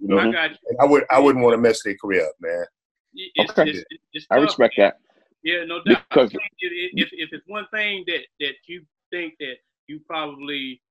You 0.00 0.08
know, 0.08 0.18
I 0.18 0.32
got 0.32 0.50
you. 0.50 0.56
and 0.68 0.78
I 0.82 0.84
would 0.84 1.04
I 1.10 1.18
wouldn't 1.18 1.42
want 1.44 1.54
to 1.54 1.60
mess 1.66 1.82
their 1.82 1.96
career 2.02 2.24
up, 2.26 2.32
man. 2.40 2.64
It's, 3.14 3.50
Okay. 3.50 3.70
it's, 3.70 3.78
it's, 3.90 4.02
it's 4.12 4.26
I 4.30 4.36
respect 4.36 4.78
man. 4.78 4.88
that. 4.88 5.00
Yeah, 5.42 5.64
no 5.64 5.82
doubt. 5.82 6.02
Because- 6.10 6.32
if, 6.32 6.40
if 6.60 7.08
if 7.12 7.28
it's 7.32 7.44
one 7.46 7.66
thing 7.72 8.04
that 8.08 8.20
that 8.40 8.54
you 8.66 8.84
think 9.10 9.34
that 9.40 9.56
you 9.86 10.00
probably 10.06 10.82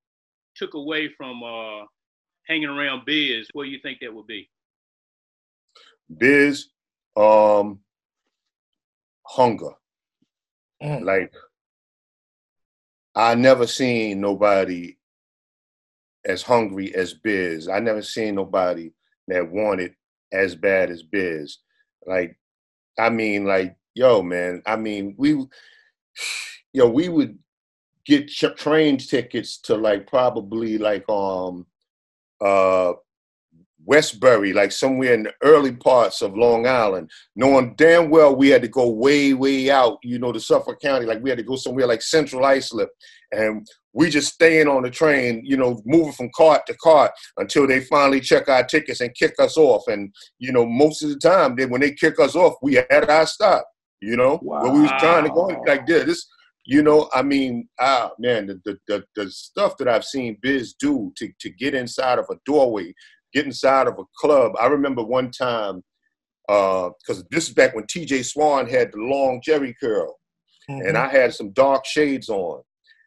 took 0.55 0.73
away 0.73 1.09
from 1.17 1.43
uh 1.43 1.85
hanging 2.47 2.69
around 2.69 3.05
Biz, 3.05 3.47
what 3.53 3.65
do 3.65 3.69
you 3.69 3.79
think 3.81 3.99
that 4.01 4.13
would 4.13 4.25
be? 4.27 4.49
Biz, 6.17 6.67
um, 7.17 7.79
hunger. 9.25 9.71
Mm. 10.81 11.03
Like 11.03 11.33
I 13.15 13.35
never 13.35 13.67
seen 13.67 14.21
nobody 14.21 14.97
as 16.25 16.41
hungry 16.41 16.95
as 16.95 17.13
Biz. 17.13 17.67
I 17.67 17.79
never 17.79 18.01
seen 18.01 18.35
nobody 18.35 18.91
that 19.27 19.49
wanted 19.51 19.93
as 20.31 20.55
bad 20.55 20.89
as 20.89 21.03
Biz. 21.03 21.57
Like, 22.07 22.39
I 22.97 23.09
mean, 23.09 23.45
like, 23.45 23.75
yo, 23.93 24.23
man. 24.23 24.63
I 24.65 24.77
mean, 24.77 25.15
we, 25.17 25.45
yo, 26.73 26.89
we 26.89 27.09
would 27.09 27.37
get 28.05 28.29
train 28.29 28.97
tickets 28.97 29.57
to 29.57 29.75
like 29.75 30.07
probably 30.07 30.77
like 30.77 31.07
um 31.09 31.65
uh 32.39 32.93
Westbury, 33.87 34.51
like 34.51 34.73
somewhere 34.73 35.13
in 35.13 35.23
the 35.23 35.33
early 35.41 35.71
parts 35.71 36.21
of 36.21 36.37
Long 36.37 36.67
Island, 36.67 37.09
knowing 37.37 37.73
damn 37.77 38.09
well 38.09 38.35
we 38.35 38.49
had 38.49 38.61
to 38.61 38.67
go 38.67 38.89
way, 38.89 39.33
way 39.33 39.71
out, 39.71 39.97
you 40.03 40.19
know, 40.19 40.33
to 40.33 40.39
Suffolk 40.41 40.81
County. 40.81 41.05
Like 41.05 41.23
we 41.23 41.29
had 41.29 41.39
to 41.39 41.43
go 41.43 41.55
somewhere 41.55 41.87
like 41.87 42.01
Central 42.01 42.45
Islip. 42.45 42.89
And 43.31 43.65
we 43.93 44.09
just 44.09 44.33
staying 44.33 44.67
on 44.67 44.83
the 44.83 44.91
train, 44.91 45.41
you 45.45 45.55
know, 45.55 45.81
moving 45.85 46.11
from 46.11 46.29
cart 46.35 46.67
to 46.67 46.75
cart 46.75 47.11
until 47.37 47.65
they 47.65 47.79
finally 47.79 48.19
check 48.19 48.49
our 48.49 48.65
tickets 48.65 48.99
and 48.99 49.15
kick 49.15 49.35
us 49.39 49.57
off. 49.57 49.83
And, 49.87 50.13
you 50.37 50.51
know, 50.51 50.65
most 50.65 51.01
of 51.01 51.09
the 51.09 51.17
time, 51.17 51.55
they, 51.55 51.65
when 51.65 51.81
they 51.81 51.93
kick 51.93 52.19
us 52.19 52.35
off, 52.35 52.55
we 52.61 52.75
had 52.75 53.09
our 53.09 53.25
stop, 53.25 53.65
you 54.01 54.17
know, 54.17 54.37
where 54.43 54.71
we 54.71 54.81
was 54.81 54.91
trying 54.99 55.23
to 55.23 55.29
go 55.29 55.47
like 55.65 55.87
this. 55.87 56.05
this 56.05 56.27
you 56.69 56.83
know, 56.83 57.09
I 57.13 57.21
mean, 57.21 57.69
ah, 57.79 58.11
man, 58.19 58.47
the, 58.47 58.61
the, 58.65 58.77
the, 58.89 59.03
the 59.15 59.31
stuff 59.31 59.77
that 59.77 59.87
I've 59.87 60.03
seen 60.03 60.37
Biz 60.41 60.73
do 60.73 61.13
to, 61.15 61.29
to 61.39 61.49
get 61.49 61.73
inside 61.73 62.19
of 62.19 62.25
a 62.29 62.35
doorway, 62.45 62.93
get 63.33 63.45
inside 63.45 63.87
of 63.87 63.99
a 63.99 64.03
club. 64.19 64.53
I 64.59 64.67
remember 64.67 65.03
one 65.03 65.31
time, 65.31 65.83
because 66.47 67.23
this 67.29 67.47
is 67.47 67.53
back 67.53 67.75
when 67.75 67.85
TJ 67.85 68.23
Swan 68.25 68.67
had 68.67 68.91
the 68.91 68.99
long 68.99 69.41
Jheri 69.45 69.73
curl, 69.79 70.17
Mhm. 70.69 70.87
and 70.87 70.97
I 70.97 71.07
had 71.09 71.33
some 71.33 71.51
dark 71.51 71.85
shades 71.85 72.29
on. 72.29 72.61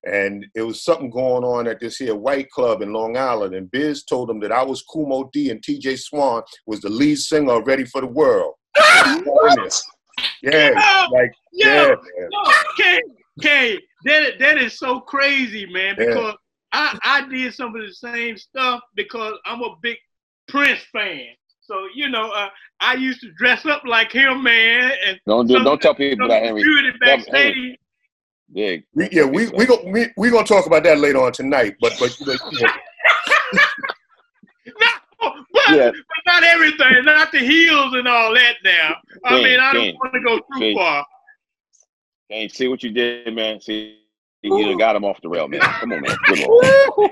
And 0.07 0.47
it 0.55 0.63
was 0.63 0.83
something 0.83 1.11
going 1.11 1.45
on 1.45 1.67
at 1.69 1.79
this 1.79 1.99
here 1.99 2.15
white 2.15 2.51
club 2.51 2.81
in 2.81 2.91
Long 2.91 3.19
Island. 3.19 3.55
And 3.55 3.71
Biz 3.71 4.05
told 4.05 4.31
him 4.31 4.41
that 4.41 4.51
I 4.51 4.63
was 4.63 4.81
Kool 4.83 5.07
Moe 5.07 5.29
Dee 5.31 5.51
and 5.51 5.63
TJ 5.63 5.97
Swan 5.99 6.43
was 6.67 6.81
the 6.81 6.89
lead 6.89 7.19
singer 7.19 7.53
of 7.53 7.67
Ready 7.67 7.85
for 7.85 8.01
the 8.01 8.07
World. 8.07 8.55
Yeah, 10.43 11.07
like, 11.13 11.33
yeah, 11.53 11.83
Yo, 11.83 11.89
man. 11.89 12.29
yo, 12.31 12.53
Kay, 12.77 13.03
Kay, 13.43 13.79
that 14.05 14.39
that 14.39 14.59
is 14.59 14.79
so 14.79 15.01
crazy, 15.01 15.67
man. 15.67 15.97
Yeah. 15.99 16.07
Because 16.07 16.35
I 16.73 16.99
I 17.03 17.29
did 17.29 17.53
some 17.55 17.75
of 17.75 17.83
the 17.83 17.93
same 17.93 18.37
stuff 18.39 18.81
because 18.95 19.35
I'm 19.45 19.63
a 19.63 19.77
big 19.83 19.99
Prince 20.51 20.81
fan. 20.93 21.27
So 21.63 21.87
you 21.95 22.09
know, 22.09 22.31
uh, 22.31 22.49
I 22.81 22.95
used 22.95 23.21
to 23.21 23.31
dress 23.33 23.65
up 23.67 23.83
like 23.85 24.11
him, 24.13 24.43
man, 24.43 24.93
and 25.07 25.21
Don't 25.27 25.47
do, 25.47 25.55
Some- 25.55 25.65
don't 25.65 25.81
tell 25.81 25.95
people 25.95 26.29
that, 26.29 26.43
Henry. 26.43 26.61
security 26.63 27.79
Yeah, 28.53 28.67
big. 28.67 28.85
We, 28.95 29.09
yeah, 29.13 29.25
we 29.25 29.49
we 29.51 29.65
go, 29.67 29.81
we 29.87 30.09
we 30.17 30.31
gonna 30.31 30.45
talk 30.47 30.67
about 30.67 30.83
that 30.85 30.99
later 30.99 31.21
on 31.21 31.33
tonight. 31.33 31.77
But 31.81 31.93
but 32.01 32.19
you 32.19 32.27
know, 32.27 32.33
you 32.33 32.67
no, 34.67 35.33
but, 35.53 35.63
Yeah. 35.77 35.91
but 35.91 36.23
not 36.27 36.43
everything, 36.43 37.05
not 37.05 37.31
the 37.33 37.39
heels 37.39 37.95
and 37.95 38.09
all 38.09 38.35
that. 38.35 38.57
Now, 38.65 38.97
I 39.25 39.29
King, 39.31 39.45
mean, 39.45 39.61
I 39.61 39.73
don't 39.73 39.95
want 39.95 40.13
to 40.15 40.21
go 40.21 40.39
too 40.39 40.59
King. 40.59 40.77
far. 40.77 41.07
Hey, 42.29 42.49
see 42.49 42.67
what 42.69 42.83
you 42.83 42.91
did, 42.91 43.33
man. 43.35 43.61
See, 43.61 44.00
you 44.43 44.65
done 44.65 44.79
got 44.79 44.97
him 44.97 45.05
off 45.05 45.21
the 45.23 45.29
rail, 45.29 45.49
man. 45.49 45.61
Come 45.61 45.93
on, 45.93 46.01
man. 46.03 46.17
Good 46.27 46.39
lord. 46.49 47.11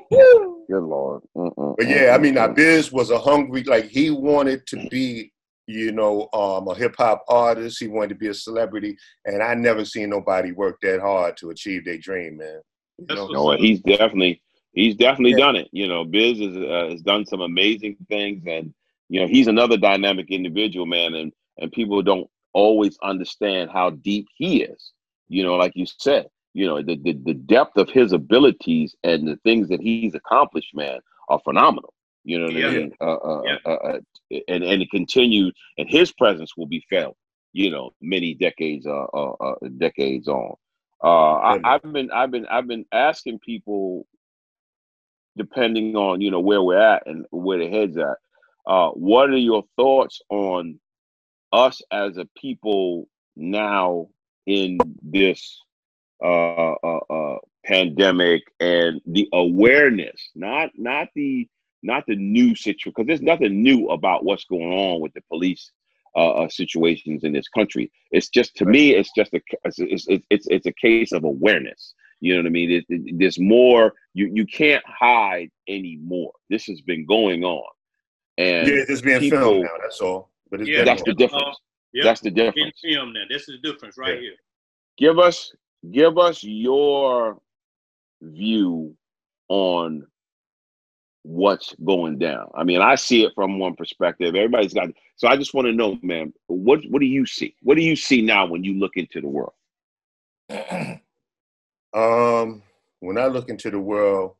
Good 0.68 0.82
lord. 0.82 1.22
Mm-mm, 1.36 1.76
but 1.76 1.88
yeah, 1.88 2.12
I 2.14 2.18
mean, 2.18 2.34
now. 2.34 2.48
Biz 2.48 2.92
was 2.92 3.10
a 3.10 3.18
hungry 3.18 3.62
like 3.64 3.86
he 3.86 4.10
wanted 4.10 4.66
to 4.68 4.88
be, 4.88 5.32
you 5.66 5.92
know, 5.92 6.28
um, 6.32 6.68
a 6.68 6.74
hip 6.74 6.94
hop 6.96 7.24
artist. 7.28 7.78
He 7.80 7.88
wanted 7.88 8.10
to 8.10 8.14
be 8.14 8.28
a 8.28 8.34
celebrity, 8.34 8.96
and 9.24 9.42
I 9.42 9.54
never 9.54 9.84
seen 9.84 10.10
nobody 10.10 10.52
work 10.52 10.78
that 10.82 11.00
hard 11.00 11.36
to 11.38 11.50
achieve 11.50 11.84
their 11.84 11.98
dream, 11.98 12.38
man. 12.38 12.60
You 12.98 13.14
know? 13.14 13.22
what's 13.24 13.32
No, 13.34 13.56
he's 13.56 13.80
definitely 13.80 14.42
he's 14.72 14.96
definitely 14.96 15.32
Yeah. 15.32 15.46
done 15.46 15.56
it. 15.56 15.68
You 15.72 15.88
know, 15.88 16.04
Biz 16.04 16.40
is, 16.40 16.56
uh, 16.56 16.88
has 16.90 17.02
done 17.02 17.26
some 17.26 17.40
amazing 17.40 17.96
things, 18.08 18.44
and 18.46 18.72
you 19.08 19.20
know 19.20 19.26
he's 19.26 19.48
another 19.48 19.76
dynamic 19.76 20.30
individual, 20.30 20.86
man. 20.86 21.14
And 21.14 21.32
and 21.58 21.72
people 21.72 22.00
don't 22.02 22.28
always 22.52 22.96
understand 23.02 23.70
how 23.70 23.90
deep 23.90 24.26
he 24.34 24.62
is. 24.62 24.92
You 25.28 25.44
know, 25.44 25.56
like 25.56 25.72
you 25.74 25.86
said, 25.86 26.28
you 26.54 26.66
know 26.66 26.82
the 26.82 26.96
the, 26.96 27.12
the 27.24 27.34
depth 27.34 27.76
of 27.76 27.90
his 27.90 28.12
abilities 28.12 28.94
and 29.04 29.26
the 29.26 29.36
things 29.44 29.68
that 29.68 29.80
he's 29.80 30.14
accomplished, 30.14 30.74
man, 30.74 31.00
are 31.28 31.40
phenomenal. 31.44 31.92
You 32.24 32.38
know 32.38 32.46
what 32.46 32.54
Yeah. 32.54 32.68
I 32.68 32.70
mean? 32.70 32.92
Uh, 33.00 33.14
uh, 33.14 33.42
Yeah. 33.44 33.56
uh, 33.64 33.70
uh, 33.70 34.00
and 34.48 34.64
and 34.64 34.82
it 34.82 34.90
continued, 34.90 35.54
and 35.78 35.88
his 35.88 36.12
presence 36.12 36.56
will 36.56 36.66
be 36.66 36.84
felt. 36.90 37.16
You 37.52 37.70
know, 37.70 37.90
many 38.00 38.34
decades 38.34 38.86
uh, 38.86 39.04
uh, 39.14 39.32
uh 39.40 39.54
decades 39.78 40.28
on. 40.28 40.54
Uh, 41.02 41.34
I, 41.34 41.74
I've 41.74 41.92
been 41.92 42.10
I've 42.10 42.30
been 42.30 42.46
I've 42.46 42.66
been 42.66 42.84
asking 42.92 43.38
people, 43.38 44.06
depending 45.36 45.96
on 45.96 46.20
you 46.20 46.30
know 46.30 46.40
where 46.40 46.62
we're 46.62 46.78
at 46.78 47.06
and 47.06 47.24
where 47.30 47.58
the 47.58 47.68
heads 47.68 47.96
at. 47.96 48.16
Uh, 48.66 48.90
what 48.90 49.30
are 49.30 49.36
your 49.36 49.64
thoughts 49.76 50.20
on 50.28 50.78
us 51.52 51.80
as 51.90 52.18
a 52.18 52.28
people 52.36 53.08
now 53.36 54.08
in 54.46 54.78
this 55.02 55.62
uh, 56.22 56.72
uh, 56.82 57.00
uh, 57.10 57.38
pandemic 57.64 58.42
and 58.60 59.00
the 59.06 59.28
awareness, 59.32 60.30
not 60.34 60.70
not 60.76 61.08
the 61.14 61.48
not 61.82 62.04
the 62.06 62.16
new 62.16 62.54
situation, 62.54 62.90
because 62.90 63.06
there's 63.06 63.22
nothing 63.22 63.62
new 63.62 63.88
about 63.90 64.24
what's 64.24 64.44
going 64.44 64.72
on 64.72 65.00
with 65.00 65.12
the 65.14 65.20
police 65.28 65.70
uh, 66.16 66.30
uh, 66.44 66.48
situations 66.48 67.22
in 67.24 67.32
this 67.32 67.48
country. 67.48 67.90
It's 68.10 68.28
just 68.28 68.56
to 68.56 68.64
me, 68.64 68.94
it's 68.94 69.10
just 69.16 69.32
a 69.34 69.40
it's 69.64 69.78
it's 69.78 70.06
it's, 70.30 70.46
it's 70.48 70.66
a 70.66 70.72
case 70.72 71.12
of 71.12 71.24
awareness. 71.24 71.94
You 72.20 72.34
know 72.34 72.40
what 72.40 72.46
I 72.46 72.50
mean? 72.50 72.70
It, 72.72 72.84
it- 72.88 73.18
there's 73.18 73.38
more. 73.38 73.94
You 74.14 74.26
you 74.32 74.44
can't 74.46 74.84
hide 74.86 75.50
anymore. 75.68 76.32
This 76.50 76.64
has 76.66 76.80
been 76.80 77.06
going 77.06 77.44
on, 77.44 77.62
and 78.38 78.66
Yeah, 78.66 78.84
it's 78.88 79.00
being 79.02 79.20
people- 79.20 79.38
filmed 79.38 79.62
now. 79.64 79.70
That's 79.80 80.00
all. 80.00 80.30
But 80.50 80.62
it's 80.62 80.70
Yeah, 80.70 80.78
been 80.78 80.86
that's 80.86 81.02
the 81.04 81.14
difference. 81.14 81.58
Yep. 81.92 82.04
That's 82.04 82.20
the 82.20 82.28
In 82.28 82.34
difference. 82.34 82.80
film 82.82 83.12
now, 83.12 83.22
this 83.30 83.48
is 83.48 83.60
the 83.60 83.70
difference 83.70 83.96
right 83.96 84.14
Yeah. 84.14 84.20
here. 84.20 84.34
Give 84.98 85.18
us 85.18 85.54
give 85.90 86.18
us 86.18 86.42
your 86.42 87.38
view 88.22 88.96
on 89.48 90.06
what's 91.22 91.74
going 91.84 92.18
down. 92.18 92.50
I 92.54 92.64
mean, 92.64 92.80
I 92.80 92.94
see 92.94 93.24
it 93.24 93.32
from 93.34 93.58
one 93.58 93.74
perspective. 93.74 94.34
Everybody's 94.34 94.74
got 94.74 94.88
so 95.16 95.28
I 95.28 95.36
just 95.36 95.52
want 95.52 95.66
to 95.66 95.72
know, 95.72 95.98
man, 96.02 96.32
what 96.46 96.80
what 96.88 97.00
do 97.00 97.06
you 97.06 97.26
see? 97.26 97.54
What 97.62 97.76
do 97.76 97.82
you 97.82 97.96
see 97.96 98.22
now 98.22 98.46
when 98.46 98.64
you 98.64 98.78
look 98.78 98.96
into 98.96 99.20
the 99.20 99.28
world? 99.28 99.52
Um, 101.94 102.62
when 103.00 103.16
I 103.16 103.26
look 103.26 103.48
into 103.48 103.70
the 103.70 103.80
world, 103.80 104.34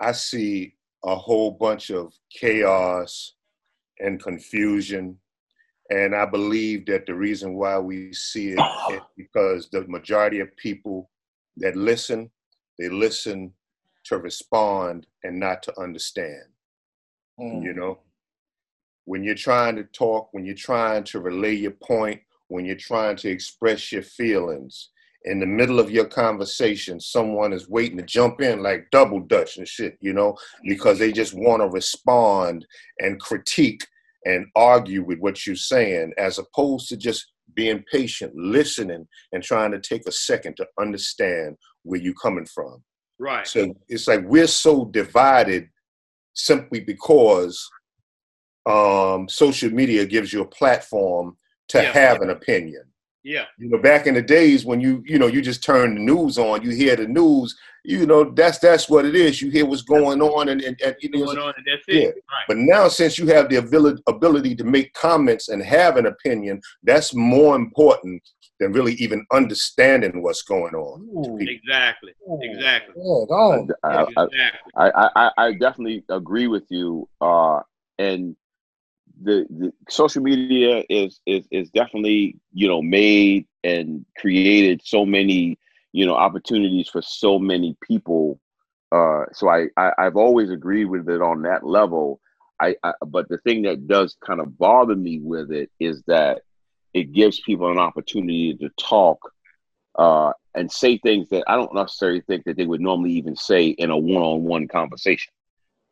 I 0.00 0.12
see 0.12 0.74
a 1.04 1.16
whole 1.16 1.50
bunch 1.50 1.90
of 1.90 2.12
chaos 2.30 3.34
and 3.98 4.22
confusion. 4.22 5.18
And 5.90 6.14
I 6.14 6.26
believe 6.26 6.86
that 6.86 7.06
the 7.06 7.14
reason 7.14 7.54
why 7.54 7.78
we 7.78 8.12
see 8.12 8.50
it 8.50 8.60
is 8.92 9.00
because 9.16 9.68
the 9.70 9.86
majority 9.88 10.40
of 10.40 10.54
people 10.56 11.10
that 11.56 11.76
listen, 11.76 12.30
they 12.78 12.88
listen 12.88 13.52
to 14.04 14.18
respond 14.18 15.06
and 15.24 15.40
not 15.40 15.62
to 15.64 15.80
understand. 15.80 16.44
Hmm. 17.38 17.62
You 17.62 17.72
know, 17.72 18.00
when 19.04 19.24
you're 19.24 19.34
trying 19.34 19.76
to 19.76 19.84
talk, 19.84 20.28
when 20.32 20.44
you're 20.44 20.54
trying 20.54 21.04
to 21.04 21.20
relay 21.20 21.54
your 21.54 21.76
point, 21.82 22.20
when 22.48 22.64
you're 22.64 22.76
trying 22.76 23.16
to 23.16 23.30
express 23.30 23.90
your 23.90 24.02
feelings, 24.02 24.90
in 25.24 25.40
the 25.40 25.46
middle 25.46 25.80
of 25.80 25.90
your 25.90 26.04
conversation, 26.04 27.00
someone 27.00 27.52
is 27.52 27.68
waiting 27.68 27.98
to 27.98 28.04
jump 28.04 28.40
in 28.40 28.62
like 28.62 28.90
double 28.90 29.20
dutch 29.20 29.56
and 29.58 29.66
shit, 29.66 29.98
you 30.00 30.12
know, 30.12 30.36
because 30.64 30.98
they 30.98 31.12
just 31.12 31.34
want 31.34 31.60
to 31.60 31.68
respond 31.68 32.66
and 33.00 33.20
critique 33.20 33.86
and 34.28 34.46
argue 34.54 35.02
with 35.04 35.18
what 35.18 35.46
you're 35.46 35.56
saying, 35.56 36.12
as 36.18 36.38
opposed 36.38 36.88
to 36.88 36.96
just 36.96 37.32
being 37.54 37.82
patient, 37.90 38.32
listening, 38.36 39.08
and 39.32 39.42
trying 39.42 39.72
to 39.72 39.80
take 39.80 40.06
a 40.06 40.12
second 40.12 40.56
to 40.58 40.66
understand 40.78 41.56
where 41.82 42.00
you're 42.00 42.14
coming 42.22 42.46
from. 42.54 42.84
Right. 43.18 43.46
So 43.46 43.74
it's 43.88 44.06
like 44.06 44.22
we're 44.24 44.46
so 44.46 44.84
divided 44.84 45.68
simply 46.34 46.80
because 46.80 47.68
um, 48.66 49.28
social 49.28 49.70
media 49.70 50.04
gives 50.04 50.32
you 50.32 50.42
a 50.42 50.46
platform 50.48 51.36
to 51.68 51.82
Yeah. 51.82 51.92
have 51.92 52.20
an 52.20 52.30
opinion. 52.30 52.84
Yeah. 53.28 53.44
You 53.58 53.68
know, 53.68 53.78
back 53.78 54.06
in 54.06 54.14
the 54.14 54.22
days 54.22 54.64
when 54.64 54.80
you, 54.80 55.02
you 55.04 55.18
know, 55.18 55.26
you 55.26 55.42
just 55.42 55.62
turn 55.62 55.94
the 55.94 56.00
news 56.00 56.38
on, 56.38 56.62
you 56.62 56.70
hear 56.70 56.96
the 56.96 57.06
news, 57.06 57.54
you 57.84 58.06
know, 58.06 58.24
that's 58.30 58.58
that's 58.58 58.88
what 58.88 59.04
it 59.04 59.14
is. 59.14 59.42
You 59.42 59.50
hear 59.50 59.66
what's 59.66 59.82
going 59.82 60.22
on, 60.22 60.48
and, 60.48 60.60
and, 60.62 60.80
and 60.84 60.96
you 61.00 61.10
know, 61.10 61.26
Going 61.26 61.38
on, 61.38 61.52
and 61.56 61.66
that's 61.70 61.84
Yeah. 61.86 62.08
it. 62.08 62.14
Right. 62.14 62.44
but 62.48 62.56
now 62.56 62.88
since 62.88 63.18
you 63.18 63.26
have 63.28 63.48
the 63.50 63.56
ability 63.56 64.02
ability 64.08 64.54
to 64.56 64.64
make 64.64 64.92
comments 64.94 65.48
and 65.48 65.62
have 65.62 65.96
an 65.98 66.06
opinion, 66.06 66.60
that's 66.82 67.14
more 67.14 67.54
important 67.54 68.22
than 68.60 68.72
really 68.72 68.94
even 68.94 69.24
understanding 69.32 70.22
what's 70.22 70.42
going 70.42 70.74
on. 70.74 71.00
to 71.24 71.36
people. 71.36 71.54
Exactly. 71.54 72.12
Exactly. 72.40 72.94
Yeah, 72.96 73.24
go 73.28 73.34
on. 73.34 73.68
I, 73.84 73.88
I, 74.16 74.24
Exactly. 74.24 74.72
I, 74.76 74.90
I, 74.90 75.10
I- 75.16 75.32
I 75.46 75.52
definitely 75.52 76.02
agree 76.08 76.46
with 76.46 76.64
you. 76.70 77.08
Uh, 77.20 77.60
and 77.98 78.36
the, 79.22 79.46
the 79.50 79.72
social 79.88 80.22
media 80.22 80.84
is, 80.88 81.20
is 81.26 81.46
is 81.50 81.70
definitely 81.70 82.36
you 82.52 82.68
know 82.68 82.82
made 82.82 83.46
and 83.64 84.04
created 84.16 84.80
so 84.84 85.04
many 85.04 85.58
you 85.92 86.06
know 86.06 86.14
opportunities 86.14 86.88
for 86.88 87.02
so 87.02 87.38
many 87.38 87.76
people. 87.82 88.40
Uh, 88.90 89.24
so 89.32 89.48
I, 89.48 89.66
I 89.76 89.92
I've 89.98 90.16
always 90.16 90.50
agreed 90.50 90.86
with 90.86 91.08
it 91.08 91.20
on 91.20 91.42
that 91.42 91.64
level. 91.64 92.20
I, 92.60 92.76
I 92.82 92.92
but 93.06 93.28
the 93.28 93.38
thing 93.38 93.62
that 93.62 93.86
does 93.86 94.16
kind 94.24 94.40
of 94.40 94.58
bother 94.58 94.96
me 94.96 95.20
with 95.20 95.52
it 95.52 95.70
is 95.78 96.02
that 96.06 96.42
it 96.94 97.12
gives 97.12 97.40
people 97.40 97.70
an 97.70 97.78
opportunity 97.78 98.54
to 98.54 98.70
talk 98.78 99.32
uh, 99.96 100.32
and 100.54 100.70
say 100.70 100.98
things 100.98 101.28
that 101.28 101.44
I 101.46 101.56
don't 101.56 101.74
necessarily 101.74 102.22
think 102.22 102.44
that 102.44 102.56
they 102.56 102.66
would 102.66 102.80
normally 102.80 103.12
even 103.12 103.36
say 103.36 103.66
in 103.66 103.90
a 103.90 103.98
one-on-one 103.98 104.68
conversation. 104.68 105.32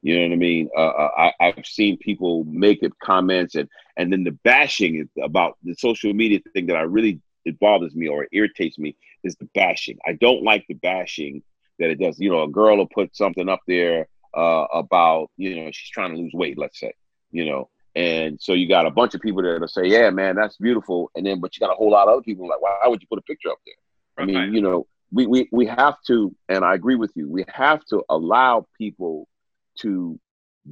You 0.07 0.21
know 0.21 0.29
what 0.29 0.35
I 0.35 0.37
mean? 0.37 0.69
Uh, 0.77 0.81
uh, 0.81 1.11
I, 1.19 1.33
I've 1.41 1.67
seen 1.67 1.99
people 1.99 2.45
make 2.45 2.85
it 2.85 2.93
comments 3.03 3.57
and 3.57 3.69
and 3.97 4.13
then 4.13 4.23
the 4.23 4.31
bashing 4.45 5.01
is 5.01 5.09
about 5.21 5.59
the 5.65 5.75
social 5.75 6.13
media 6.15 6.39
thing 6.53 6.67
that 6.67 6.77
I 6.77 6.83
really 6.83 7.21
it 7.45 7.59
bothers 7.59 7.97
me 7.97 8.07
or 8.07 8.29
irritates 8.31 8.79
me 8.79 8.95
is 9.25 9.35
the 9.35 9.49
bashing. 9.53 9.99
I 10.07 10.13
don't 10.13 10.45
like 10.45 10.65
the 10.69 10.75
bashing 10.75 11.43
that 11.81 11.91
it 11.91 11.99
does. 11.99 12.21
You 12.21 12.31
know, 12.31 12.45
a 12.45 12.49
girl 12.49 12.77
will 12.77 12.87
put 12.87 13.17
something 13.17 13.49
up 13.49 13.63
there 13.67 14.07
uh, 14.33 14.67
about 14.73 15.33
you 15.37 15.57
know 15.57 15.73
she's 15.73 15.91
trying 15.91 16.13
to 16.13 16.19
lose 16.19 16.33
weight, 16.35 16.57
let's 16.57 16.79
say, 16.79 16.93
you 17.33 17.45
know, 17.45 17.69
and 17.97 18.41
so 18.41 18.53
you 18.53 18.69
got 18.69 18.87
a 18.87 18.91
bunch 18.93 19.17
of 19.17 19.21
people 19.21 19.43
there 19.43 19.59
to 19.59 19.67
say, 19.67 19.87
yeah, 19.87 20.11
man, 20.11 20.37
that's 20.37 20.57
beautiful, 20.59 21.11
and 21.17 21.27
then 21.27 21.41
but 21.41 21.57
you 21.57 21.67
got 21.67 21.73
a 21.73 21.77
whole 21.77 21.91
lot 21.91 22.07
of 22.07 22.15
other 22.15 22.23
people 22.23 22.47
like, 22.47 22.63
why 22.63 22.87
would 22.87 23.03
you 23.03 23.09
put 23.09 23.19
a 23.19 23.23
picture 23.23 23.51
up 23.51 23.59
there? 23.67 24.23
I 24.23 24.25
mean, 24.25 24.55
you 24.55 24.61
know, 24.61 24.87
we, 25.11 25.27
we, 25.27 25.49
we 25.51 25.67
have 25.67 25.97
to, 26.07 26.33
and 26.49 26.65
I 26.65 26.75
agree 26.75 26.95
with 26.95 27.11
you, 27.17 27.29
we 27.29 27.45
have 27.49 27.85
to 27.87 28.05
allow 28.09 28.69
people 28.79 29.27
to 29.83 30.19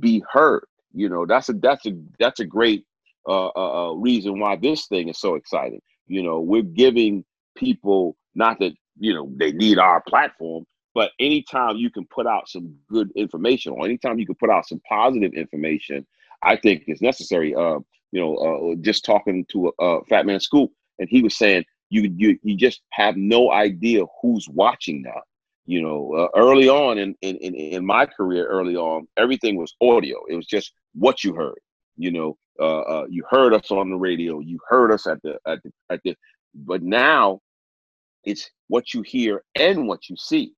be 0.01 0.23
heard. 0.31 0.65
You 0.93 1.09
know, 1.09 1.27
that's 1.27 1.49
a 1.49 1.55
that's 1.55 1.87
a 1.87 1.93
that's 2.19 2.41
a 2.41 2.45
great 2.45 2.85
uh, 3.29 3.49
uh, 3.49 3.91
uh, 3.91 3.95
reason 3.95 4.39
why 4.39 4.57
this 4.57 4.87
thing 4.87 5.09
is 5.09 5.19
so 5.19 5.35
exciting. 5.35 5.81
You 6.07 6.23
know, 6.23 6.41
we're 6.41 6.63
giving 6.63 7.25
people 7.57 8.17
not 8.35 8.59
that 8.61 8.73
you 8.99 9.15
know 9.15 9.31
they 9.37 9.53
need 9.53 9.79
our 9.79 10.03
platform, 10.03 10.65
but 10.95 11.11
anytime 11.19 11.77
you 11.77 11.91
can 11.91 12.07
put 12.07 12.27
out 12.27 12.49
some 12.49 12.75
good 12.89 13.11
information, 13.17 13.73
or 13.73 13.85
anytime 13.85 14.19
you 14.19 14.27
can 14.27 14.37
put 14.37 14.51
out 14.51 14.67
some 14.67 14.81
positive 14.89 15.33
information, 15.33 16.07
I 16.43 16.57
think 16.57 16.85
is 16.87 17.03
necessary. 17.03 17.55
Uh, 17.55 17.81
you 18.13 18.21
know, 18.21 18.37
uh, 18.37 18.75
just 18.81 19.05
talking 19.05 19.45
to 19.51 19.73
a, 19.81 19.85
a 19.85 20.05
Fatman 20.05 20.41
Scoop, 20.41 20.71
and 21.01 21.09
he 21.09 21.23
was 21.23 21.37
saying 21.37 21.65
you 21.91 22.13
you 22.17 22.39
you 22.43 22.57
just 22.57 22.83
have 22.91 23.17
no 23.17 23.51
idea 23.51 24.05
who's 24.23 24.49
watching 24.49 25.03
now. 25.03 25.21
You 25.67 25.81
know, 25.81 26.13
uh, 26.15 26.29
early 26.39 26.69
on 26.69 26.99
in, 26.99 27.15
in 27.23 27.37
in 27.37 27.87
my 27.87 28.05
career, 28.07 28.47
early 28.47 28.77
on, 28.77 29.07
everything 29.17 29.57
was 29.57 29.75
audio. 29.81 30.19
It 30.29 30.37
was 30.37 30.47
just 30.47 30.73
what 30.95 31.25
you 31.25 31.35
heard. 31.35 31.59
You 31.97 32.11
know, 32.13 32.37
uh, 32.61 32.81
uh, 32.81 33.07
you 33.09 33.25
heard 33.29 33.55
us 33.55 33.71
on 33.71 33.91
the 33.91 33.97
radio, 33.97 34.41
you 34.41 34.59
heard 34.69 34.93
us 34.93 35.07
at 35.07 35.23
the 35.23 35.39
at 35.47 35.63
the 35.63 35.73
at 35.91 36.01
the. 36.05 36.17
But 36.55 36.83
now, 36.83 37.41
it's 38.25 38.51
what 38.69 38.95
you 38.95 39.03
hear 39.03 39.43
and 39.55 39.89
what 39.89 40.09
you 40.09 40.17
see. 40.19 40.53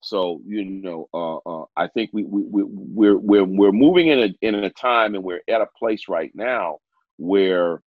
So 0.00 0.40
you 0.46 0.64
know, 0.64 1.08
uh, 1.14 1.36
uh, 1.38 1.64
I 1.76 1.88
think 1.88 2.10
we 2.12 2.24
we 2.24 2.42
we 2.42 2.62
we're 2.64 3.16
we're 3.16 3.44
we're 3.44 3.72
moving 3.72 4.08
in 4.08 4.18
a 4.20 4.34
in 4.42 4.54
a 4.54 4.70
time, 4.70 5.14
and 5.14 5.24
we're 5.24 5.42
at 5.48 5.62
a 5.62 5.68
place 5.78 6.08
right 6.08 6.30
now 6.34 6.78
where 7.16 7.80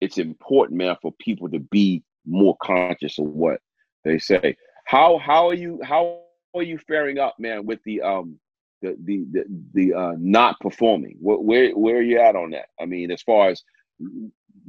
it's 0.00 0.18
important, 0.18 0.78
man, 0.78 0.96
for 1.02 1.12
people 1.18 1.48
to 1.50 1.58
be 1.58 2.02
more 2.24 2.56
conscious 2.62 3.18
of 3.18 3.26
what 3.26 3.60
they 4.04 4.18
say. 4.18 4.56
How 4.86 5.18
how 5.18 5.48
are 5.48 5.54
you 5.54 5.80
how 5.82 6.20
are 6.54 6.62
you 6.62 6.78
faring 6.88 7.18
up, 7.18 7.34
man, 7.38 7.66
with 7.66 7.80
the 7.84 8.00
um 8.02 8.38
the 8.82 8.96
the 9.04 9.26
the, 9.32 9.44
the 9.74 9.94
uh, 9.94 10.12
not 10.18 10.58
performing? 10.60 11.16
Where, 11.20 11.38
where 11.38 11.70
where 11.76 11.96
are 11.96 12.02
you 12.02 12.20
at 12.20 12.36
on 12.36 12.50
that? 12.50 12.66
I 12.80 12.86
mean, 12.86 13.10
as 13.10 13.22
far 13.22 13.48
as 13.48 13.62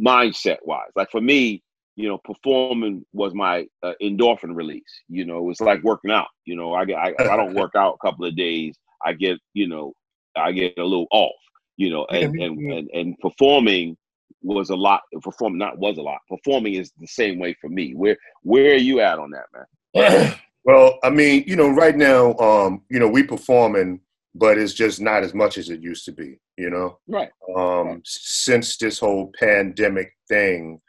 mindset 0.01 0.57
wise, 0.63 0.89
like 0.95 1.11
for 1.11 1.21
me, 1.21 1.63
you 1.95 2.07
know, 2.07 2.17
performing 2.23 3.05
was 3.13 3.33
my 3.35 3.67
uh, 3.83 3.93
endorphin 4.01 4.55
release. 4.55 5.01
You 5.07 5.25
know, 5.25 5.49
it's 5.51 5.61
like 5.61 5.83
working 5.83 6.11
out. 6.11 6.27
You 6.45 6.55
know, 6.55 6.73
I 6.73 6.85
get 6.85 6.97
I, 6.97 7.13
I 7.19 7.37
don't 7.37 7.53
work 7.55 7.75
out 7.75 7.97
a 8.01 8.07
couple 8.07 8.25
of 8.25 8.35
days. 8.35 8.75
I 9.05 9.13
get 9.13 9.37
you 9.53 9.67
know 9.67 9.93
I 10.35 10.51
get 10.51 10.73
a 10.79 10.83
little 10.83 11.07
off. 11.11 11.35
You 11.77 11.91
know, 11.91 12.05
and 12.05 12.35
and 12.41 12.71
and, 12.71 12.89
and 12.91 13.19
performing 13.19 13.95
was 14.41 14.71
a 14.71 14.75
lot. 14.75 15.01
Performing 15.21 15.59
not 15.59 15.77
was 15.77 15.99
a 15.99 16.01
lot. 16.01 16.19
Performing 16.27 16.73
is 16.73 16.91
the 16.99 17.07
same 17.07 17.37
way 17.37 17.55
for 17.61 17.69
me. 17.69 17.93
Where 17.93 18.17
where 18.41 18.71
are 18.71 18.77
you 18.77 18.99
at 18.99 19.19
on 19.19 19.29
that, 19.31 19.45
man? 19.53 19.65
well, 20.63 20.99
I 21.03 21.09
mean, 21.09 21.43
you 21.47 21.55
know, 21.55 21.69
right 21.69 21.95
now, 21.95 22.35
um, 22.37 22.83
you 22.89 22.99
know, 22.99 23.07
we 23.07 23.23
performing, 23.23 24.01
but 24.35 24.57
it's 24.57 24.73
just 24.73 25.01
not 25.01 25.23
as 25.23 25.33
much 25.33 25.57
as 25.57 25.69
it 25.69 25.81
used 25.81 26.05
to 26.05 26.11
be. 26.11 26.39
You 26.57 26.71
know, 26.71 26.99
right? 27.07 27.29
Um, 27.55 27.87
right. 27.87 28.01
since 28.03 28.77
this 28.77 28.99
whole 28.99 29.31
pandemic 29.39 30.13
thing, 30.27 30.81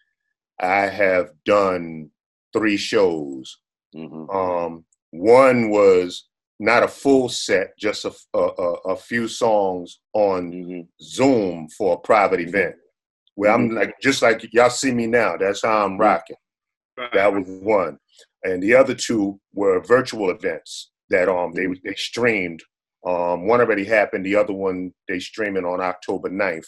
I 0.61 0.87
have 0.87 1.31
done 1.45 2.11
three 2.53 2.77
shows. 2.77 3.59
Mm-hmm. 3.95 4.31
Um, 4.31 4.85
one 5.11 5.71
was 5.71 6.29
not 6.61 6.83
a 6.83 6.89
full 6.89 7.29
set, 7.29 7.79
just 7.79 8.05
a, 8.05 8.13
a, 8.35 8.39
a 8.39 8.97
few 8.97 9.29
songs 9.29 10.01
on 10.13 10.51
mm-hmm. 10.51 10.81
Zoom 11.03 11.69
for 11.77 11.95
a 11.95 11.99
private 11.99 12.41
mm-hmm. 12.41 12.49
event 12.49 12.75
where 13.35 13.53
I'm 13.53 13.69
mm-hmm. 13.69 13.79
like 13.79 13.95
just 14.03 14.21
like 14.21 14.53
y'all 14.53 14.71
see 14.71 14.91
me 14.91 15.07
now. 15.07 15.37
That's 15.37 15.63
how 15.63 15.85
I'm 15.85 15.93
mm-hmm. 15.93 16.01
rocking. 16.01 16.37
Right. 16.97 17.13
That 17.13 17.33
was 17.33 17.45
one, 17.47 17.99
and 18.45 18.63
the 18.63 18.75
other 18.75 18.95
two 18.95 19.41
were 19.53 19.81
virtual 19.81 20.31
events 20.31 20.91
that 21.11 21.29
um 21.29 21.53
they 21.55 21.65
mm-hmm. 21.65 21.89
they 21.89 21.95
streamed. 21.95 22.63
Um, 23.07 23.47
one 23.47 23.61
already 23.61 23.85
happened. 23.85 24.27
The 24.27 24.37
other 24.37 24.53
one 24.53 24.93
they 25.07 25.21
streaming 25.21 25.65
on 25.65 25.81
October 25.81 26.29
9th. 26.29 26.67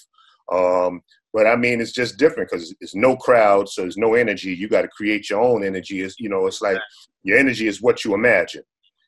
Um, 0.52 1.02
but 1.32 1.46
I 1.46 1.56
mean, 1.56 1.80
it's 1.80 1.92
just 1.92 2.18
different 2.18 2.50
because 2.50 2.74
it's 2.80 2.94
no 2.94 3.16
crowd, 3.16 3.68
so 3.68 3.82
there's 3.82 3.96
no 3.96 4.14
energy. 4.14 4.54
You 4.54 4.68
got 4.68 4.82
to 4.82 4.88
create 4.88 5.28
your 5.28 5.40
own 5.40 5.64
energy. 5.64 6.02
It's 6.02 6.18
you 6.18 6.28
know, 6.28 6.46
it's 6.46 6.62
like 6.62 6.78
your 7.22 7.38
energy 7.38 7.66
is 7.66 7.82
what 7.82 8.04
you 8.04 8.14
imagine. 8.14 8.62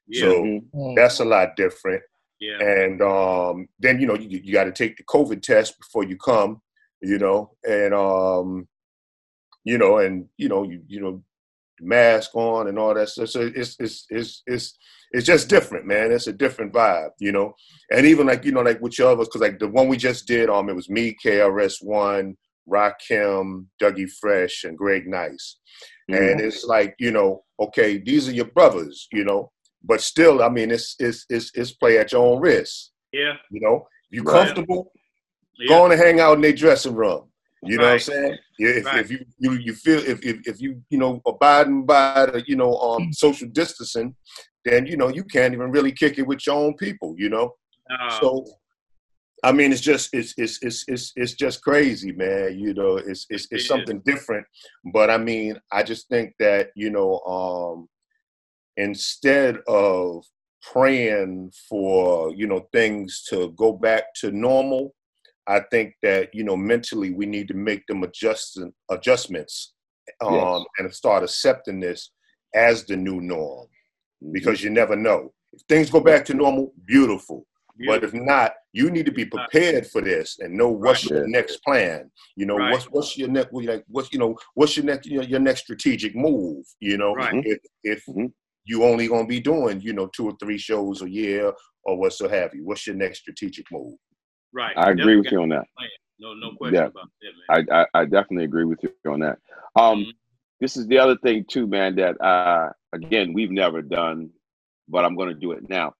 Yeah. 0.09 0.21
So 0.21 0.43
mm-hmm. 0.43 0.95
that's 0.95 1.21
a 1.21 1.25
lot 1.25 1.57
different. 1.57 2.03
Yeah. 2.41 2.61
And 2.61 3.01
um, 3.03 3.69
then 3.79 4.01
you 4.01 4.07
know 4.07 4.15
you, 4.15 4.41
you 4.43 4.53
got 4.53 4.65
to 4.65 4.73
take 4.73 4.97
the 4.97 5.05
COVID 5.05 5.43
test 5.43 5.79
before 5.79 6.05
you 6.05 6.17
come 6.17 6.61
you 7.03 7.19
know, 7.19 7.51
and 7.65 7.93
um, 7.93 8.69
you 9.65 9.77
know, 9.77 9.99
and 9.99 10.27
you 10.39 10.49
know, 10.49 10.63
you 10.63 10.83
you 10.87 11.01
know, 11.01 11.23
mask 11.83 12.35
on 12.35 12.69
and 12.69 12.79
all 12.79 12.95
that 12.95 13.09
stuff. 13.09 13.31
So 13.31 13.51
it's 13.55 13.77
it's 13.79 14.07
it's 14.11 14.43
it's 14.47 14.79
it's 15.13 15.27
just 15.27 15.49
different, 15.49 15.87
man. 15.87 16.11
It's 16.13 16.27
a 16.27 16.33
different 16.33 16.73
vibe, 16.73 17.11
you 17.19 17.33
know. 17.33 17.55
And 17.91 18.07
even 18.07 18.27
like 18.27 18.45
you 18.45 18.53
know, 18.53 18.63
like 18.63 18.81
with 18.81 18.99
your 18.99 19.13
others, 19.13 19.29
because 19.29 19.41
like 19.41 19.59
the 19.59 19.69
one 19.69 19.89
we 19.89 19.97
just 19.97 20.27
did, 20.27 20.49
um, 20.49 20.69
it 20.69 20.77
was 20.77 20.89
me, 20.89 21.17
KRS 21.25 21.83
One, 21.83 22.37
Rakim, 22.71 23.67
Dougie 23.81 24.11
Fresh, 24.21 24.65
and 24.65 24.79
Greg 24.79 25.07
Nice. 25.07 25.59
Mm-hmm. 26.11 26.23
And 26.23 26.41
it's 26.41 26.65
like 26.65 26.95
you 26.99 27.11
know, 27.11 27.45
okay, 27.61 27.99
these 27.99 28.29
are 28.29 28.33
your 28.33 28.47
brothers, 28.47 29.09
you 29.13 29.25
know, 29.25 29.51
but 29.85 30.01
still, 30.01 30.43
I 30.43 30.49
mean, 30.49 30.71
it's 30.71 30.97
it's 30.99 31.27
it's 31.29 31.51
it's 31.55 31.73
play 31.73 31.99
at 31.99 32.13
your 32.13 32.25
own 32.25 32.41
risk. 32.41 32.91
Yeah. 33.13 33.35
You 33.51 33.61
know, 33.61 33.87
you 34.11 34.23
right. 34.23 34.47
comfortable, 34.47 34.93
yeah. 35.59 35.69
going 35.69 35.91
to 35.91 35.97
hang 35.97 36.21
out 36.21 36.35
in 36.35 36.41
their 36.41 36.53
dressing 36.53 36.95
room. 36.95 37.29
You 37.65 37.79
know 37.79 37.85
right. 37.85 37.91
what 37.91 37.95
I'm 37.95 38.01
saying? 38.01 38.39
If, 38.59 38.85
right. 38.85 38.99
if 38.99 39.11
you, 39.11 39.25
you 39.39 39.53
you 39.53 39.75
feel 39.75 40.01
if, 40.01 40.25
if 40.25 40.47
if 40.47 40.61
you 40.61 40.83
you 40.91 40.99
know 40.99 41.23
abiding 41.27 41.87
by 41.87 42.27
the 42.27 42.43
you 42.47 42.57
know 42.57 42.77
um 42.79 43.05
mm. 43.05 43.15
social 43.15 43.49
distancing, 43.49 44.17
then 44.65 44.87
you 44.87 44.97
know 44.97 45.09
you 45.09 45.23
can't 45.23 45.55
even 45.55 45.71
really 45.71 45.93
kick 45.93 46.19
it 46.19 46.27
with 46.27 46.45
your 46.47 46.57
own 46.57 46.75
people. 46.75 47.15
You 47.17 47.29
know, 47.29 47.55
so 48.21 48.45
I 49.45 49.53
mean 49.53 49.71
it's 49.71 49.81
just 49.81 50.11
it's 50.13 50.35
it's 50.37 50.59
it's 50.61 50.85
it's 50.89 51.13
it's 51.15 51.35
just 51.35 51.63
crazy, 51.63 52.11
man. 52.11 52.59
You 52.59 52.75
know, 52.75 52.97
it's 52.97 53.27
it's 53.31 53.47
it's 53.53 53.69
something 53.69 54.01
different. 54.05 54.45
But 54.93 55.09
I 55.09 55.19
mean, 55.19 55.57
I 55.71 55.85
just 55.85 56.09
think 56.09 56.35
that 56.41 56.71
you 56.75 56.91
know 56.91 57.21
um 57.21 57.89
instead 58.77 59.59
of 59.69 60.25
praying 60.63 61.53
for 61.69 62.33
you 62.35 62.49
know 62.49 62.67
things 62.73 63.25
to 63.29 63.53
go 63.57 63.73
back 63.73 64.15
to 64.15 64.33
normal 64.33 64.95
I 65.47 65.61
think 65.71 65.95
that 66.03 66.35
you 66.35 66.45
know 66.45 66.57
mentally 66.57 67.11
we 67.11 67.27
need 67.27 67.49
to 67.49 67.55
make 67.55 67.87
them 67.87 68.03
adjust 68.03 68.61
adjustments 68.91 69.75
um, 70.25 70.35
yes. 70.35 70.65
and 70.79 70.95
start 70.95 71.23
accepting 71.23 71.81
this 71.81 72.11
as 72.55 72.85
the 72.85 72.97
new 72.97 73.21
norm 73.21 73.67
mm-hmm. 74.23 74.33
because 74.33 74.63
you 74.63 74.71
never 74.71 74.97
know 74.97 75.33
if 75.53 75.63
things 75.69 75.91
go 75.91 76.01
back 76.01 76.25
to 76.27 76.35
normal, 76.35 76.73
beautiful. 76.87 77.47
beautiful. 77.77 78.01
But 78.01 78.05
if 78.05 78.15
not, 78.15 78.55
you 78.73 78.91
need 78.91 79.07
to 79.07 79.13
be 79.13 79.27
prepared 79.27 79.87
for 79.87 80.01
this 80.01 80.39
and 80.39 80.55
know 80.55 80.69
what's 80.69 81.05
right. 81.05 81.19
your 81.19 81.29
next 81.29 81.59
plan. 81.59 82.11
You 82.37 82.47
know 82.47 82.57
right. 82.57 82.73
what's 82.73 82.85
what's 82.87 83.19
your 83.19 83.29
next 83.29 83.53
like 83.53 83.85
what's 83.89 84.13
you 84.13 84.19
know 84.19 84.37
what's 84.55 84.77
your 84.77 84.87
next 84.87 85.07
your, 85.07 85.25
your 85.25 85.41
next 85.41 85.63
strategic 85.63 86.17
move. 86.17 86.65
You 86.81 86.97
know 86.97 87.15
right. 87.15 87.35
if 87.45 87.59
if 87.85 88.03
mm-hmm. 88.09 88.27
you 88.65 88.85
only 88.85 89.09
gonna 89.09 89.27
be 89.27 89.41
doing 89.41 89.81
you 89.81 89.93
know 89.93 90.07
two 90.07 90.29
or 90.29 90.37
three 90.41 90.59
shows 90.59 91.03
a 91.03 91.11
year 91.11 91.53
or 91.85 91.99
what 91.99 92.15
so 92.15 92.29
have 92.29 92.55
you. 92.55 92.65
What's 92.65 92.87
your 92.87 92.97
next 92.97 93.21
strategic 93.21 93.67
move? 93.71 93.97
Right. 94.53 94.77
I 94.77 94.91
agree 94.91 95.17
with 95.17 95.31
you 95.33 95.43
on 95.43 95.49
that. 95.51 95.65
No, 96.19 96.35
no 96.35 96.53
question 96.53 96.75
yeah. 96.75 96.87
about 96.87 97.11
that, 97.49 97.67
man. 97.69 97.69
I, 97.71 97.81
I, 97.81 98.03
I 98.03 98.05
definitely 98.05 98.45
agree 98.45 98.65
with 98.65 98.83
you 98.83 98.93
on 99.11 99.21
that. 99.21 99.39
Um, 99.75 100.01
mm-hmm. 100.01 100.11
this 100.61 100.77
is 100.77 100.87
the 100.87 100.99
other 100.99 101.17
thing 101.17 101.45
too, 101.49 101.67
man. 101.67 101.97
That 101.97 102.21
uh, 102.21 102.71
again 102.93 103.33
we've 103.33 103.51
never 103.51 103.83
done, 103.83 104.31
but 104.89 105.05
I'm 105.05 105.17
going 105.17 105.31
to 105.31 105.35
do 105.35 105.53
it 105.53 105.69
now. 105.69 105.95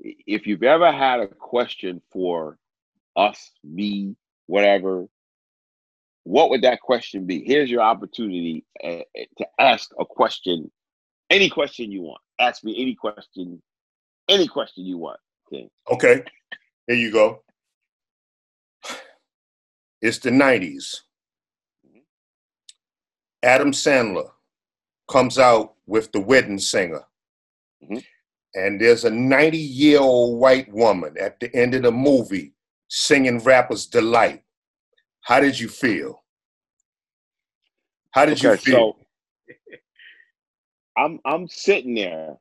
If 0.00 0.46
you've 0.46 0.62
ever 0.62 0.90
had 0.90 1.20
a 1.20 1.28
question 1.28 2.02
for 2.12 2.58
us, 3.14 3.50
me, 3.62 4.16
whatever, 4.46 5.06
what 6.24 6.50
would 6.50 6.62
that 6.62 6.80
question 6.80 7.24
be? 7.24 7.44
Here's 7.46 7.70
your 7.70 7.82
opportunity 7.82 8.64
uh, 8.82 8.98
to 9.38 9.46
ask 9.60 9.90
a 9.98 10.04
question, 10.04 10.70
any 11.30 11.48
question 11.48 11.92
you 11.92 12.02
want. 12.02 12.20
Ask 12.38 12.64
me 12.64 12.74
any 12.82 12.94
question, 12.94 13.62
any 14.28 14.48
question 14.48 14.84
you 14.84 14.98
want. 14.98 15.20
Okay. 15.52 15.68
Okay. 15.90 16.24
Here 16.88 16.96
you 16.96 17.12
go. 17.12 17.42
It's 20.06 20.18
the 20.18 20.30
90s. 20.30 21.00
Adam 23.42 23.72
Sandler 23.72 24.30
comes 25.10 25.36
out 25.36 25.74
with 25.84 26.12
The 26.12 26.20
Wedding 26.20 26.60
Singer. 26.60 27.02
Mm-hmm. 27.82 27.98
And 28.54 28.80
there's 28.80 29.04
a 29.04 29.10
90 29.10 29.58
year 29.58 29.98
old 29.98 30.38
white 30.38 30.72
woman 30.72 31.16
at 31.20 31.40
the 31.40 31.52
end 31.56 31.74
of 31.74 31.82
the 31.82 31.90
movie 31.90 32.54
singing 32.86 33.40
Rapper's 33.40 33.86
Delight. 33.86 34.44
How 35.22 35.40
did 35.40 35.58
you 35.58 35.68
feel? 35.68 36.22
How 38.12 38.26
did 38.26 38.38
okay, 38.38 38.50
you 38.50 38.56
feel? 38.58 38.96
So 39.48 39.56
I'm 40.96 41.18
I'm 41.24 41.48
sitting 41.48 41.96
there 41.96 42.36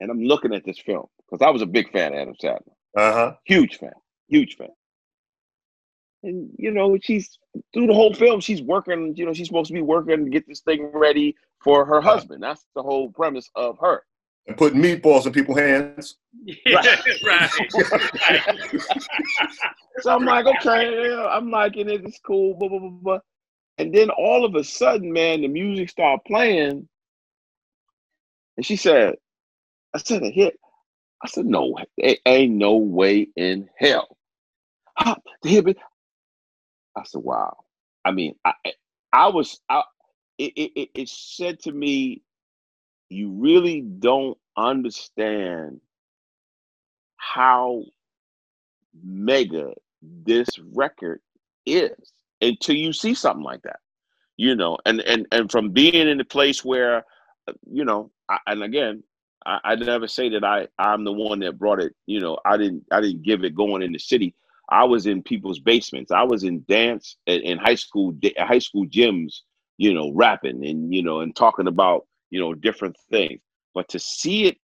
and 0.00 0.12
I'm 0.12 0.22
looking 0.22 0.54
at 0.54 0.64
this 0.64 0.78
film 0.78 1.06
because 1.28 1.44
I 1.44 1.50
was 1.50 1.60
a 1.60 1.66
big 1.66 1.90
fan 1.90 2.12
of 2.12 2.20
Adam 2.20 2.34
Sandler. 2.40 2.72
Uh-huh. 2.96 3.34
Huge 3.46 3.78
fan. 3.78 3.90
Huge 4.28 4.54
fan 4.56 4.68
and 6.22 6.50
you 6.58 6.70
know 6.70 6.96
she's 7.00 7.38
through 7.72 7.86
the 7.86 7.94
whole 7.94 8.12
film 8.12 8.40
she's 8.40 8.62
working 8.62 9.14
you 9.16 9.24
know 9.24 9.32
she's 9.32 9.46
supposed 9.46 9.68
to 9.68 9.74
be 9.74 9.82
working 9.82 10.24
to 10.24 10.30
get 10.30 10.46
this 10.48 10.60
thing 10.60 10.90
ready 10.92 11.34
for 11.62 11.84
her 11.84 12.00
husband. 12.00 12.42
That's 12.42 12.64
the 12.74 12.82
whole 12.82 13.10
premise 13.10 13.50
of 13.54 13.78
her. 13.80 14.02
And 14.46 14.56
putting 14.56 14.80
meatballs 14.80 15.26
in 15.26 15.32
people's 15.32 15.58
hands. 15.58 16.16
Right, 16.72 16.98
right. 17.24 17.50
so 20.00 20.14
i'm 20.14 20.24
like 20.24 20.46
okay 20.46 21.12
i'm 21.30 21.50
liking 21.50 21.88
it 21.88 22.04
it's 22.04 22.20
cool 22.24 22.54
blah, 22.54 22.68
blah, 22.68 22.78
blah, 22.78 22.90
blah. 22.90 23.18
and 23.78 23.92
then 23.92 24.10
all 24.10 24.44
of 24.44 24.54
a 24.54 24.62
sudden 24.62 25.12
man 25.12 25.40
the 25.40 25.48
music 25.48 25.88
started 25.90 26.22
playing. 26.26 26.88
And 28.56 28.64
she 28.64 28.76
said 28.76 29.14
i 29.94 29.98
said 29.98 30.22
a 30.22 30.30
hit 30.30 30.58
i 31.24 31.28
said 31.28 31.46
no 31.46 31.76
it 31.96 32.20
ain't 32.24 32.54
no 32.54 32.76
way 32.76 33.28
in 33.36 33.68
hell. 33.76 34.16
Ah, 34.98 35.16
the 35.42 35.48
hit 35.48 35.76
I 36.98 37.04
said, 37.04 37.22
wow. 37.22 37.56
I 38.04 38.12
mean, 38.12 38.34
I 38.44 38.54
I 39.12 39.28
was 39.28 39.60
I, 39.70 39.82
it, 40.38 40.52
it 40.56 40.90
it 40.94 41.08
said 41.08 41.60
to 41.60 41.72
me, 41.72 42.22
you 43.10 43.30
really 43.32 43.82
don't 43.82 44.38
understand 44.56 45.80
how 47.16 47.84
mega 49.04 49.72
this 50.02 50.48
record 50.74 51.20
is 51.66 51.92
until 52.42 52.76
you 52.76 52.92
see 52.92 53.14
something 53.14 53.44
like 53.44 53.62
that. 53.62 53.80
You 54.36 54.56
know, 54.56 54.78
and 54.86 55.00
and 55.02 55.26
and 55.32 55.50
from 55.50 55.70
being 55.72 55.94
in 55.94 56.20
a 56.20 56.24
place 56.24 56.64
where 56.64 57.04
you 57.70 57.84
know, 57.84 58.10
I, 58.28 58.38
and 58.48 58.62
again, 58.62 59.02
I, 59.46 59.60
I 59.64 59.74
never 59.76 60.08
say 60.08 60.30
that 60.30 60.44
I 60.44 60.68
I'm 60.78 61.04
the 61.04 61.12
one 61.12 61.40
that 61.40 61.58
brought 61.58 61.80
it. 61.80 61.94
You 62.06 62.20
know, 62.20 62.38
I 62.44 62.56
didn't 62.56 62.84
I 62.92 63.00
didn't 63.00 63.22
give 63.22 63.44
it 63.44 63.54
going 63.54 63.82
in 63.82 63.92
the 63.92 63.98
city. 63.98 64.34
I 64.70 64.84
was 64.84 65.06
in 65.06 65.22
people's 65.22 65.60
basements. 65.60 66.10
I 66.10 66.22
was 66.22 66.44
in 66.44 66.64
dance 66.68 67.16
in 67.26 67.58
high 67.58 67.74
school 67.74 68.14
high 68.38 68.58
school 68.58 68.86
gyms. 68.86 69.40
You 69.80 69.94
know, 69.94 70.10
rapping 70.12 70.66
and 70.66 70.92
you 70.92 71.02
know 71.04 71.20
and 71.20 71.34
talking 71.36 71.68
about 71.68 72.06
you 72.30 72.40
know 72.40 72.54
different 72.54 72.96
things. 73.10 73.40
But 73.74 73.88
to 73.90 73.98
see 73.98 74.46
it 74.46 74.56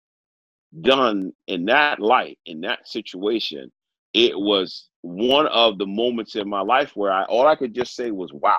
done 0.80 1.32
in 1.46 1.66
that 1.66 2.00
light, 2.00 2.38
in 2.46 2.60
that 2.62 2.88
situation, 2.88 3.70
it 4.12 4.38
was 4.38 4.88
one 5.02 5.46
of 5.48 5.78
the 5.78 5.86
moments 5.86 6.34
in 6.34 6.48
my 6.48 6.60
life 6.60 6.92
where 6.96 7.12
I 7.12 7.24
all 7.24 7.46
I 7.46 7.54
could 7.54 7.74
just 7.74 7.94
say 7.94 8.10
was, 8.10 8.32
"Wow." 8.32 8.58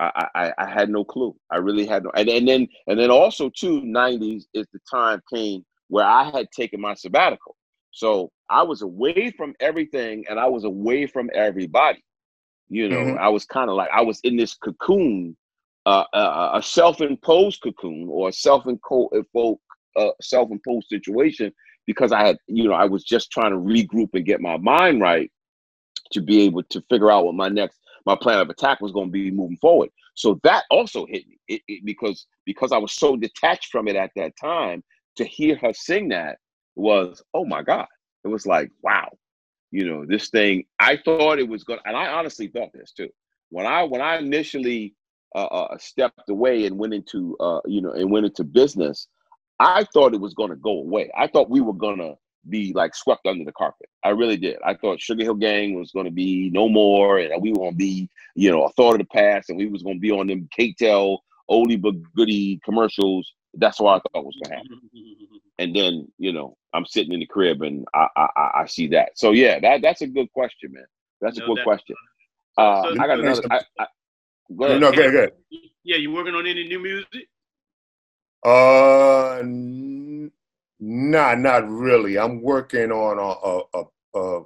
I, 0.00 0.26
I, 0.34 0.52
I 0.58 0.66
had 0.68 0.90
no 0.90 1.04
clue. 1.04 1.36
I 1.52 1.58
really 1.58 1.86
had 1.86 2.02
no, 2.02 2.10
and, 2.16 2.28
and 2.28 2.48
then 2.48 2.66
and 2.88 2.98
then 2.98 3.12
also 3.12 3.48
too, 3.48 3.80
'90s 3.82 4.42
is 4.52 4.66
the 4.72 4.80
time 4.90 5.22
came 5.32 5.64
where 5.86 6.04
I 6.04 6.24
had 6.30 6.50
taken 6.50 6.80
my 6.80 6.94
sabbatical, 6.94 7.54
so 7.92 8.32
I 8.50 8.62
was 8.62 8.82
away 8.82 9.30
from 9.36 9.54
everything 9.60 10.24
and 10.28 10.38
I 10.38 10.46
was 10.46 10.64
away 10.64 11.06
from 11.06 11.30
everybody. 11.34 12.02
You 12.68 12.88
know, 12.88 12.98
mm-hmm. 12.98 13.18
I 13.18 13.28
was 13.28 13.44
kind 13.44 13.70
of 13.70 13.76
like 13.76 13.90
I 13.92 14.02
was 14.02 14.20
in 14.24 14.36
this 14.36 14.54
cocoon, 14.54 15.36
uh, 15.86 16.04
uh, 16.12 16.52
a 16.54 16.62
self-imposed 16.62 17.62
cocoon 17.62 18.08
or 18.10 18.30
a 18.30 18.32
self-imposed 18.32 19.60
uh, 19.96 20.10
self-imposed 20.20 20.88
situation 20.88 21.52
because 21.86 22.10
I 22.12 22.26
had, 22.26 22.38
you 22.46 22.64
know, 22.64 22.72
I 22.72 22.86
was 22.86 23.04
just 23.04 23.30
trying 23.30 23.52
to 23.52 23.58
regroup 23.58 24.10
and 24.14 24.24
get 24.24 24.40
my 24.40 24.56
mind 24.56 25.00
right 25.00 25.30
to 26.12 26.20
be 26.20 26.42
able 26.42 26.62
to 26.64 26.82
figure 26.88 27.10
out 27.10 27.26
what 27.26 27.34
my 27.34 27.48
next 27.48 27.78
my 28.06 28.16
plan 28.16 28.38
of 28.38 28.50
attack 28.50 28.80
was 28.80 28.92
going 28.92 29.08
to 29.08 29.12
be 29.12 29.30
moving 29.30 29.56
forward. 29.58 29.90
So 30.14 30.40
that 30.42 30.64
also 30.70 31.06
hit 31.06 31.26
me 31.26 31.38
it, 31.48 31.62
it, 31.68 31.84
because 31.84 32.26
because 32.44 32.72
I 32.72 32.78
was 32.78 32.92
so 32.92 33.16
detached 33.16 33.70
from 33.70 33.88
it 33.88 33.96
at 33.96 34.10
that 34.16 34.32
time. 34.40 34.82
To 35.16 35.24
hear 35.24 35.56
her 35.62 35.72
sing 35.72 36.08
that 36.08 36.38
was 36.74 37.22
oh 37.34 37.44
my 37.44 37.62
god! 37.62 37.86
It 38.24 38.28
was 38.28 38.46
like 38.46 38.70
wow, 38.82 39.10
you 39.70 39.84
know 39.88 40.04
this 40.06 40.30
thing. 40.30 40.64
I 40.80 40.98
thought 41.04 41.38
it 41.38 41.48
was 41.48 41.64
going, 41.64 41.80
and 41.84 41.96
I 41.96 42.08
honestly 42.08 42.48
thought 42.48 42.72
this 42.72 42.92
too. 42.92 43.08
When 43.50 43.66
I 43.66 43.82
when 43.84 44.00
I 44.00 44.16
initially 44.18 44.94
uh, 45.34 45.44
uh, 45.44 45.78
stepped 45.78 46.28
away 46.28 46.66
and 46.66 46.78
went 46.78 46.94
into 46.94 47.36
uh, 47.38 47.60
you 47.66 47.80
know 47.80 47.92
and 47.92 48.10
went 48.10 48.26
into 48.26 48.44
business, 48.44 49.08
I 49.60 49.84
thought 49.92 50.14
it 50.14 50.20
was 50.20 50.34
going 50.34 50.50
to 50.50 50.56
go 50.56 50.78
away. 50.78 51.10
I 51.16 51.26
thought 51.26 51.50
we 51.50 51.60
were 51.60 51.74
going 51.74 51.98
to 51.98 52.14
be 52.48 52.72
like 52.74 52.94
swept 52.94 53.26
under 53.26 53.44
the 53.44 53.52
carpet. 53.52 53.88
I 54.04 54.10
really 54.10 54.36
did. 54.36 54.58
I 54.64 54.74
thought 54.74 55.00
Sugar 55.00 55.24
Hill 55.24 55.34
Gang 55.34 55.74
was 55.74 55.90
going 55.92 56.06
to 56.06 56.12
be 56.12 56.50
no 56.50 56.68
more, 56.68 57.18
and 57.18 57.42
we 57.42 57.50
were 57.50 57.58
going 57.58 57.72
to 57.72 57.76
be, 57.76 58.08
you 58.34 58.50
know, 58.50 58.64
a 58.64 58.70
thought 58.72 58.92
of 58.92 58.98
the 58.98 59.06
past, 59.06 59.50
and 59.50 59.58
we 59.58 59.66
was 59.66 59.82
going 59.82 59.96
to 59.96 60.00
be 60.00 60.10
on 60.10 60.26
them 60.26 60.48
KTEL 60.58 61.18
oldie 61.50 61.80
but 61.80 61.94
goodie 62.14 62.60
commercials. 62.64 63.32
That's 63.56 63.80
what 63.80 63.96
I 63.96 64.00
thought 64.00 64.24
was 64.24 64.36
going 64.42 64.50
to 64.50 64.56
happen. 64.56 64.80
And 65.60 65.72
then, 65.72 66.08
you 66.18 66.32
know, 66.32 66.56
I'm 66.72 66.84
sitting 66.84 67.12
in 67.12 67.20
the 67.20 67.26
crib 67.26 67.62
and 67.62 67.86
I, 67.94 68.08
I, 68.16 68.50
I 68.62 68.66
see 68.66 68.88
that. 68.88 69.10
So 69.16 69.30
yeah, 69.30 69.60
that 69.60 69.82
that's 69.82 70.02
a 70.02 70.06
good 70.08 70.26
question, 70.32 70.72
man. 70.72 70.84
That's 71.20 71.36
a 71.36 71.42
no, 71.42 71.54
good 71.54 71.62
question. 71.62 71.94
Uh, 72.58 72.82
so, 72.82 73.00
I 73.00 73.06
got 73.06 73.20
another. 73.20 73.42
I, 73.52 73.60
I, 73.78 73.86
go 74.56 74.64
ahead. 74.64 74.80
No, 74.80 74.90
go 74.90 75.00
ahead, 75.00 75.12
go 75.12 75.18
ahead. 75.18 75.32
Yeah, 75.84 75.94
you 75.98 76.10
working 76.10 76.34
on 76.34 76.44
any 76.44 76.66
new 76.66 76.80
music? 76.80 77.28
Uh, 78.44 79.42
Nah, 80.86 81.34
not 81.34 81.66
really. 81.68 82.18
I'm 82.18 82.42
working 82.42 82.92
on 82.92 83.18
a 83.18 83.78
a 83.78 83.84
a, 84.14 84.42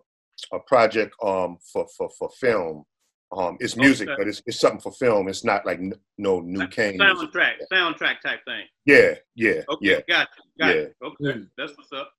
a 0.53 0.61
project 0.69 1.17
um 1.23 1.59
for 1.73 1.87
for 1.97 2.09
for 2.17 2.31
film. 2.39 2.85
Um, 3.31 3.59
it's 3.61 3.77
music, 3.77 4.09
okay. 4.09 4.17
but 4.19 4.29
it's, 4.29 4.43
it's 4.47 4.59
something 4.59 4.81
for 4.81 4.93
film. 4.93 5.29
It's 5.29 5.45
not 5.45 5.67
like 5.67 5.81
no 6.17 6.41
new 6.41 6.67
Kane. 6.69 6.99
Soundtrack, 6.99 7.55
soundtrack 7.71 8.21
type 8.23 8.41
thing. 8.47 8.65
Yeah, 8.87 9.15
yeah, 9.35 9.63
okay, 9.69 9.79
yeah. 9.83 10.01
Got 10.09 10.29
you, 10.37 10.65
got 10.65 10.77
yeah. 10.77 10.85
Okay, 11.03 11.45
that's 11.57 11.77
what's 11.77 11.93
up. 11.93 12.11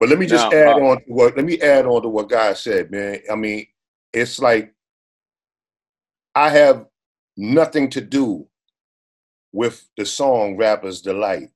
But 0.00 0.08
let 0.08 0.18
me 0.18 0.26
just 0.26 0.50
now, 0.50 0.56
add 0.56 0.80
uh, 0.80 0.86
on 0.86 0.96
to 0.98 1.04
what 1.06 1.36
let 1.36 1.44
me 1.44 1.60
add 1.60 1.84
on 1.84 2.02
to 2.02 2.08
what 2.08 2.30
Guy 2.30 2.54
said, 2.54 2.90
man. 2.90 3.20
I 3.30 3.36
mean, 3.36 3.66
it's 4.12 4.38
like 4.38 4.74
I 6.34 6.48
have 6.48 6.86
nothing 7.36 7.90
to 7.90 8.00
do 8.00 8.46
with 9.52 9.86
the 9.98 10.06
song 10.06 10.56
"Rapper's 10.56 11.02
Delight." 11.02 11.50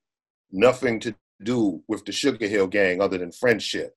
Nothing 0.51 0.99
to 1.01 1.15
do 1.43 1.83
with 1.87 2.05
the 2.05 2.11
Sugar 2.11 2.47
Hill 2.47 2.67
Gang 2.67 3.01
other 3.01 3.17
than 3.17 3.31
friendship. 3.31 3.95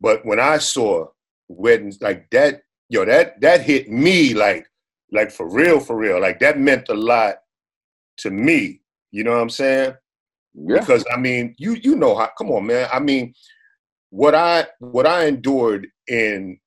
But 0.00 0.24
when 0.24 0.40
I 0.40 0.58
saw 0.58 1.06
weddings 1.48 2.00
like 2.00 2.28
that, 2.30 2.62
yo, 2.90 3.04
that 3.06 3.40
that 3.40 3.62
hit 3.62 3.88
me 3.88 4.34
like 4.34 4.66
like 5.10 5.30
for 5.30 5.48
real, 5.48 5.80
for 5.80 5.96
real. 5.96 6.20
Like 6.20 6.40
that 6.40 6.58
meant 6.58 6.88
a 6.90 6.94
lot 6.94 7.36
to 8.18 8.30
me. 8.30 8.82
You 9.10 9.24
know 9.24 9.32
what 9.32 9.40
I'm 9.40 9.50
saying? 9.50 9.94
Yeah. 10.54 10.80
Because 10.80 11.04
I 11.12 11.16
mean, 11.16 11.54
you 11.58 11.74
you 11.82 11.96
know 11.96 12.16
how 12.16 12.28
come 12.36 12.50
on, 12.50 12.66
man. 12.66 12.88
I 12.92 13.00
mean, 13.00 13.32
what 14.10 14.34
I 14.34 14.66
what 14.80 15.06
I 15.06 15.26
endured 15.26 15.86
in 16.06 16.58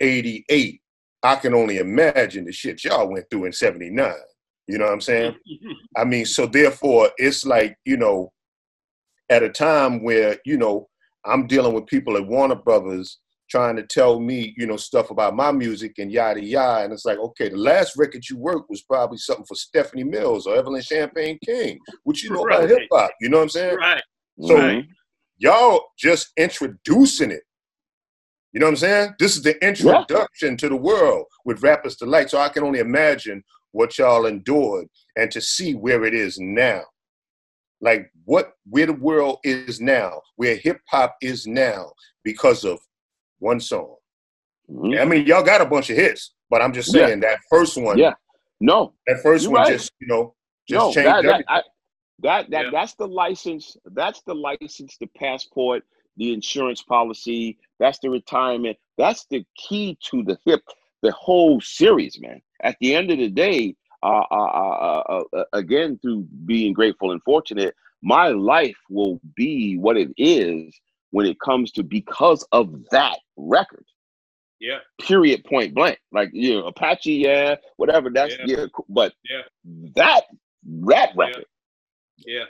88, 0.00 0.80
I 1.22 1.36
can 1.36 1.54
only 1.54 1.78
imagine 1.78 2.44
the 2.44 2.52
shit 2.52 2.84
y'all 2.84 3.10
went 3.10 3.26
through 3.30 3.46
in 3.46 3.52
79. 3.52 4.12
You 4.66 4.78
know 4.78 4.86
what 4.86 4.94
I'm 4.94 5.00
saying? 5.00 5.32
Mm-hmm. 5.32 5.72
I 5.96 6.04
mean, 6.04 6.24
so 6.24 6.46
therefore 6.46 7.10
it's 7.18 7.44
like, 7.44 7.76
you 7.84 7.96
know, 7.96 8.32
at 9.28 9.42
a 9.42 9.50
time 9.50 10.02
where 10.02 10.38
you 10.44 10.56
know 10.56 10.88
I'm 11.24 11.46
dealing 11.46 11.74
with 11.74 11.86
people 11.86 12.16
at 12.16 12.26
Warner 12.26 12.54
Brothers 12.54 13.18
trying 13.54 13.76
to 13.76 13.84
tell 13.84 14.18
me 14.18 14.52
you 14.56 14.66
know 14.66 14.76
stuff 14.76 15.10
about 15.10 15.36
my 15.36 15.52
music 15.52 15.94
and 15.98 16.10
yada 16.10 16.42
yada, 16.42 16.84
and 16.84 16.92
it's 16.92 17.04
like 17.04 17.18
okay, 17.18 17.48
the 17.48 17.56
last 17.56 17.96
record 17.96 18.28
you 18.28 18.36
worked 18.36 18.68
was 18.68 18.82
probably 18.82 19.16
something 19.16 19.44
for 19.44 19.54
Stephanie 19.54 20.02
Mills 20.02 20.46
or 20.46 20.56
Evelyn 20.56 20.82
Champagne 20.82 21.38
King, 21.44 21.78
which 22.02 22.24
you 22.24 22.30
know 22.30 22.42
right. 22.42 22.64
about 22.64 22.68
hip 22.68 22.88
hop. 22.90 23.12
You 23.20 23.28
know 23.28 23.36
what 23.36 23.44
I'm 23.44 23.48
saying? 23.50 23.76
Right. 23.76 24.02
So 24.42 24.56
right. 24.56 24.84
y'all 25.38 25.84
just 25.96 26.32
introducing 26.36 27.30
it. 27.30 27.42
You 28.52 28.60
know 28.60 28.66
what 28.66 28.72
I'm 28.72 28.76
saying? 28.76 29.14
This 29.20 29.36
is 29.36 29.42
the 29.42 29.64
introduction 29.64 30.50
yeah. 30.50 30.56
to 30.56 30.68
the 30.68 30.76
world 30.76 31.26
with 31.44 31.62
Rappers 31.62 31.96
Delight. 31.96 32.30
So 32.30 32.38
I 32.38 32.48
can 32.48 32.64
only 32.64 32.80
imagine 32.80 33.44
what 33.70 33.98
y'all 33.98 34.26
endured 34.26 34.86
and 35.16 35.30
to 35.30 35.40
see 35.40 35.74
where 35.74 36.04
it 36.04 36.14
is 36.14 36.38
now 36.40 36.82
like 37.84 38.10
what 38.24 38.52
where 38.68 38.86
the 38.86 38.94
world 38.94 39.38
is 39.44 39.80
now, 39.80 40.20
where 40.36 40.56
hip 40.56 40.80
hop 40.88 41.16
is 41.20 41.46
now 41.46 41.92
because 42.24 42.64
of 42.64 42.78
one 43.38 43.60
song. 43.60 43.96
Mm-hmm. 44.70 45.00
I 45.00 45.04
mean, 45.04 45.26
y'all 45.26 45.42
got 45.42 45.60
a 45.60 45.66
bunch 45.66 45.90
of 45.90 45.96
hits, 45.96 46.32
but 46.50 46.62
I'm 46.62 46.72
just 46.72 46.90
saying 46.90 47.22
yeah. 47.22 47.28
that 47.28 47.38
first 47.50 47.80
one. 47.80 47.98
Yeah. 47.98 48.14
No. 48.60 48.94
That 49.06 49.22
1st 49.24 49.48
one 49.48 49.62
right. 49.62 49.72
just, 49.72 49.92
you 50.00 50.06
know, 50.06 50.34
just 50.68 50.78
no, 50.78 50.92
changed 50.92 51.08
that, 51.08 51.18
everything. 51.18 51.44
That, 51.48 51.52
I, 51.52 51.62
that, 52.20 52.50
that 52.50 52.64
yeah. 52.66 52.70
that's 52.72 52.94
the 52.94 53.06
license. 53.06 53.76
That's 53.86 54.22
the 54.22 54.34
license, 54.34 54.96
the 54.98 55.08
passport, 55.18 55.82
the 56.16 56.32
insurance 56.32 56.82
policy. 56.82 57.58
That's 57.78 57.98
the 57.98 58.10
retirement. 58.10 58.78
That's 58.96 59.26
the 59.30 59.44
key 59.56 59.98
to 60.10 60.22
the 60.22 60.38
hip, 60.46 60.62
the 61.02 61.12
whole 61.12 61.60
series, 61.60 62.18
man. 62.20 62.40
At 62.62 62.76
the 62.80 62.94
end 62.94 63.10
of 63.10 63.18
the 63.18 63.28
day, 63.28 63.74
uh 64.02 64.22
uh, 64.30 64.34
uh, 64.34 65.02
uh, 65.08 65.22
uh, 65.36 65.44
again 65.52 65.98
through 66.00 66.26
being 66.46 66.72
grateful 66.72 67.10
and 67.10 67.22
fortunate, 67.22 67.74
my 68.02 68.28
life 68.28 68.76
will 68.88 69.20
be 69.34 69.76
what 69.76 69.96
it 69.96 70.10
is 70.16 70.78
when 71.14 71.26
it 71.26 71.38
comes 71.38 71.70
to 71.70 71.84
because 71.84 72.44
of 72.50 72.74
that 72.90 73.20
record. 73.36 73.84
Yeah. 74.58 74.78
Period. 75.00 75.44
Point 75.44 75.72
blank. 75.72 76.00
Like 76.10 76.30
you 76.32 76.54
know, 76.54 76.66
Apache, 76.66 77.14
yeah, 77.14 77.54
whatever. 77.76 78.10
That's 78.10 78.34
yeah. 78.44 78.56
yeah 78.58 78.66
but 78.88 79.14
yeah. 79.30 79.42
that 79.94 80.24
rap 80.68 81.10
record. 81.14 81.44
Yeah. 82.18 82.46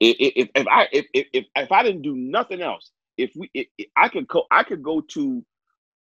If, 0.00 0.34
if, 0.36 0.48
if 0.54 0.66
I 0.68 0.86
if, 0.92 1.06
if 1.14 1.46
if 1.54 1.72
I 1.72 1.82
didn't 1.82 2.02
do 2.02 2.14
nothing 2.14 2.60
else, 2.60 2.90
if 3.16 3.30
we 3.36 3.50
if 3.54 3.68
I 3.96 4.08
could 4.10 4.28
go 4.28 4.44
I 4.50 4.62
could 4.62 4.82
go 4.82 5.00
to 5.00 5.42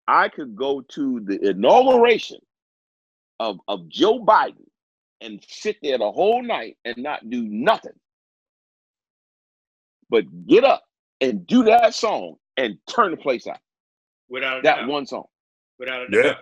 I 0.07 0.29
could 0.29 0.55
go 0.55 0.79
to 0.79 1.19
the 1.25 1.49
inauguration 1.49 2.39
of, 3.41 3.59
of 3.67 3.89
Joe 3.89 4.23
Biden 4.23 4.67
and 5.19 5.43
sit 5.45 5.75
there 5.81 5.97
the 5.97 6.09
whole 6.09 6.41
night 6.41 6.77
and 6.85 6.95
not 6.97 7.29
do 7.29 7.43
nothing 7.43 7.99
but 10.09 10.25
get 10.45 10.63
up 10.63 10.83
and 11.21 11.45
do 11.47 11.63
that 11.63 11.93
song 11.93 12.35
and 12.57 12.77
turn 12.89 13.11
the 13.11 13.17
place 13.17 13.47
out. 13.47 13.59
Without 14.29 14.63
that 14.63 14.79
doubt. 14.79 14.87
one 14.87 15.05
song. 15.05 15.25
Without 15.79 16.01
a 16.01 16.05
yeah. 16.11 16.33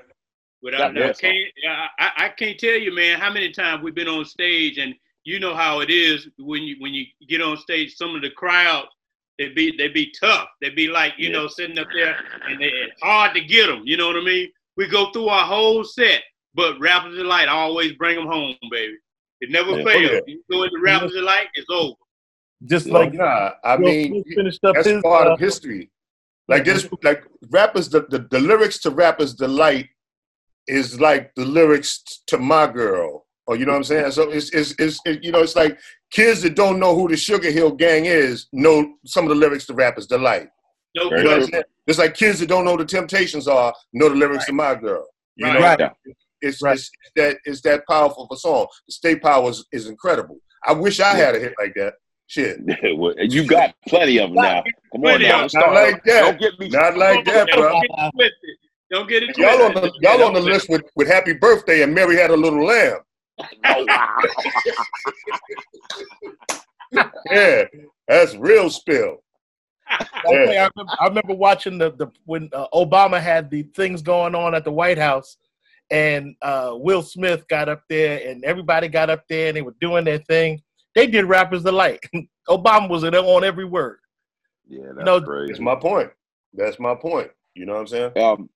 Without 0.61 0.93
that 0.93 1.01
a 1.01 1.07
doubt. 1.07 1.19
Can't, 1.19 1.38
I, 1.99 2.11
I 2.17 2.30
can't 2.30 2.59
tell 2.59 2.75
you, 2.75 2.93
man, 2.93 3.19
how 3.19 3.32
many 3.32 3.51
times 3.51 3.84
we've 3.84 3.95
been 3.95 4.07
on 4.07 4.25
stage 4.25 4.77
and 4.77 4.93
you 5.23 5.39
know 5.39 5.55
how 5.55 5.82
it 5.82 5.89
is 5.89 6.27
when 6.38 6.63
you 6.63 6.75
when 6.80 6.93
you 6.93 7.05
get 7.27 7.41
on 7.41 7.57
stage, 7.57 7.95
some 7.95 8.15
of 8.15 8.21
the 8.21 8.32
crowds 8.32 8.88
they 9.38 9.49
be 9.49 9.75
they 9.77 9.88
be 9.88 10.13
tough. 10.19 10.47
They 10.61 10.69
be 10.69 10.88
like, 10.88 11.13
you 11.17 11.30
yeah. 11.30 11.34
know, 11.34 11.47
sitting 11.47 11.77
up 11.77 11.88
there 11.93 12.15
and 12.47 12.59
they, 12.59 12.67
it's 12.67 13.01
hard 13.01 13.34
to 13.36 13.41
get 13.41 13.67
them. 13.67 13.84
You 13.86 13.97
know 13.97 14.07
what 14.07 14.17
I 14.17 14.23
mean? 14.23 14.49
We 14.77 14.88
go 14.88 15.11
through 15.11 15.27
our 15.27 15.45
whole 15.45 15.84
set 15.84 16.23
but 16.59 16.80
Rappers 16.80 17.15
Delight 17.15 17.47
always 17.47 17.93
bring 17.93 18.17
them 18.17 18.27
home, 18.27 18.55
baby. 18.71 18.97
It 19.41 19.51
never 19.51 19.77
yeah, 19.77 19.84
fails. 19.84 20.11
Okay. 20.11 20.23
You 20.27 20.43
go 20.51 20.63
into 20.63 20.80
Rappers 20.82 21.13
Delight, 21.13 21.47
it's 21.53 21.69
over. 21.69 21.95
Just 22.66 22.88
like 22.88 23.14
nah, 23.14 23.51
I 23.64 23.78
mean, 23.78 24.24
finished 24.36 24.64
up 24.66 24.76
that's 24.76 24.88
his, 24.88 25.01
part 25.01 25.28
uh, 25.28 25.34
of 25.34 25.39
history. 25.39 25.89
Like 26.49 26.66
this, 26.66 26.89
like 27.03 27.24
rappers, 27.51 27.89
the, 27.89 28.01
the, 28.10 28.28
the 28.32 28.39
lyrics 28.39 28.80
to 28.80 28.89
Rappers 28.89 29.36
Delight 29.36 29.88
is 30.68 30.99
like 30.99 31.34
the 31.36 31.45
lyrics 31.45 32.03
to 32.28 32.38
My 32.38 32.68
Girl 32.68 33.26
Or 33.47 33.55
you 33.55 33.66
know 33.66 33.74
what 33.74 33.78
I'm 33.80 33.84
saying? 33.84 34.12
So 34.12 34.30
it's 34.32 34.49
it's, 34.49 34.74
it's 34.80 34.99
it, 35.05 35.24
you 35.24 35.32
know 35.32 35.41
it's 35.41 35.55
like 35.55 35.78
kids 36.12 36.41
that 36.41 36.55
don't 36.55 36.80
know 36.80 36.95
who 36.95 37.07
the 37.07 37.16
Sugar 37.16 37.51
Hill 37.51 37.72
Gang 37.72 38.05
is 38.05 38.47
know 38.51 38.95
some 39.05 39.26
of 39.26 39.30
the 39.30 39.36
lyrics 39.36 39.68
to 39.68 39.74
Rappers 39.74 40.07
Delight. 40.07 40.49
No 40.95 41.03
You 41.03 41.24
know 41.24 41.32
what 41.32 41.43
I'm 41.43 41.47
saying? 41.47 41.64
It's 41.88 41.99
like 41.99 42.16
kids 42.16 42.39
that 42.39 42.49
don't 42.49 42.66
know 42.66 42.78
the 42.78 42.86
Temptations 42.86 43.47
are 43.47 43.74
know 43.93 44.10
the 44.10 44.16
lyrics 44.16 44.45
to 44.45 44.53
My 44.53 44.76
Girl. 44.76 45.05
You 45.36 45.47
know, 45.47 45.60
Right. 45.60 45.80
Right. 45.80 45.91
it's, 46.41 46.62
Right. 46.62 46.74
it's 46.74 46.91
that 47.16 47.38
it's 47.45 47.62
that 47.62 47.88
powerful 47.88 48.24
of 48.24 48.30
a 48.32 48.38
song. 48.38 48.68
The 48.88 48.93
state 48.93 49.22
power 49.22 49.49
is, 49.49 49.66
is 49.72 49.88
incredible. 49.88 50.38
I 50.66 50.74
wish 50.74 50.99
I 50.99 51.14
had 51.16 51.36
a 51.36 51.39
hit 51.39 51.53
like 51.60 51.74
that. 51.76 51.93
Shit, 52.30 52.59
Well, 52.95 53.15
you 53.17 53.43
got 53.47 53.73
plenty 53.88 54.19
of 54.19 54.30
them 54.30 54.36
now. 54.36 54.63
Come 54.93 55.03
on 55.03 55.19
now. 55.21 55.36
of 55.36 55.41
Don't 55.41 55.49
start- 55.49 55.73
like 55.73 56.03
that. 56.03 56.21
Don't 56.21 56.39
get 56.39 56.59
me. 56.59 56.69
not 56.69 56.95
like 56.95 57.25
that, 57.25 57.47
Don't 57.47 57.59
bro. 57.59 57.82
get 57.82 58.25
it. 58.27 58.34
Don't 58.91 59.09
get 59.09 59.23
it 59.23 59.36
Y'all 59.38 59.63
on 59.63 59.73
the 59.73 59.80
twisted. 59.82 60.01
y'all 60.03 60.23
on 60.23 60.34
the 60.34 60.39
list 60.39 60.69
with, 60.69 60.84
with 60.95 61.07
Happy 61.07 61.34
Birthday 61.34 61.82
and 61.82 61.93
Mary 61.93 62.15
Had 62.17 62.30
a 62.30 62.36
Little 62.38 62.63
Lamb. 62.65 62.99
Oh, 63.65 63.86
wow. 63.88 64.17
Yeah, 67.32 67.63
that's 68.07 68.36
real 68.36 68.69
spill. 68.69 69.17
Okay, 70.25 70.57
I, 70.59 70.69
remember, 70.75 70.93
I 70.99 71.07
remember 71.07 71.34
watching 71.34 71.77
the, 71.80 71.91
the 71.93 72.11
when 72.25 72.49
uh, 72.53 72.67
Obama 72.73 73.19
had 73.19 73.49
the 73.49 73.63
things 73.75 74.01
going 74.03 74.36
on 74.36 74.53
at 74.53 74.63
the 74.63 74.71
White 74.71 74.99
House, 74.99 75.38
and 75.89 76.36
uh, 76.43 76.71
Will 76.73 77.01
Smith 77.01 77.47
got 77.47 77.69
up 77.69 77.82
there, 77.89 78.27
and 78.30 78.43
everybody 78.43 78.88
got 78.88 79.09
up 79.09 79.23
there, 79.27 79.47
and 79.47 79.57
they 79.57 79.63
were 79.63 79.75
doing 79.82 80.03
their 80.05 80.19
thing. 80.19 80.61
They 80.96 81.08
did 81.08 81.26
rappers 81.26 81.66
alike. 81.66 82.10
Obama 82.50 82.90
was 82.90 83.04
in 83.04 83.16
on 83.16 83.44
every 83.44 83.66
word. 83.66 84.00
Yeah, 84.68 84.92
that's 84.96 85.06
No, 85.06 85.20
crazy. 85.20 85.54
That's 85.54 85.60
my 85.62 85.76
point. 85.76 86.12
That's 86.54 86.80
my 86.80 86.96
point. 86.96 87.32
You 87.56 87.66
know 87.68 87.74
what 87.74 87.82
I'm 87.82 87.88
saying? 87.88 88.14
um 88.16 88.50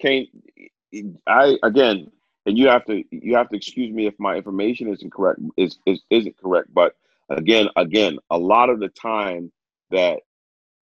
Kane, 0.00 0.28
I 1.28 1.58
again, 1.64 2.12
and 2.46 2.58
you 2.58 2.68
have 2.68 2.86
to 2.86 3.04
you 3.12 3.36
have 3.36 3.50
to 3.50 3.56
excuse 3.56 3.92
me 3.94 4.06
if 4.08 4.14
my 4.20 4.36
information 4.36 4.88
isn't 4.92 5.12
correct 5.12 5.40
is 5.58 5.78
is 5.86 6.02
isn't 6.10 6.38
correct, 6.38 6.74
but 6.74 6.96
again, 7.30 7.68
again, 7.76 8.18
a 8.30 8.38
lot 8.38 8.70
of 8.70 8.80
the 8.80 8.90
time 8.90 9.52
that 9.90 10.20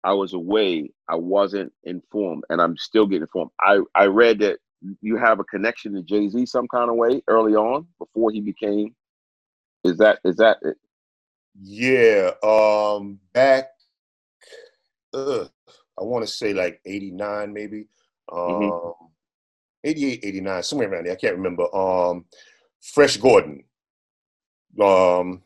I 0.04 0.14
was 0.14 0.34
away, 0.34 0.92
I 1.10 1.16
wasn't 1.16 1.74
informed, 1.86 2.46
and 2.50 2.62
I'm 2.62 2.78
still 2.78 3.08
getting 3.08 3.24
informed. 3.24 3.52
I 3.62 3.82
I 3.96 4.06
read 4.08 4.40
that 4.42 4.60
you 5.02 5.18
have 5.18 5.40
a 5.40 5.46
connection 5.46 5.94
to 5.96 6.04
Jay 6.04 6.30
Z 6.30 6.48
some 6.48 6.68
kind 6.70 6.90
of 6.90 6.98
way 6.98 7.24
early 7.28 7.56
on 7.56 7.88
before 8.00 8.32
he 8.32 8.42
became. 8.42 8.96
Is 9.84 9.98
that 9.98 10.20
is 10.26 10.38
that 10.38 10.58
it? 10.64 10.78
Yeah. 11.62 12.32
Um, 12.44 13.20
back, 13.34 13.70
uh, 15.14 15.46
I 16.00 16.04
want 16.04 16.26
to 16.26 16.32
say 16.32 16.54
like 16.54 16.82
'89, 16.86 17.54
maybe. 17.54 17.88
Um, 18.32 18.40
Mhm. 18.40 18.96
88, 19.86 20.20
89, 20.24 20.64
somewhere 20.64 20.92
around 20.92 21.06
there. 21.06 21.14
I 21.14 21.18
can't 21.18 21.38
remember. 21.38 21.74
Um, 21.76 22.26
Fresh 22.82 23.18
Gordon. 23.18 23.64
Um, 24.82 25.44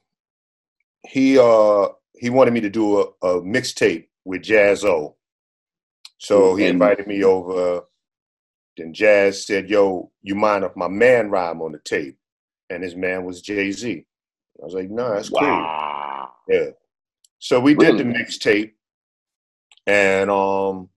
he 1.08 1.38
uh 1.40 1.90
he 2.16 2.30
wanted 2.30 2.54
me 2.54 2.62
to 2.62 2.70
do 2.70 3.00
a, 3.00 3.04
a 3.28 3.42
mixtape 3.42 4.08
with 4.26 4.42
Jaz-O. 4.44 5.16
So 6.18 6.56
he 6.56 6.68
invited 6.68 7.08
me 7.08 7.24
over. 7.24 7.84
Then 8.78 8.94
Jaz 8.94 9.46
said, 9.46 9.70
"Yo, 9.70 10.12
you 10.22 10.36
mind 10.36 10.64
if 10.64 10.76
my 10.76 10.88
man 10.88 11.30
rhyme 11.30 11.62
on 11.62 11.74
the 11.74 11.80
tape?" 11.80 12.18
And 12.70 12.84
his 12.84 12.96
man 12.96 13.26
was 13.26 13.42
Jay 13.42 13.72
Z. 13.72 14.06
I 14.62 14.66
was 14.66 14.74
like, 14.74 14.90
"No, 14.90 15.14
that's 15.14 15.30
cool." 15.30 15.40
Yeah. 16.48 16.72
So 17.40 17.60
we 17.60 17.74
did 17.74 17.98
the 17.98 18.04
mixtape, 18.04 18.74
and 19.88 20.30
um, 20.30 20.90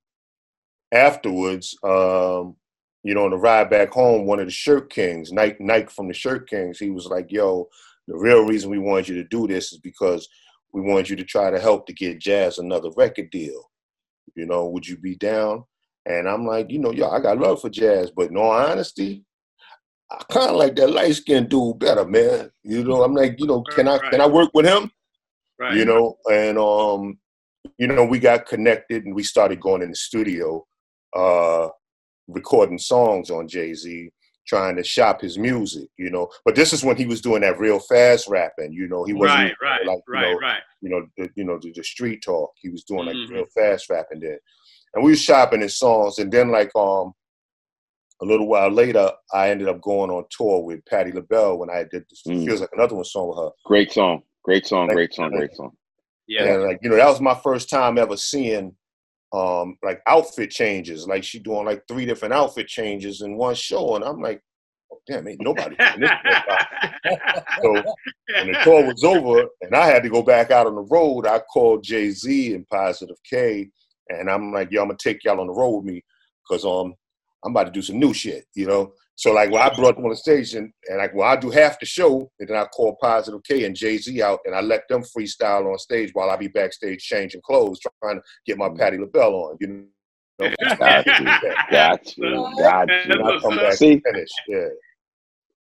afterwards, 0.93 1.77
um, 1.83 2.57
you 3.03 3.15
know, 3.15 3.25
on 3.25 3.31
the 3.31 3.37
ride 3.37 3.71
back 3.71 3.91
home, 3.91 4.27
one 4.27 4.41
of 4.41 4.47
the 4.47 4.53
Shirt 4.53 4.91
Kings, 4.91 5.33
Nike, 5.33 5.63
Nike 5.63 5.89
from 5.89 6.09
the 6.09 6.15
Shirt 6.15 6.49
Kings, 6.49 6.79
he 6.79 6.91
was 6.91 7.07
like, 7.07 7.33
"Yo, 7.33 7.69
the 8.07 8.17
real 8.17 8.45
reason 8.45 8.71
we 8.71 8.79
wanted 8.79 9.09
you 9.09 9.15
to 9.17 9.29
do 9.29 9.47
this 9.47 9.73
is 9.73 9.79
because 9.79 10.29
we 10.73 10.83
wanted 10.83 11.09
you 11.09 11.17
to 11.17 11.25
try 11.25 11.51
to 11.51 11.59
help 11.59 11.87
to 11.87 11.93
get 11.93 12.21
Jaz 12.21 12.59
another 12.59 12.91
record 12.97 13.31
deal. 13.31 13.71
You 14.35 14.47
know, 14.47 14.67
would 14.67 14.87
you 14.87 14.97
be 14.97 15.17
down?" 15.17 15.65
And 16.07 16.29
I'm 16.29 16.47
like, 16.47 16.71
you 16.71 16.79
know, 16.79 16.93
yo, 16.93 17.09
I 17.09 17.19
got 17.19 17.39
love 17.39 17.61
for 17.61 17.69
Jaz, 17.69 18.11
but 18.15 18.31
in 18.31 18.37
all 18.37 18.53
honesty, 18.53 19.25
I 20.11 20.23
kind 20.31 20.51
of 20.51 20.57
like 20.57 20.77
that 20.77 20.89
light 20.91 21.15
skinned 21.17 21.49
dude 21.49 21.79
better, 21.81 22.05
man. 22.05 22.51
You 22.63 22.85
know, 22.85 23.03
I'm 23.03 23.15
like, 23.15 23.41
you 23.41 23.47
know, 23.47 23.63
can 23.63 23.89
I 23.89 23.99
can 24.11 24.21
I 24.21 24.27
work 24.27 24.51
with 24.55 24.67
him? 24.67 24.91
Right. 25.59 25.75
you 25.75 25.87
know 25.87 26.17
and 26.31 26.59
um 26.59 27.19
you 27.79 27.87
know 27.87 28.05
we 28.05 28.19
got 28.19 28.45
connected 28.45 29.07
and 29.07 29.15
we 29.15 29.23
started 29.23 29.59
going 29.59 29.81
in 29.81 29.89
the 29.89 29.97
studio 29.97 30.63
uh 31.17 31.69
recording 32.29 32.77
songs 32.79 33.31
on 33.31 33.49
jay-z 33.49 34.11
trying 34.47 34.77
to 34.77 34.85
shop 34.85 35.23
his 35.23 35.39
music 35.39 35.89
you 35.97 36.11
know 36.11 36.29
but 36.45 36.55
this 36.55 36.75
is 36.75 36.85
when 36.85 36.95
he 36.99 37.07
was 37.07 37.23
doing 37.23 37.41
that 37.41 37.59
real 37.59 37.79
fast 37.79 38.29
rapping 38.29 38.71
you 38.71 38.87
know 38.87 39.05
he 39.05 39.15
wasn't 39.15 39.39
right, 39.39 39.55
right, 39.63 39.87
like 39.87 39.99
you 40.07 40.13
right, 40.15 40.33
know, 40.33 40.39
right. 40.41 40.61
you 40.83 40.91
know 40.91 41.07
the, 41.17 41.31
you 41.37 41.45
know 41.45 41.59
the, 41.63 41.73
the 41.75 41.83
street 41.83 42.21
talk 42.23 42.51
he 42.61 42.69
was 42.69 42.85
doing 42.85 43.07
like 43.07 43.17
Mhm. 43.17 43.31
real 43.31 43.47
fast 43.55 43.89
rapping 43.89 44.21
then 44.21 44.39
and 44.93 45.03
we 45.03 45.13
was 45.13 45.23
shopping 45.23 45.63
his 45.63 45.79
songs 45.79 46.19
and 46.19 46.31
then 46.31 46.51
like 46.51 46.71
um 46.77 47.15
a 48.23 48.25
little 48.25 48.47
while 48.49 48.71
later 48.71 49.11
i 49.33 49.51
ended 49.51 49.69
up 49.69 49.81
going 49.81 50.11
on 50.11 50.25
tour 50.31 50.63
with 50.63 50.85
Patti 50.87 51.13
LaBelle 51.13 51.59
when 51.59 51.71
i 51.71 51.85
did 51.85 52.05
this 52.09 52.23
Mm. 52.27 52.45
feels 52.45 52.61
like 52.61 52.71
another 52.73 52.95
one 52.95 53.05
song 53.05 53.29
with 53.29 53.39
her 53.39 53.51
Great 53.65 53.93
song. 53.93 54.23
Great 54.45 54.65
song. 54.67 54.87
Thank 54.87 54.97
Great 54.97 55.15
song. 55.15 55.31
Great 55.33 55.55
song. 55.57 55.73
Yeah. 56.29 56.45
And 56.45 56.63
like, 56.63 56.79
you 56.81 56.89
know, 56.89 56.97
that 56.97 57.09
was 57.09 57.21
my 57.21 57.35
first 57.35 57.69
time 57.69 57.99
ever 57.99 58.17
seeing 58.17 58.75
um 59.33 59.77
like 59.83 60.01
outfit 60.07 60.51
changes. 60.51 61.07
Like 61.09 61.25
she 61.25 61.41
doing 61.41 61.67
like 61.67 61.83
three 61.89 62.07
different 62.07 62.33
outfit 62.33 62.69
changes 62.69 63.23
in 63.23 63.37
one 63.37 63.57
show. 63.57 63.97
And 63.97 64.05
I'm 64.05 64.21
like, 64.23 64.41
oh, 64.93 65.01
damn, 65.09 65.27
ain't 65.27 65.41
nobody 65.43 65.75
doing 65.77 66.01
this. 66.01 66.11
so 67.63 67.73
when 67.73 68.53
the 68.53 68.61
tour 68.63 68.87
was 68.87 69.03
over 69.03 69.49
and 69.63 69.75
I 69.75 69.87
had 69.87 70.05
to 70.05 70.09
go 70.09 70.23
back 70.23 70.53
out 70.53 70.69
on 70.69 70.77
the 70.77 70.83
road, 70.83 71.27
I 71.27 71.41
called 71.41 71.83
Jay-Z 71.83 72.55
and 72.55 72.69
Positive 72.69 73.17
K 73.29 73.69
and 74.09 74.31
I'm 74.31 74.53
like, 74.53 74.71
yo, 74.71 74.83
I'm 74.83 74.89
gonna 74.89 74.99
take 74.99 75.25
y'all 75.25 75.41
on 75.41 75.49
the 75.49 75.53
road 75.53 75.79
with 75.79 75.87
me 75.87 76.05
because 76.49 76.65
um 76.65 76.95
I'm 77.45 77.53
about 77.53 77.67
to 77.67 77.73
do 77.73 77.83
some 77.83 77.99
new 77.99 78.13
shit, 78.13 78.45
you 78.55 78.67
know. 78.67 78.93
So 79.15 79.33
like 79.33 79.51
when 79.51 79.63
I 79.63 79.75
brought 79.75 79.97
them 79.97 80.05
on 80.05 80.11
the 80.11 80.17
stage 80.17 80.55
and, 80.55 80.71
and 80.89 80.99
like 80.99 81.15
well 81.15 81.29
I 81.29 81.37
do 81.37 81.51
half 81.51 81.81
the 81.81 81.87
show 81.87 82.31
and 82.39 82.49
then 82.49 82.57
I 82.57 82.65
call 82.67 82.97
Positive 83.01 83.41
K 83.45 83.65
and 83.65 83.75
Jay 83.75 83.97
Z 83.97 84.21
out 84.23 84.41
and 84.45 84.55
I 84.55 84.61
let 84.61 84.87
them 84.89 85.03
freestyle 85.03 85.71
on 85.71 85.79
stage 85.79 86.11
while 86.13 86.29
I 86.29 86.37
be 86.37 86.49
backstage 86.49 87.03
changing 87.03 87.41
clothes 87.43 87.81
trying 88.03 88.17
to 88.17 88.23
get 88.47 88.59
my 88.59 88.69
Patti 88.69 88.99
LaBelle 88.99 89.35
on, 89.35 89.57
you 89.61 89.67
know. 89.69 89.85
Got 90.79 91.07
you. 91.07 91.25
Got 91.71 92.17
you. 92.19 92.55
Got 92.59 92.89
you. 92.91 93.41
come 93.41 93.57
back 93.57 93.73
See, 93.73 94.03
finish. 94.05 94.29
Yeah. 94.49 94.69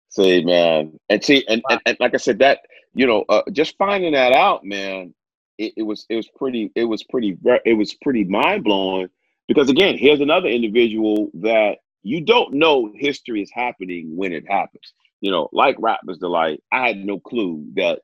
see, 0.08 0.44
man, 0.44 0.98
and 1.08 1.24
see, 1.24 1.44
and, 1.46 1.62
and, 1.70 1.80
and 1.86 1.96
like 2.00 2.14
I 2.14 2.16
said, 2.16 2.40
that 2.40 2.58
you 2.94 3.06
know, 3.06 3.24
uh, 3.28 3.42
just 3.52 3.76
finding 3.76 4.14
that 4.14 4.32
out, 4.32 4.64
man, 4.64 5.14
it, 5.58 5.74
it 5.76 5.82
was 5.82 6.06
it 6.08 6.16
was 6.16 6.28
pretty 6.36 6.72
it 6.74 6.84
was 6.84 7.04
pretty 7.04 7.38
it 7.64 7.74
was 7.74 7.94
pretty 7.94 8.24
mind 8.24 8.64
blowing 8.64 9.08
because 9.48 9.68
again, 9.70 9.98
here's 9.98 10.20
another 10.20 10.48
individual 10.48 11.30
that 11.34 11.78
you 12.02 12.20
don't 12.20 12.54
know 12.54 12.92
history 12.94 13.42
is 13.42 13.50
happening 13.52 14.16
when 14.16 14.32
it 14.32 14.44
happens. 14.48 14.92
You 15.20 15.30
know, 15.30 15.48
like 15.52 15.76
Rappers 15.78 16.18
Delight, 16.18 16.62
I 16.72 16.86
had 16.86 16.98
no 16.98 17.18
clue 17.18 17.64
that 17.76 18.00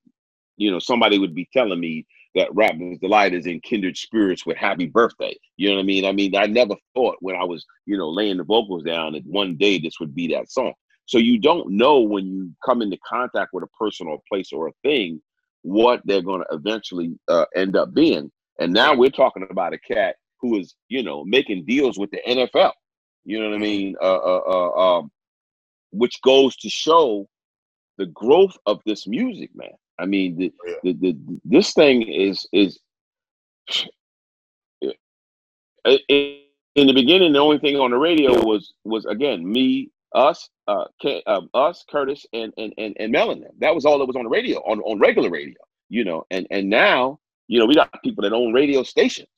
you 0.57 0.71
know 0.71 0.79
somebody 0.79 1.19
would 1.19 1.35
be 1.35 1.49
telling 1.53 1.81
me 1.81 2.07
that 2.35 2.55
Rappers 2.55 2.99
Delight 3.01 3.35
is 3.35 3.47
in 3.47 3.61
kindred 3.61 3.97
spirits 3.97 4.47
with 4.47 4.57
Happy 4.57 4.87
Birthday. 4.87 5.37
You 5.57 5.71
know 5.71 5.77
what 5.77 5.83
I 5.83 5.87
mean? 5.87 6.05
I 6.05 6.13
mean, 6.13 6.37
I 6.37 6.47
never 6.47 6.75
thought 6.95 7.17
when 7.21 7.37
I 7.37 7.45
was 7.45 7.65
you 7.87 7.97
know 7.99 8.11
laying 8.11 8.39
the 8.39 8.45
vocals 8.45 8.85
down 8.85 9.15
that 9.15 9.27
one 9.27 9.57
day 9.57 9.79
this 9.79 10.01
would 10.01 10.15
be 10.15 10.29
that 10.35 10.51
song. 10.51 10.73
So 11.07 11.19
you 11.19 11.39
don't 11.39 11.71
know 11.73 12.01
when 12.01 12.27
you 12.27 12.53
come 12.65 12.83
into 12.83 12.99
contact 13.05 13.51
with 13.53 13.65
a 13.65 13.69
person 13.79 14.07
or 14.07 14.15
a 14.15 14.29
place 14.29 14.53
or 14.53 14.69
a 14.69 14.73
thing 14.83 15.21
what 15.63 16.01
they're 16.05 16.23
going 16.23 16.41
to 16.41 16.57
eventually 16.57 17.19
uh, 17.29 17.45
end 17.57 17.77
up 17.77 17.93
being. 17.93 18.31
And 18.61 18.73
now 18.73 18.95
we're 18.95 19.11
talking 19.11 19.47
about 19.51 19.75
a 19.75 19.79
cat 19.79 20.17
who 20.41 20.59
is, 20.59 20.75
you 20.89 21.03
know, 21.03 21.25
making 21.25 21.65
deals 21.67 21.99
with 21.99 22.11
the 22.11 22.21
NFL. 22.27 22.73
You 23.25 23.41
know 23.41 23.51
what 23.51 23.57
I 23.57 23.59
mean? 23.59 23.97
Uh, 24.01 24.17
uh, 24.17 24.41
uh, 24.49 24.99
um, 24.99 25.11
which 25.93 26.21
goes 26.23 26.57
to 26.57 26.69
show 26.69 27.29
the 27.99 28.07
growth 28.07 28.57
of 28.67 28.81
this 28.87 29.07
music, 29.07 29.51
man. 29.55 29.73
I 29.99 30.07
mean, 30.07 30.37
the, 30.39 30.53
Yeah. 30.67 30.75
the, 30.85 30.93
the 30.95 31.41
this 31.45 31.73
thing 31.75 32.03
is 32.09 32.47
is 32.53 32.81
in, 35.85 36.39
in 36.77 36.87
the 36.87 36.93
beginning. 36.95 37.33
The 37.33 37.39
only 37.39 37.59
thing 37.59 37.77
on 37.77 37.91
the 37.91 37.99
radio 37.99 38.45
was 38.45 38.73
was 38.85 39.05
again 39.07 39.51
me, 39.51 39.91
us, 40.15 40.49
uh, 40.69 40.85
K, 41.01 41.23
uh 41.27 41.43
us, 41.55 41.85
Kurtis, 41.93 42.25
and 42.33 42.53
and 42.57 42.73
and 42.79 42.97
and 42.99 43.15
Melanin. 43.15 43.51
That 43.59 43.75
was 43.75 43.85
all 43.85 43.99
that 43.99 44.07
was 44.07 44.17
on 44.17 44.25
the 44.25 44.31
radio 44.31 44.59
on 44.61 44.81
on 44.81 44.99
regular 44.99 45.31
radio. 45.31 45.59
You 45.89 46.05
know, 46.05 46.25
and 46.31 46.47
and 46.51 46.69
now 46.71 47.19
you 47.49 47.59
know 47.59 47.67
we 47.67 47.75
got 47.75 47.91
people 48.03 48.23
that 48.23 48.33
own 48.33 48.53
radio 48.53 48.83
stations. 48.83 49.29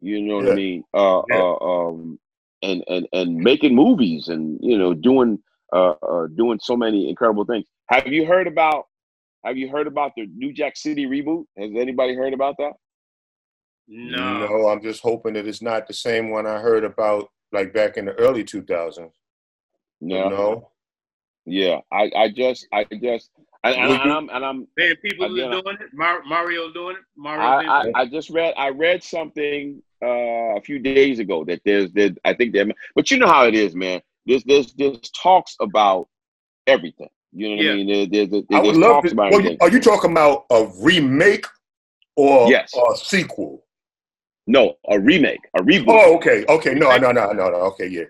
You 0.00 0.22
know 0.22 0.36
what 0.36 0.46
Yeah. 0.46 0.52
I 0.52 0.54
mean? 0.54 0.84
Uh, 0.92 1.22
Yeah. 1.28 1.40
uh, 1.40 1.56
um, 1.58 2.18
and 2.62 2.84
and 2.88 3.08
and 3.12 3.36
making 3.36 3.74
movies 3.74 4.28
and 4.28 4.58
you 4.62 4.78
know 4.78 4.94
doing 4.94 5.38
uh, 5.72 5.94
uh 6.02 6.26
doing 6.28 6.58
so 6.62 6.76
many 6.76 7.08
incredible 7.08 7.44
things. 7.44 7.66
Have 7.90 8.06
you 8.06 8.26
heard 8.26 8.46
about? 8.46 8.86
Have 9.44 9.56
you 9.56 9.68
heard 9.68 9.86
about 9.86 10.12
the 10.16 10.26
New 10.34 10.52
Jack 10.52 10.76
City 10.76 11.06
reboot? 11.06 11.44
Has 11.56 11.70
anybody 11.76 12.14
heard 12.14 12.34
about 12.34 12.56
that? 12.58 12.72
No. 13.88 14.46
No, 14.46 14.68
I'm 14.68 14.82
just 14.82 15.00
hoping 15.00 15.34
that 15.34 15.46
it's 15.46 15.62
not 15.62 15.86
the 15.86 15.94
same 15.94 16.30
one 16.30 16.46
I 16.46 16.58
heard 16.58 16.82
about 16.82 17.28
like 17.52 17.72
back 17.72 17.96
in 17.96 18.06
the 18.06 18.12
early 18.14 18.42
2000s. 18.42 19.10
No. 20.00 20.28
No. 20.28 20.70
Yeah, 21.48 21.78
I, 21.92 22.10
I 22.16 22.28
just, 22.28 22.66
I 22.72 22.84
just, 23.00 23.30
and, 23.62 23.76
and, 23.76 23.92
and 23.92 24.12
I'm, 24.12 24.28
and 24.30 24.44
I'm. 24.44 24.68
Man, 24.76 24.96
people 24.96 25.32
again, 25.32 25.52
are 25.52 25.62
doing 25.62 25.76
it. 25.80 25.90
Mar- 25.94 26.24
Mario 26.24 26.72
doing 26.72 26.96
it. 26.96 27.02
Mario. 27.16 27.70
I, 27.70 27.82
I, 27.82 27.92
I, 27.94 28.06
just 28.06 28.30
read, 28.30 28.52
I 28.56 28.70
read 28.70 29.04
something 29.04 29.80
uh, 30.02 30.56
a 30.56 30.60
few 30.60 30.78
days 30.78 31.18
ago 31.18 31.44
that 31.44 31.60
there's, 31.64 31.92
that 31.92 32.16
I 32.24 32.34
think 32.34 32.52
there, 32.52 32.66
but 32.94 33.10
you 33.10 33.18
know 33.18 33.28
how 33.28 33.46
it 33.46 33.54
is, 33.54 33.74
man. 33.74 34.00
There's, 34.26 34.44
there's, 34.44 34.72
there's 34.74 35.10
talks 35.10 35.56
about 35.60 36.08
everything. 36.66 37.08
You 37.32 37.50
know 37.50 37.56
what 37.56 37.64
yeah. 37.64 37.72
I 37.72 37.74
mean? 37.74 37.86
There, 37.86 38.06
there's, 38.06 38.30
there's, 38.30 38.44
I 38.52 38.60
would 38.60 38.76
love 38.76 39.04
to. 39.04 39.14
Well, 39.14 39.56
are 39.60 39.70
you 39.70 39.80
talking 39.80 40.12
about 40.12 40.46
a 40.50 40.66
remake 40.80 41.46
or 42.16 42.48
yes. 42.48 42.72
a 42.74 42.96
sequel? 42.96 43.64
No, 44.46 44.74
a 44.88 44.98
remake, 44.98 45.40
a 45.58 45.60
reboot. 45.62 45.86
Oh, 45.88 46.16
okay, 46.16 46.44
okay. 46.48 46.72
No, 46.72 46.96
no, 46.96 47.10
no, 47.12 47.32
no, 47.32 47.50
no. 47.50 47.56
Okay, 47.72 47.88
yeah. 47.88 48.04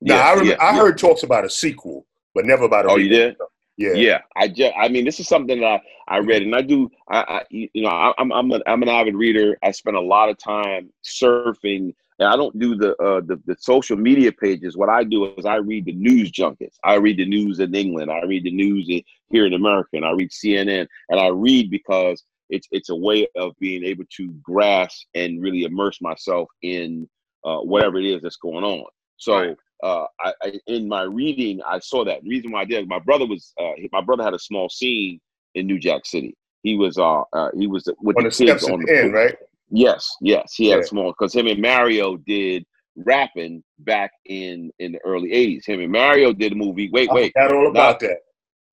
Now 0.00 0.16
yeah, 0.16 0.20
I, 0.20 0.34
rem- 0.34 0.46
yeah, 0.46 0.56
I 0.60 0.76
heard 0.76 0.98
talks 0.98 1.22
about 1.22 1.44
a 1.44 1.50
sequel, 1.50 2.06
but 2.34 2.44
never 2.44 2.64
about 2.64 2.86
a. 2.86 2.88
Oh, 2.88 2.96
remake. 2.96 3.12
you 3.12 3.18
did? 3.18 3.36
Yeah, 3.76 3.92
yeah. 3.92 4.20
I 4.34 4.48
just, 4.48 4.72
I 4.78 4.88
mean, 4.88 5.04
this 5.04 5.20
is 5.20 5.28
something 5.28 5.60
that 5.60 5.66
I, 6.08 6.16
I 6.16 6.18
read, 6.18 6.42
and 6.42 6.54
I 6.54 6.62
do. 6.62 6.90
I, 7.08 7.20
I 7.20 7.42
you 7.50 7.68
know, 7.74 7.88
I, 7.88 8.12
I'm, 8.18 8.32
I'm, 8.32 8.50
an, 8.50 8.62
I'm 8.66 8.82
an 8.82 8.88
avid 8.88 9.14
reader. 9.14 9.58
I 9.62 9.70
spend 9.70 9.96
a 9.96 10.00
lot 10.00 10.30
of 10.30 10.38
time 10.38 10.90
surfing, 11.04 11.94
and 12.18 12.28
I 12.28 12.36
don't 12.36 12.58
do 12.58 12.74
the, 12.74 12.92
uh, 12.96 13.20
the, 13.20 13.40
the 13.44 13.56
social 13.58 13.96
media 13.96 14.32
pages. 14.32 14.76
What 14.76 14.88
I 14.88 15.04
do 15.04 15.34
is 15.36 15.44
I 15.44 15.56
read 15.56 15.84
the 15.84 15.92
news 15.92 16.30
junkets. 16.30 16.78
I 16.84 16.94
read 16.94 17.18
the 17.18 17.26
news 17.26 17.60
in 17.60 17.74
England. 17.74 18.10
I 18.10 18.22
read 18.24 18.44
the 18.44 18.50
news 18.50 18.86
in, 18.88 19.02
here 19.30 19.44
in 19.44 19.52
America, 19.52 19.90
and 19.92 20.06
I 20.06 20.12
read 20.12 20.30
CNN, 20.30 20.86
and 21.10 21.20
I 21.20 21.28
read 21.28 21.70
because 21.70 22.24
it's, 22.48 22.68
it's 22.70 22.88
a 22.88 22.96
way 22.96 23.26
of 23.36 23.52
being 23.58 23.84
able 23.84 24.04
to 24.16 24.28
grasp 24.42 25.06
and 25.14 25.42
really 25.42 25.64
immerse 25.64 26.00
myself 26.00 26.48
in 26.62 27.06
uh, 27.44 27.58
whatever 27.58 27.98
it 27.98 28.06
is 28.06 28.22
that's 28.22 28.36
going 28.36 28.64
on. 28.64 28.86
So. 29.18 29.38
Right 29.38 29.56
uh, 29.82 30.04
I, 30.20 30.32
I, 30.42 30.60
in 30.66 30.88
my 30.88 31.02
reading, 31.02 31.60
I 31.66 31.78
saw 31.78 32.04
that. 32.04 32.22
The 32.22 32.30
reason 32.30 32.52
why 32.52 32.62
I 32.62 32.64
did, 32.64 32.88
my 32.88 32.98
brother 32.98 33.26
was, 33.26 33.52
uh, 33.60 33.72
my 33.92 34.00
brother 34.00 34.22
had 34.22 34.34
a 34.34 34.38
small 34.38 34.68
scene 34.68 35.20
in 35.54 35.66
New 35.66 35.78
Jack 35.78 36.06
City. 36.06 36.34
He 36.62 36.76
was, 36.76 36.98
uh, 36.98 37.22
uh 37.32 37.50
he 37.56 37.66
was 37.66 37.88
with 38.00 38.16
on 38.16 38.24
the, 38.24 38.30
the 38.30 38.46
kids 38.46 38.68
on 38.68 38.80
the 38.80 38.98
end, 38.98 39.12
right? 39.12 39.36
Yes, 39.70 40.16
yes, 40.20 40.54
he 40.54 40.68
had 40.68 40.80
yeah. 40.80 40.84
small 40.84 41.12
because 41.12 41.34
him 41.34 41.46
and 41.46 41.60
Mario 41.60 42.16
did 42.18 42.64
rapping 42.96 43.62
back 43.80 44.12
in 44.26 44.70
in 44.78 44.92
the 44.92 44.98
early 45.04 45.30
'80s. 45.30 45.66
Him 45.66 45.80
and 45.80 45.90
Mario 45.90 46.32
did 46.32 46.52
a 46.52 46.54
movie. 46.54 46.88
Wait, 46.92 47.10
wait, 47.10 47.32
I 47.36 47.48
all 47.48 47.68
about 47.68 48.00
that. 48.00 48.18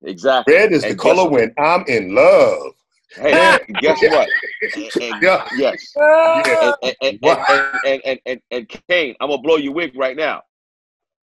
Exactly. 0.04 0.54
Red 0.54 0.72
is 0.72 0.84
and 0.84 0.92
the 0.92 0.96
color 0.96 1.28
when 1.28 1.52
I'm 1.58 1.84
in 1.88 2.14
love. 2.14 2.72
Hey, 3.16 3.58
guess 3.80 4.00
what? 4.02 4.28
And, 4.62 5.02
and, 5.02 5.22
yeah. 5.22 5.48
Yes. 5.56 5.92
Yeah. 5.96 6.72
And, 6.82 6.96
and, 7.02 7.18
and, 7.22 8.02
and, 8.04 8.20
and, 8.26 8.40
and, 8.50 8.68
Kane, 8.88 9.14
I'm 9.20 9.30
gonna 9.30 9.42
blow 9.42 9.56
your 9.56 9.72
wig 9.72 9.96
right 9.96 10.16
now 10.16 10.42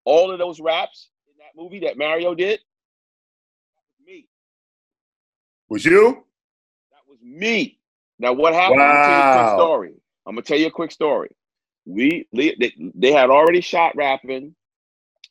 all 0.10 0.32
of 0.32 0.40
those 0.40 0.60
raps 0.60 1.10
in 1.28 1.36
that 1.38 1.62
movie 1.62 1.80
that 1.82 1.98
Mario 1.98 2.34
did, 2.34 2.60
that 2.60 3.84
was 3.86 4.08
me. 4.08 4.28
Was 5.70 5.86
you? 5.86 6.24
That 6.92 7.02
was 7.08 7.20
me. 7.22 7.80
Now 8.18 8.34
what 8.34 8.54
happened? 8.54 8.80
Wow. 8.80 8.86
I'm 8.86 8.96
gonna 8.96 9.06
tell 9.06 9.14
you 9.14 9.30
a 9.30 9.36
quick 9.38 9.60
story. 9.60 9.94
I'm 10.26 10.36
gonna 10.36 10.42
tell 10.42 10.58
you 10.58 10.68
a 10.68 10.72
quick 10.72 10.92
story. 10.92 11.30
We 11.86 12.28
they, 12.34 12.74
they 12.96 13.12
had 13.12 13.30
already 13.30 13.62
shot 13.62 13.96
rapping. 13.96 14.56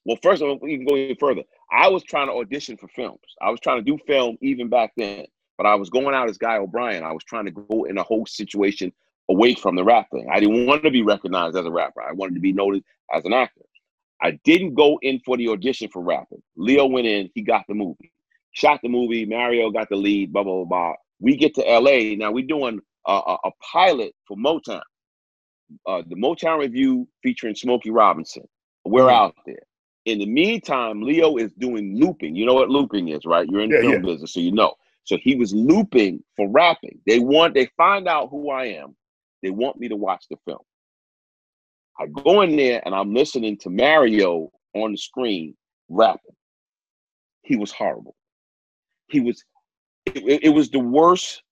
Well, 0.04 0.18
first 0.22 0.40
of 0.40 0.48
all, 0.48 0.58
we 0.62 0.76
can 0.76 0.86
go 0.86 0.96
even 0.96 1.16
further. 1.16 1.42
I 1.70 1.88
was 1.88 2.02
trying 2.04 2.28
to 2.28 2.34
audition 2.34 2.76
for 2.76 2.88
films. 2.88 3.20
I 3.42 3.50
was 3.50 3.60
trying 3.60 3.78
to 3.78 3.82
do 3.82 3.98
film 4.06 4.38
even 4.40 4.68
back 4.68 4.92
then, 4.96 5.26
but 5.58 5.66
I 5.66 5.74
was 5.74 5.90
going 5.90 6.14
out 6.14 6.30
as 6.30 6.38
Guy 6.38 6.56
O'Brien. 6.56 7.04
I 7.04 7.12
was 7.12 7.24
trying 7.24 7.44
to 7.44 7.50
go 7.50 7.84
in 7.84 7.98
a 7.98 8.02
whole 8.02 8.24
situation 8.26 8.92
away 9.28 9.54
from 9.54 9.76
the 9.76 9.84
rapping. 9.84 10.28
I 10.32 10.40
didn't 10.40 10.66
want 10.66 10.82
to 10.84 10.90
be 10.90 11.02
recognized 11.02 11.56
as 11.56 11.66
a 11.66 11.70
rapper. 11.70 12.00
I 12.00 12.12
wanted 12.12 12.34
to 12.34 12.40
be 12.40 12.52
noted 12.52 12.84
as 13.12 13.24
an 13.24 13.34
actor. 13.34 13.60
I 14.20 14.32
didn't 14.44 14.74
go 14.74 14.98
in 15.02 15.20
for 15.20 15.36
the 15.36 15.48
audition 15.48 15.88
for 15.90 16.02
rapping. 16.02 16.42
Leo 16.56 16.86
went 16.86 17.06
in, 17.06 17.30
he 17.34 17.42
got 17.42 17.64
the 17.68 17.74
movie, 17.74 18.12
shot 18.52 18.80
the 18.82 18.88
movie. 18.88 19.24
Mario 19.24 19.70
got 19.70 19.88
the 19.88 19.96
lead, 19.96 20.32
blah, 20.32 20.42
blah, 20.42 20.64
blah. 20.64 20.64
blah. 20.64 20.94
We 21.20 21.36
get 21.36 21.54
to 21.54 21.62
LA. 21.62 22.16
Now 22.16 22.32
we're 22.32 22.46
doing 22.46 22.80
a, 23.06 23.12
a, 23.12 23.38
a 23.44 23.50
pilot 23.72 24.14
for 24.26 24.36
Motown, 24.36 24.82
uh, 25.86 26.02
the 26.08 26.16
Motown 26.16 26.58
Review 26.58 27.08
featuring 27.22 27.54
Smokey 27.54 27.90
Robinson. 27.90 28.44
We're 28.84 29.02
mm-hmm. 29.02 29.10
out 29.10 29.34
there. 29.46 29.62
In 30.04 30.18
the 30.18 30.26
meantime, 30.26 31.02
Leo 31.02 31.36
is 31.36 31.52
doing 31.58 31.96
looping. 31.96 32.34
You 32.34 32.46
know 32.46 32.54
what 32.54 32.70
looping 32.70 33.08
is, 33.08 33.24
right? 33.26 33.46
You're 33.48 33.60
in 33.60 33.70
the 33.70 33.76
yeah, 33.76 33.82
film 33.82 33.92
yeah. 33.92 34.12
business, 34.12 34.32
so 34.32 34.40
you 34.40 34.52
know. 34.52 34.74
So 35.04 35.16
he 35.22 35.36
was 35.36 35.54
looping 35.54 36.22
for 36.36 36.48
rapping. 36.48 36.98
They 37.06 37.18
want, 37.18 37.54
they 37.54 37.68
find 37.76 38.06
out 38.08 38.28
who 38.30 38.50
I 38.50 38.66
am. 38.66 38.94
They 39.42 39.50
want 39.50 39.78
me 39.78 39.88
to 39.88 39.96
watch 39.96 40.24
the 40.30 40.36
film. 40.46 40.60
I 42.00 42.06
go 42.06 42.42
in 42.42 42.56
there 42.56 42.82
and 42.84 42.94
I'm 42.94 43.14
listening 43.14 43.58
to 43.58 43.70
Mario 43.70 44.50
on 44.74 44.92
the 44.92 44.98
screen 44.98 45.54
rapping. 45.88 46.36
He 47.42 47.56
was 47.56 47.72
horrible. 47.72 48.14
He 49.08 49.20
was. 49.20 49.42
It, 50.06 50.44
it 50.44 50.50
was 50.50 50.70
the 50.70 50.78
worst. 50.80 51.42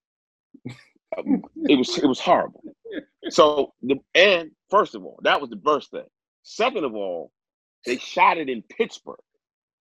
Um, 1.16 1.42
it 1.64 1.76
was. 1.76 1.97
It 1.99 2.07
was 2.07 2.20
horrible. 2.20 2.62
So 3.30 3.72
the 3.82 3.97
and 4.14 4.51
first 4.70 4.94
of 4.94 5.05
all, 5.05 5.18
that 5.22 5.40
was 5.40 5.51
the 5.51 5.61
first 5.64 5.90
thing. 5.90 6.07
Second 6.42 6.84
of 6.84 6.94
all, 6.94 7.32
they 7.84 7.97
shot 7.97 8.38
it 8.38 8.49
in 8.49 8.62
Pittsburgh. 8.62 9.16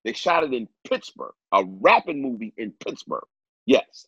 They 0.03 0.13
shot 0.13 0.43
it 0.43 0.53
in 0.53 0.67
Pittsburgh, 0.87 1.33
a 1.51 1.63
rapping 1.65 2.21
movie 2.21 2.53
in 2.57 2.73
Pittsburgh. 2.85 3.25
Yes. 3.65 4.07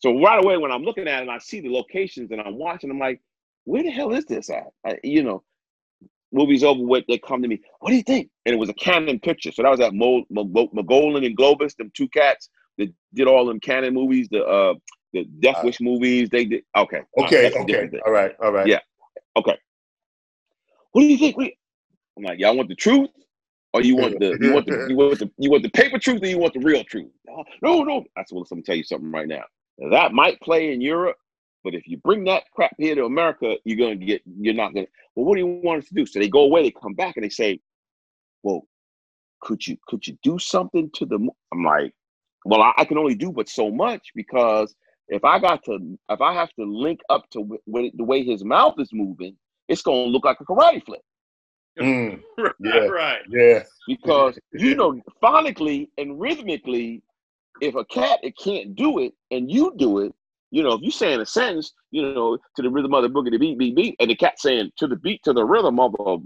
So 0.00 0.20
right 0.20 0.42
away, 0.42 0.58
when 0.58 0.70
I'm 0.70 0.82
looking 0.82 1.08
at 1.08 1.20
it, 1.20 1.22
and 1.22 1.30
I 1.30 1.38
see 1.38 1.60
the 1.60 1.70
locations 1.70 2.30
and 2.30 2.40
I'm 2.40 2.56
watching, 2.56 2.90
I'm 2.90 2.98
like, 2.98 3.20
where 3.64 3.82
the 3.82 3.90
hell 3.90 4.12
is 4.12 4.24
this 4.26 4.50
at? 4.50 4.68
I, 4.84 4.98
you 5.02 5.22
know, 5.22 5.42
movie's 6.32 6.64
over 6.64 6.82
with, 6.82 7.04
they 7.08 7.18
come 7.18 7.42
to 7.42 7.48
me, 7.48 7.60
what 7.80 7.90
do 7.90 7.96
you 7.96 8.02
think? 8.02 8.30
And 8.46 8.54
it 8.54 8.58
was 8.58 8.68
a 8.68 8.74
Cannon 8.74 9.18
picture. 9.18 9.52
So 9.52 9.62
that 9.62 9.70
was 9.70 9.80
at 9.80 9.94
Mo, 9.94 10.24
Mo, 10.30 10.44
and 10.44 11.36
Globus, 11.36 11.76
them 11.76 11.90
two 11.94 12.08
cats 12.08 12.50
that 12.78 12.92
did 13.14 13.26
all 13.26 13.46
them 13.46 13.60
Cannon 13.60 13.94
movies, 13.94 14.28
the 14.30 14.44
uh 14.44 14.74
the 15.12 15.24
Death 15.40 15.56
uh, 15.56 15.62
Wish 15.64 15.80
movies. 15.80 16.28
They 16.30 16.44
did 16.44 16.64
okay. 16.76 17.00
Okay, 17.18 17.50
okay. 17.54 17.90
All 18.04 18.12
right, 18.12 18.34
all 18.42 18.52
right. 18.52 18.66
Yeah. 18.66 18.80
Okay. 19.36 19.56
What 20.92 21.02
do 21.02 21.06
you 21.06 21.18
think? 21.18 21.36
We 21.36 21.56
I'm 22.16 22.24
like, 22.24 22.38
y'all 22.38 22.56
want 22.56 22.68
the 22.68 22.74
truth? 22.74 23.10
Or 23.74 23.82
you 23.82 23.96
want 23.96 24.18
the 24.18 24.38
you 24.40 24.52
want 24.52 24.66
the 24.66 24.86
you 24.88 24.96
want 24.96 25.18
the 25.18 25.30
you 25.38 25.50
want 25.50 25.62
the 25.62 25.70
paper 25.70 25.98
truth 25.98 26.22
or 26.22 26.26
you 26.26 26.38
want 26.38 26.54
the 26.54 26.60
real 26.60 26.84
truth? 26.84 27.10
No, 27.62 27.82
no. 27.82 28.04
That's 28.16 28.32
what 28.32 28.46
I'm 28.50 28.62
tell 28.62 28.76
you 28.76 28.84
something 28.84 29.10
right 29.10 29.28
now. 29.28 29.44
That 29.90 30.12
might 30.12 30.40
play 30.40 30.72
in 30.72 30.80
Europe, 30.80 31.16
but 31.64 31.74
if 31.74 31.86
you 31.86 31.98
bring 31.98 32.24
that 32.24 32.44
crap 32.54 32.74
here 32.78 32.94
to 32.94 33.04
America, 33.04 33.56
you're 33.64 33.78
gonna 33.78 33.96
get 33.96 34.22
you're 34.38 34.54
not 34.54 34.74
gonna 34.74 34.86
well, 35.14 35.26
what 35.26 35.34
do 35.34 35.40
you 35.40 35.60
want 35.62 35.82
us 35.82 35.88
to 35.88 35.94
do? 35.94 36.06
So 36.06 36.18
they 36.18 36.28
go 36.28 36.40
away, 36.40 36.62
they 36.62 36.70
come 36.70 36.94
back 36.94 37.16
and 37.16 37.24
they 37.24 37.28
say, 37.30 37.60
Well, 38.42 38.66
could 39.40 39.66
you 39.66 39.76
could 39.86 40.06
you 40.06 40.16
do 40.22 40.38
something 40.38 40.90
to 40.94 41.06
the 41.06 41.16
I'm 41.52 41.64
like, 41.64 41.92
well, 42.44 42.62
I, 42.62 42.72
I 42.78 42.84
can 42.84 42.98
only 42.98 43.14
do 43.14 43.32
but 43.32 43.48
so 43.48 43.70
much 43.70 44.08
because 44.14 44.74
if 45.08 45.24
I 45.24 45.38
got 45.38 45.64
to 45.64 45.98
if 46.08 46.20
I 46.20 46.34
have 46.34 46.50
to 46.58 46.64
link 46.64 47.00
up 47.10 47.28
to 47.30 47.58
w- 47.66 47.90
the 47.94 48.04
way 48.04 48.22
his 48.22 48.44
mouth 48.44 48.74
is 48.78 48.90
moving, 48.92 49.36
it's 49.68 49.82
gonna 49.82 50.04
look 50.04 50.24
like 50.24 50.40
a 50.40 50.44
karate 50.44 50.84
flip. 50.84 51.02
Mm, 51.78 52.20
yeah, 52.60 52.78
right. 52.86 53.22
Yeah. 53.28 53.62
Because 53.86 54.38
you 54.52 54.74
know, 54.74 55.00
phonically 55.22 55.88
and 55.96 56.20
rhythmically, 56.20 57.02
if 57.60 57.74
a 57.74 57.84
cat 57.86 58.20
it 58.22 58.36
can't 58.36 58.74
do 58.74 58.98
it 58.98 59.12
and 59.30 59.50
you 59.50 59.72
do 59.76 60.00
it, 60.00 60.12
you 60.50 60.62
know, 60.62 60.72
if 60.72 60.82
you 60.82 60.90
saying 60.90 61.20
a 61.20 61.26
sentence, 61.26 61.72
you 61.90 62.02
know, 62.02 62.38
to 62.56 62.62
the 62.62 62.70
rhythm 62.70 62.94
of 62.94 63.02
the 63.02 63.08
boogie, 63.08 63.30
the 63.30 63.38
beat, 63.38 63.58
beat, 63.58 63.76
beat, 63.76 63.96
and 64.00 64.10
the 64.10 64.14
cat 64.14 64.40
saying 64.40 64.70
to 64.78 64.86
the 64.86 64.96
beat, 64.96 65.22
to 65.24 65.32
the 65.32 65.44
rhythm 65.44 65.78
of 65.78 65.94
a, 65.98 66.16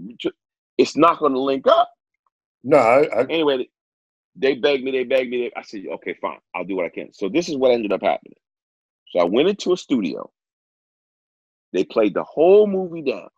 it's 0.77 0.95
not 0.95 1.19
going 1.19 1.33
to 1.33 1.39
link 1.39 1.67
up. 1.67 1.89
No. 2.63 2.77
I, 2.77 3.03
I... 3.03 3.21
Anyway, 3.23 3.69
they 4.35 4.55
begged 4.55 4.83
me, 4.83 4.91
they 4.91 5.03
begged 5.03 5.29
me. 5.29 5.41
They, 5.43 5.51
I 5.59 5.63
said, 5.63 5.83
okay, 5.95 6.15
fine, 6.21 6.39
I'll 6.55 6.63
do 6.63 6.77
what 6.77 6.85
I 6.85 6.89
can. 6.89 7.13
So 7.13 7.29
this 7.29 7.49
is 7.49 7.57
what 7.57 7.71
ended 7.71 7.91
up 7.91 8.01
happening. 8.01 8.37
So 9.09 9.19
I 9.19 9.25
went 9.25 9.49
into 9.49 9.73
a 9.73 9.77
studio. 9.77 10.31
They 11.71 11.83
played 11.83 12.13
the 12.13 12.23
whole 12.23 12.67
movie 12.67 13.01
down. 13.01 13.29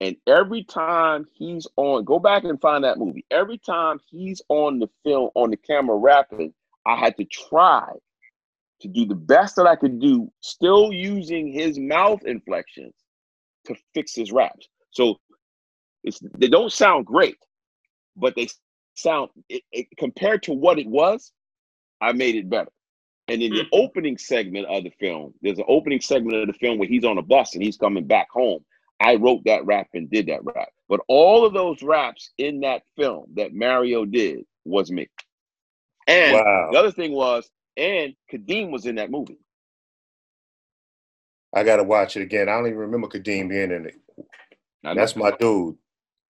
And 0.00 0.16
every 0.26 0.64
time 0.64 1.26
he's 1.32 1.66
on, 1.76 2.04
go 2.04 2.18
back 2.18 2.44
and 2.44 2.60
find 2.60 2.84
that 2.84 2.98
movie. 2.98 3.24
Every 3.30 3.56
time 3.56 3.98
he's 4.10 4.42
on 4.50 4.78
the 4.78 4.90
film, 5.04 5.30
on 5.34 5.50
the 5.50 5.56
camera 5.56 5.96
rapping, 5.96 6.52
I 6.84 6.96
had 6.96 7.16
to 7.16 7.24
try 7.24 7.92
to 8.80 8.88
do 8.88 9.06
the 9.06 9.14
best 9.14 9.56
that 9.56 9.66
I 9.66 9.76
could 9.76 10.00
do, 10.00 10.30
still 10.40 10.92
using 10.92 11.50
his 11.50 11.78
mouth 11.78 12.24
inflections 12.24 12.94
to 13.66 13.74
fix 13.94 14.14
his 14.14 14.32
raps. 14.32 14.68
So 14.90 15.16
it's 16.04 16.20
they 16.38 16.48
don't 16.48 16.72
sound 16.72 17.06
great, 17.06 17.38
but 18.16 18.34
they 18.36 18.48
sound 18.94 19.30
it, 19.48 19.62
it, 19.72 19.86
compared 19.98 20.42
to 20.44 20.52
what 20.52 20.78
it 20.78 20.86
was. 20.86 21.32
I 22.00 22.12
made 22.12 22.34
it 22.34 22.50
better. 22.50 22.70
And 23.28 23.42
in 23.42 23.52
the 23.52 23.62
mm-hmm. 23.62 23.68
opening 23.72 24.18
segment 24.18 24.66
of 24.66 24.84
the 24.84 24.92
film, 25.00 25.34
there's 25.42 25.58
an 25.58 25.64
opening 25.66 26.00
segment 26.00 26.36
of 26.36 26.46
the 26.46 26.52
film 26.52 26.78
where 26.78 26.88
he's 26.88 27.04
on 27.04 27.18
a 27.18 27.22
bus 27.22 27.54
and 27.54 27.62
he's 27.62 27.76
coming 27.76 28.06
back 28.06 28.28
home. 28.30 28.64
I 29.00 29.16
wrote 29.16 29.42
that 29.44 29.64
rap 29.66 29.88
and 29.94 30.10
did 30.10 30.26
that 30.26 30.44
rap. 30.44 30.68
But 30.88 31.00
all 31.08 31.44
of 31.44 31.52
those 31.52 31.82
raps 31.82 32.30
in 32.38 32.60
that 32.60 32.82
film 32.96 33.26
that 33.34 33.52
Mario 33.52 34.04
did 34.04 34.44
was 34.64 34.90
me. 34.90 35.08
And 36.06 36.34
wow. 36.34 36.68
the 36.70 36.78
other 36.78 36.92
thing 36.92 37.12
was 37.12 37.50
and 37.76 38.14
Kadeem 38.32 38.70
was 38.70 38.86
in 38.86 38.96
that 38.96 39.10
movie. 39.10 39.38
I 41.54 41.64
gotta 41.64 41.84
watch 41.84 42.16
it 42.16 42.22
again. 42.22 42.48
I 42.48 42.52
don't 42.52 42.66
even 42.66 42.78
remember 42.78 43.08
Kadeem 43.08 43.48
being 43.48 43.70
in 43.70 43.86
it. 43.86 43.94
That's 44.82 45.16
my 45.16 45.32
dude. 45.32 45.76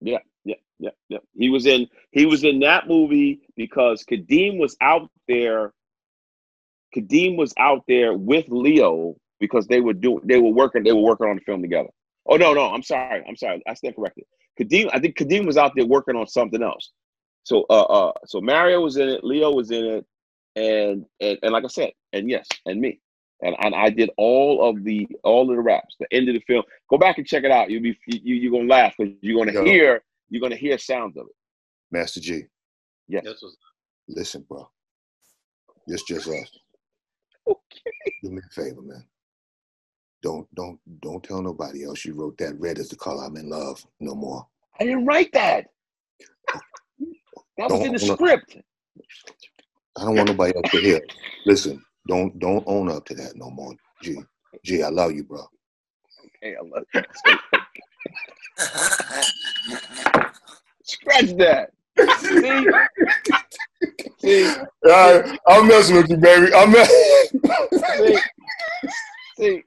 Yeah, 0.01 0.19
yeah, 0.45 0.55
yeah, 0.79 0.91
yep. 1.09 1.23
He 1.35 1.49
was 1.49 1.65
in 1.65 1.87
he 2.11 2.25
was 2.25 2.43
in 2.43 2.59
that 2.59 2.87
movie 2.87 3.41
because 3.55 4.03
Kadeem 4.09 4.57
was 4.57 4.75
out 4.81 5.09
there. 5.27 5.73
Kadeem 6.95 7.37
was 7.37 7.53
out 7.59 7.83
there 7.87 8.13
with 8.13 8.45
Leo 8.49 9.15
because 9.39 9.67
they 9.67 9.81
were 9.81 9.93
doing 9.93 10.21
they 10.25 10.39
were 10.39 10.51
working 10.51 10.83
they 10.83 10.93
were 10.93 11.01
working 11.01 11.27
on 11.27 11.35
the 11.35 11.41
film 11.41 11.61
together. 11.61 11.89
Oh 12.25 12.37
no, 12.37 12.53
no, 12.53 12.71
I'm 12.71 12.83
sorry. 12.83 13.23
I'm 13.27 13.35
sorry. 13.35 13.61
I 13.67 13.73
stand 13.73 13.95
corrected. 13.95 14.25
Kadeem, 14.59 14.89
I 14.93 14.99
think 14.99 15.17
Kadeem 15.17 15.45
was 15.45 15.57
out 15.57 15.73
there 15.75 15.85
working 15.85 16.15
on 16.15 16.27
something 16.27 16.63
else. 16.63 16.91
So 17.43 17.65
uh 17.69 17.81
uh 17.81 18.11
so 18.25 18.41
Mario 18.41 18.81
was 18.81 18.97
in 18.97 19.09
it, 19.09 19.23
Leo 19.23 19.51
was 19.51 19.71
in 19.71 19.85
it, 19.85 20.05
and 20.55 21.05
and, 21.19 21.37
and 21.41 21.51
like 21.51 21.63
I 21.63 21.67
said, 21.67 21.91
and 22.13 22.29
yes, 22.29 22.47
and 22.65 22.79
me. 22.79 22.99
And, 23.41 23.55
and 23.61 23.73
I 23.73 23.89
did 23.89 24.09
all 24.17 24.69
of 24.69 24.83
the 24.83 25.07
all 25.23 25.49
of 25.49 25.55
the 25.55 25.61
raps, 25.61 25.95
the 25.99 26.07
end 26.11 26.27
of 26.27 26.35
the 26.35 26.41
film. 26.41 26.63
Go 26.89 26.97
back 26.97 27.17
and 27.17 27.25
check 27.25 27.45
it 27.45 27.51
out. 27.51 27.69
You'll 27.69 27.83
be 27.83 27.97
you 28.07 28.35
you're 28.35 28.51
gonna 28.51 28.67
laugh 28.67 28.93
because 28.97 29.13
you're 29.21 29.37
gonna 29.37 29.63
hear 29.63 30.03
you're 30.29 30.41
gonna 30.41 30.57
hear 30.57 30.77
sounds 30.77 31.15
of 31.15 31.25
it. 31.27 31.35
Master 31.91 32.19
Gee. 32.19 32.43
Yes. 33.07 33.25
Listen, 34.09 34.45
bro. 34.49 34.69
It's 35.87 36.03
just 36.03 36.27
us. 36.27 36.59
Okay. 37.47 37.91
Do 38.23 38.29
me 38.31 38.41
a 38.45 38.53
favor, 38.53 38.81
man. 38.81 39.05
Don't 40.21 40.53
don't 40.53 40.79
don't 41.01 41.23
tell 41.23 41.41
nobody 41.41 41.85
else 41.85 42.03
you 42.03 42.13
wrote 42.13 42.37
that 42.39 42.59
red 42.59 42.77
is 42.77 42.89
the 42.89 42.95
color 42.97 43.23
I'm 43.23 43.37
in 43.37 43.49
love 43.49 43.85
no 43.99 44.15
more. 44.15 44.45
I 44.79 44.83
didn't 44.83 45.05
write 45.05 45.31
that. 45.33 45.67
That 47.57 47.69
was 47.69 47.79
Don't 47.79 47.87
in 47.87 47.93
the 47.93 47.99
script. 47.99 48.57
I 49.97 50.05
don't 50.05 50.15
want 50.15 50.29
nobody 50.29 50.55
else 50.55 50.71
to 50.71 50.79
hear. 50.79 51.01
Listen, 51.45 51.83
don't 52.07 52.39
don't 52.39 52.63
own 52.67 52.89
up 52.89 53.03
to 53.05 53.13
that 53.15 53.35
no 53.35 53.49
more. 53.49 53.73
G. 54.01 54.17
G, 54.63 54.81
I 54.83 54.89
love 54.89 55.13
you, 55.13 55.23
bro. 55.23 55.45
Hey, 56.41 56.55
I 56.55 56.61
love 56.63 56.83
you. 56.93 57.01
Scratch 60.83 61.33
that. 61.37 61.71
See? 62.19 62.67
See? 64.19 64.53
I, 64.85 65.37
I'm 65.47 65.67
messing 65.67 65.95
with 65.97 66.09
you, 66.09 66.17
baby. 66.17 66.53
I'm 66.53 66.71
messing. 66.71 67.41
See? 67.97 68.19
See? 69.37 69.63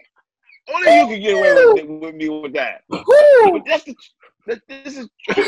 Only 0.74 0.98
you 0.98 1.06
can 1.06 1.20
get 1.20 1.34
away 1.34 1.54
with, 1.74 1.86
with 2.02 2.14
me 2.14 2.28
with 2.28 2.52
that. 2.54 2.82
But 2.88 3.04
that's 3.66 3.84
the, 3.84 3.94
that, 3.94 3.96
this 4.46 4.96
is. 4.98 5.08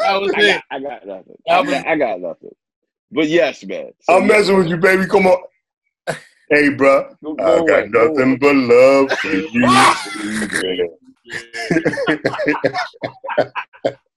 That 0.00 0.18
was 0.20 0.32
I 0.36 0.40
it. 0.40 0.46
got, 0.54 0.64
I 0.70 0.80
got 0.80 1.06
nothing. 1.06 1.36
I 1.48 1.60
was- 1.60 1.70
got, 1.70 1.86
I 1.86 1.96
got 1.96 2.20
nothing. 2.20 2.50
But 3.12 3.28
yes, 3.28 3.64
man. 3.64 3.90
So, 4.02 4.14
I'm 4.16 4.26
messing 4.26 4.56
with 4.56 4.68
you, 4.68 4.76
baby. 4.76 5.06
Come 5.06 5.26
on. 5.26 5.38
Hey, 6.50 6.70
bro. 6.70 7.14
Go- 7.22 7.34
go 7.34 7.62
I 7.64 7.66
got 7.66 7.90
go 7.92 8.06
nothing 8.08 8.30
away. 8.30 8.36
but 8.36 8.54
love 8.54 9.10
for 9.18 9.28
you. 9.32 10.96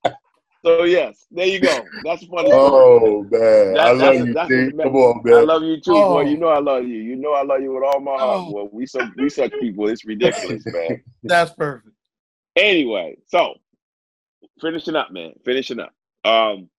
baby. 0.64 0.78
So 0.80 0.84
yes, 0.86 1.26
there 1.32 1.46
you 1.48 1.60
go. 1.60 1.86
That's 2.04 2.24
funny. 2.26 2.50
oh 2.52 3.24
man, 3.30 3.74
That- 3.74 3.80
I 3.80 3.92
love 3.92 4.16
you, 4.16 4.34
that's 4.34 4.50
G. 4.50 4.72
Come 4.72 4.96
on, 4.96 5.22
man. 5.24 5.34
I 5.36 5.42
love 5.42 5.64
you 5.64 5.80
too, 5.82 5.94
Oh. 5.96 6.10
boy. 6.16 6.22
You 6.30 6.38
know 6.38 6.48
I 6.48 6.60
love 6.60 6.84
you. 6.88 6.98
You 6.98 7.16
know 7.16 7.34
I 7.34 7.44
love 7.44 7.62
you 7.62 7.74
with 7.74 7.84
all 7.84 8.00
my 8.00 8.12
heart. 8.12 8.46
Oh. 8.48 8.52
Boy, 8.52 8.70
we 8.72 8.86
such 8.86 9.10
we 9.18 9.30
such 9.30 9.52
people. 9.60 9.88
It's 9.90 10.06
ridiculous, 10.06 10.64
man. 10.66 11.04
That's 11.24 11.52
perfect. 11.54 11.90
Anyway, 12.56 13.18
so 13.28 13.56
finishing 14.62 14.96
up, 14.96 15.12
man. 15.12 15.34
Finishing 15.46 15.80
up. 15.80 15.94
Um, 16.26 16.70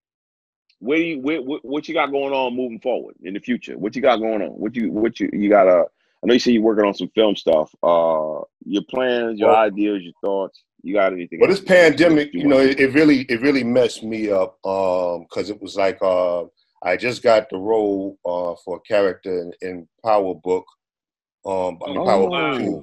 where 0.79 0.97
do 0.97 1.03
you 1.03 1.19
where, 1.21 1.41
what, 1.41 1.63
what 1.63 1.87
you 1.87 1.93
got 1.93 2.11
going 2.11 2.33
on 2.33 2.55
moving 2.55 2.79
forward 2.79 3.15
in 3.23 3.33
the 3.33 3.39
future? 3.39 3.77
What 3.77 3.95
you 3.95 4.01
got 4.01 4.17
going 4.17 4.41
on? 4.41 4.49
What 4.49 4.75
you 4.75 4.91
what 4.91 5.19
you 5.19 5.29
you 5.33 5.49
got? 5.49 5.67
Uh, 5.67 5.85
I 6.23 6.27
know 6.27 6.33
you 6.33 6.39
said 6.39 6.53
you're 6.53 6.63
working 6.63 6.85
on 6.85 6.93
some 6.93 7.09
film 7.15 7.35
stuff. 7.35 7.73
Uh, 7.83 8.41
your 8.65 8.83
plans, 8.89 9.39
your 9.39 9.49
Well- 9.49 9.57
ideas, 9.57 10.01
your 10.03 10.13
thoughts. 10.23 10.63
You 10.85 10.93
got 10.93 11.13
anything? 11.13 11.39
Well, 11.39 11.49
this 11.49 11.61
pandemic, 11.61 12.31
You 12.31 12.41
you 12.41 12.47
know, 12.47 12.59
it, 12.59 12.79
it 12.79 12.93
really, 12.93 13.21
it 13.21 13.41
really 13.41 13.63
messed 13.63 14.03
me 14.03 14.29
up. 14.29 14.59
Um, 14.63 15.23
because 15.27 15.49
it 15.49 15.59
was 15.59 15.75
like, 15.75 15.97
uh, 15.99 16.43
I 16.83 16.95
just 16.95 17.23
got 17.23 17.49
the 17.49 17.57
role, 17.57 18.19
uh, 18.23 18.53
for 18.63 18.77
a 18.77 18.79
character 18.81 19.31
in, 19.41 19.51
in 19.67 19.87
Power 20.05 20.35
Book, 20.35 20.63
um, 21.43 21.79
I 21.83 21.89
mean, 21.89 21.97
Oh, 22.01 22.05
Power 22.05 22.29
wow. 22.29 22.51
Book 22.51 22.59
Two, 22.59 22.77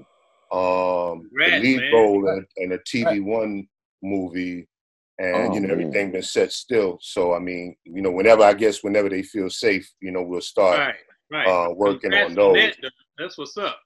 um, 0.58 1.30
the 1.36 1.60
lead 1.60 1.80
man. 1.80 1.92
role 1.92 2.28
in, 2.28 2.46
in 2.56 2.72
a 2.72 2.78
TV 2.78 3.22
One 3.22 3.68
movie, 4.02 4.66
and 5.20 5.52
Oh, 5.52 5.54
you 5.54 5.60
know, 5.60 5.68
man. 5.68 5.70
everything 5.80 6.10
been 6.10 6.22
set 6.22 6.50
still. 6.50 6.98
So, 7.00 7.34
I 7.34 7.38
mean, 7.38 7.76
you 7.84 8.02
know, 8.02 8.10
whenever 8.10 8.42
I 8.42 8.54
guess, 8.54 8.82
whenever 8.82 9.08
they 9.10 9.22
feel 9.22 9.48
safe, 9.48 9.88
you 10.00 10.10
know, 10.10 10.22
we'll 10.22 10.40
start 10.40 10.78
Right, 10.80 10.94
right. 11.30 11.46
uh, 11.46 11.72
working 11.72 12.10
Congrats 12.10 12.30
on 12.30 12.34
those. 12.34 12.56
that. 12.56 12.90
That's 13.16 13.38
what's 13.38 13.56
up. 13.56 13.78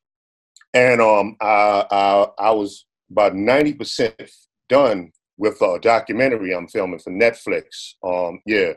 and 0.73 1.03
um, 1.03 1.37
I, 1.43 1.85
I 1.91 2.27
I 2.39 2.51
was 2.53 2.87
about 3.11 3.35
ninety 3.35 3.73
percent 3.75 4.15
done 4.69 5.13
with 5.39 5.61
a 5.63 5.79
documentary 5.81 6.53
I'm 6.55 6.69
filming 6.69 6.99
for 6.99 7.13
Netflix. 7.13 7.95
Um, 8.03 8.41
yeah, 8.47 8.73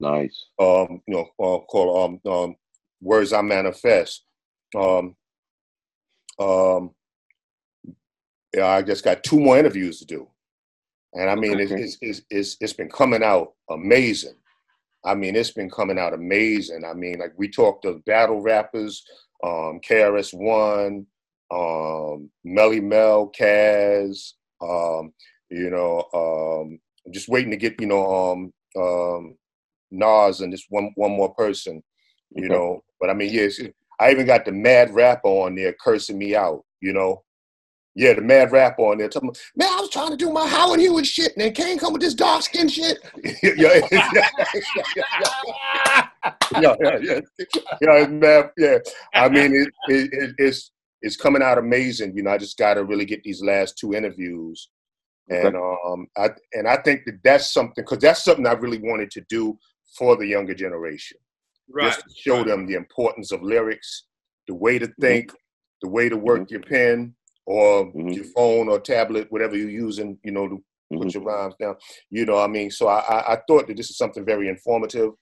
nice. 0.00 0.46
um, 0.58 1.02
you 1.06 1.14
know, 1.14 1.28
uh, 1.38 1.58
called 1.66 2.20
um, 2.24 2.32
um, 2.32 2.56
"Words 3.00 3.32
I 3.32 3.42
Manifest." 3.42 4.24
Um, 4.76 5.16
um, 6.38 6.90
yeah, 8.54 8.66
I 8.66 8.82
just 8.82 9.04
got 9.04 9.22
two 9.22 9.38
more 9.40 9.58
interviews 9.58 9.98
to 10.00 10.06
do, 10.06 10.28
and 11.14 11.28
I 11.28 11.34
mean, 11.34 11.60
it's, 11.60 11.72
Okay. 11.72 11.82
it's 11.82 11.98
it's 12.00 12.22
it's 12.30 12.56
it's 12.60 12.72
been 12.72 12.88
coming 12.90 13.22
out 13.22 13.52
amazing. 13.70 14.36
I 15.04 15.14
mean, 15.14 15.36
it's 15.36 15.52
been 15.52 15.70
coming 15.70 15.98
out 15.98 16.12
amazing. 16.12 16.84
I 16.84 16.92
mean, 16.94 17.18
like 17.18 17.32
we 17.36 17.48
talked 17.48 17.82
to 17.84 18.02
battle 18.06 18.40
rappers, 18.40 19.04
um, 19.44 19.80
KRS 19.88 20.34
One, 20.34 21.06
um, 21.50 22.30
Melle 22.44 22.82
Mel, 22.82 23.30
Kaz, 23.38 24.32
um, 24.60 25.12
you 25.50 25.70
know, 25.70 26.04
um, 26.12 26.78
I'm 27.06 27.12
just 27.12 27.28
waiting 27.28 27.50
to 27.50 27.56
get, 27.56 27.80
you 27.80 27.86
know, 27.86 28.32
um, 28.32 28.52
um, 28.80 29.36
Nas 29.90 30.40
and 30.40 30.52
just 30.52 30.66
one 30.68 30.90
one 30.96 31.12
more 31.12 31.32
person, 31.34 31.82
you 32.34 32.44
Okay. 32.44 32.54
know. 32.54 32.82
But 33.00 33.10
I 33.10 33.14
mean, 33.14 33.32
yes, 33.32 33.58
I 33.98 34.10
even 34.10 34.26
got 34.26 34.44
the 34.44 34.52
mad 34.52 34.92
rapper 34.92 35.28
on 35.28 35.54
there 35.54 35.74
cursing 35.80 36.18
me 36.18 36.36
out, 36.36 36.64
you 36.80 36.92
know. 36.92 37.24
Yeah, 37.94 38.12
the 38.12 38.20
mad 38.20 38.52
rapper 38.52 38.82
on 38.82 38.98
there 38.98 39.08
talking, 39.08 39.32
man, 39.56 39.68
I 39.72 39.80
was 39.80 39.90
trying 39.90 40.10
to 40.10 40.16
do 40.16 40.30
my 40.30 40.46
Howard 40.46 40.78
Hewitt 40.78 41.06
shit, 41.06 41.32
and 41.32 41.42
then 41.42 41.52
Kane 41.52 41.78
come 41.78 41.94
with 41.94 42.02
this 42.02 42.14
dark 42.14 42.42
skin 42.42 42.68
shit. 42.68 42.98
yeah, 43.42 43.80
yeah, 46.60 46.74
yeah, 46.80 46.98
yeah, 47.00 47.20
yeah, 47.80 47.94
it's 47.94 48.10
mad, 48.10 48.50
yeah. 48.56 48.78
I 49.14 49.28
mean, 49.28 49.54
it, 49.54 49.68
it, 49.88 50.12
it, 50.12 50.34
it's 50.38 50.70
it's 51.02 51.16
coming 51.16 51.42
out 51.42 51.58
amazing. 51.58 52.16
You 52.16 52.22
know, 52.22 52.30
I 52.30 52.38
just 52.38 52.58
got 52.58 52.74
to 52.74 52.84
really 52.84 53.04
get 53.04 53.22
these 53.22 53.42
last 53.42 53.78
two 53.78 53.94
interviews, 53.94 54.70
and 55.30 55.56
um, 55.56 56.06
I 56.16 56.30
and 56.52 56.66
I 56.68 56.76
think 56.76 57.02
that 57.06 57.20
that's 57.22 57.52
something 57.52 57.74
because 57.76 57.98
that's 57.98 58.24
something 58.24 58.46
I 58.46 58.52
really 58.52 58.78
wanted 58.78 59.10
to 59.12 59.22
do 59.28 59.58
for 59.96 60.16
the 60.16 60.26
younger 60.26 60.54
generation, 60.54 61.18
Right. 61.70 61.86
just 61.86 62.00
to 62.00 62.14
show 62.14 62.44
them 62.44 62.66
the 62.66 62.74
importance 62.74 63.32
of 63.32 63.42
lyrics, 63.42 64.04
the 64.46 64.54
way 64.54 64.78
to 64.78 64.88
think, 65.00 65.32
the 65.82 65.88
way 65.88 66.08
to 66.08 66.16
work 66.16 66.50
your 66.50 66.60
pen 66.60 67.14
or 67.46 67.92
Mhm. 67.92 68.14
your 68.14 68.24
phone 68.24 68.68
or 68.68 68.78
tablet, 68.80 69.30
whatever 69.30 69.56
you're 69.56 69.70
using, 69.70 70.18
you 70.22 70.32
know, 70.32 70.48
to 70.48 70.64
put 70.92 71.14
your 71.14 71.22
rhymes 71.22 71.54
down. 71.60 71.76
You 72.10 72.26
know, 72.26 72.38
I 72.38 72.46
mean, 72.46 72.70
so 72.70 72.88
I, 72.88 73.00
I, 73.00 73.32
I 73.34 73.42
thought 73.46 73.66
that 73.68 73.76
this 73.76 73.90
is 73.90 73.96
something 73.96 74.24
very 74.24 74.48
informative, 74.48 75.12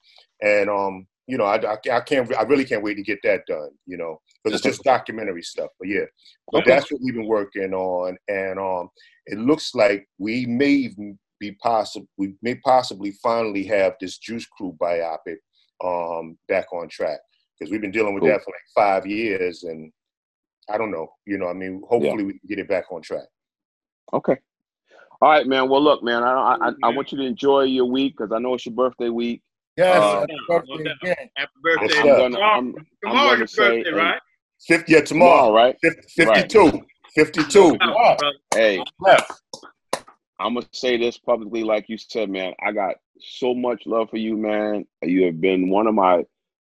and 0.42 0.68
um, 0.70 1.06
you 1.26 1.36
know, 1.36 1.44
I, 1.44 1.56
I, 1.56 1.76
I 1.92 2.00
can't, 2.00 2.34
I 2.36 2.42
really 2.42 2.64
can't 2.64 2.82
wait 2.82 2.94
to 2.94 3.02
get 3.02 3.18
that 3.24 3.46
done. 3.46 3.70
You 3.86 3.96
know, 3.96 4.20
because 4.44 4.58
it's 4.58 4.68
just 4.68 4.82
documentary 4.84 5.42
stuff. 5.42 5.70
But 5.78 5.88
yeah, 5.88 6.04
but 6.52 6.58
Okay. 6.62 6.70
that's 6.70 6.90
what 6.90 7.00
we've 7.02 7.14
been 7.14 7.26
working 7.26 7.74
on, 7.74 8.16
and 8.28 8.58
um, 8.58 8.90
it 9.26 9.38
looks 9.38 9.74
like 9.74 10.08
we 10.18 10.46
may 10.46 10.70
even 10.70 11.18
be 11.38 11.52
possible, 11.52 12.06
we 12.16 12.34
may 12.42 12.54
possibly 12.56 13.12
finally 13.22 13.64
have 13.64 13.94
this 14.00 14.18
Juice 14.18 14.46
Crew 14.46 14.76
biopic 14.80 15.36
um 15.84 16.38
back 16.48 16.72
on 16.72 16.88
track 16.88 17.18
because 17.58 17.70
we've 17.70 17.82
been 17.82 17.90
dealing 17.90 18.14
with 18.14 18.22
Cool. 18.22 18.30
that 18.30 18.42
for 18.42 18.50
like 18.50 18.74
five 18.74 19.06
years, 19.06 19.64
and 19.64 19.92
I 20.70 20.78
don't 20.78 20.90
know, 20.90 21.08
you 21.26 21.38
know, 21.38 21.48
I 21.48 21.52
mean, 21.52 21.82
hopefully 21.88 22.24
we 22.24 22.32
can 22.32 22.48
get 22.48 22.58
it 22.58 22.68
back 22.68 22.90
on 22.90 23.02
track. 23.02 23.26
Okay. 24.12 24.36
All 25.20 25.30
right, 25.30 25.46
man. 25.46 25.68
Well, 25.68 25.82
look, 25.82 26.02
man. 26.02 26.22
I 26.22 26.32
I, 26.32 26.68
I, 26.68 26.72
I 26.84 26.88
want 26.90 27.10
you 27.12 27.18
to 27.18 27.24
enjoy 27.24 27.62
your 27.62 27.86
week 27.86 28.16
because 28.16 28.32
I 28.32 28.38
know 28.38 28.54
it's 28.54 28.66
your 28.66 28.74
birthday 28.74 29.08
week. 29.08 29.42
Yes, 29.76 30.02
Uh, 30.02 30.20
happy 30.20 30.34
birthday 30.48 30.92
again. 31.02 31.30
Happy 31.36 31.52
birthday. 31.62 31.86
Yes, 31.88 31.98
I'm 32.00 32.06
gonna. 32.06 32.36
Tomorrow, 32.36 32.58
I'm, 32.58 32.74
gonna 33.04 33.38
your 33.38 33.46
say, 33.46 33.82
birthday, 33.82 33.90
uh, 33.90 33.96
right? 33.96 34.20
Fifty, 34.66 34.92
yeah, 34.94 35.00
tomorrow, 35.02 35.36
tomorrow, 35.36 35.54
right? 35.54 35.76
Fif- 35.82 36.26
Right. 36.26 36.50
52, 36.50 36.82
52. 37.14 37.78
Wow. 37.82 38.16
Hey, 38.54 38.82
I'm 40.38 40.54
gonna 40.54 40.66
say 40.72 40.96
this 40.96 41.18
publicly, 41.18 41.62
like 41.62 41.88
you 41.88 41.98
said, 41.98 42.30
man. 42.30 42.54
I 42.64 42.72
got 42.72 42.96
so 43.20 43.54
much 43.54 43.86
love 43.86 44.10
for 44.10 44.16
you, 44.16 44.36
man. 44.36 44.86
You 45.02 45.24
have 45.26 45.40
been 45.40 45.68
one 45.68 45.86
of 45.86 45.94
my 45.94 46.24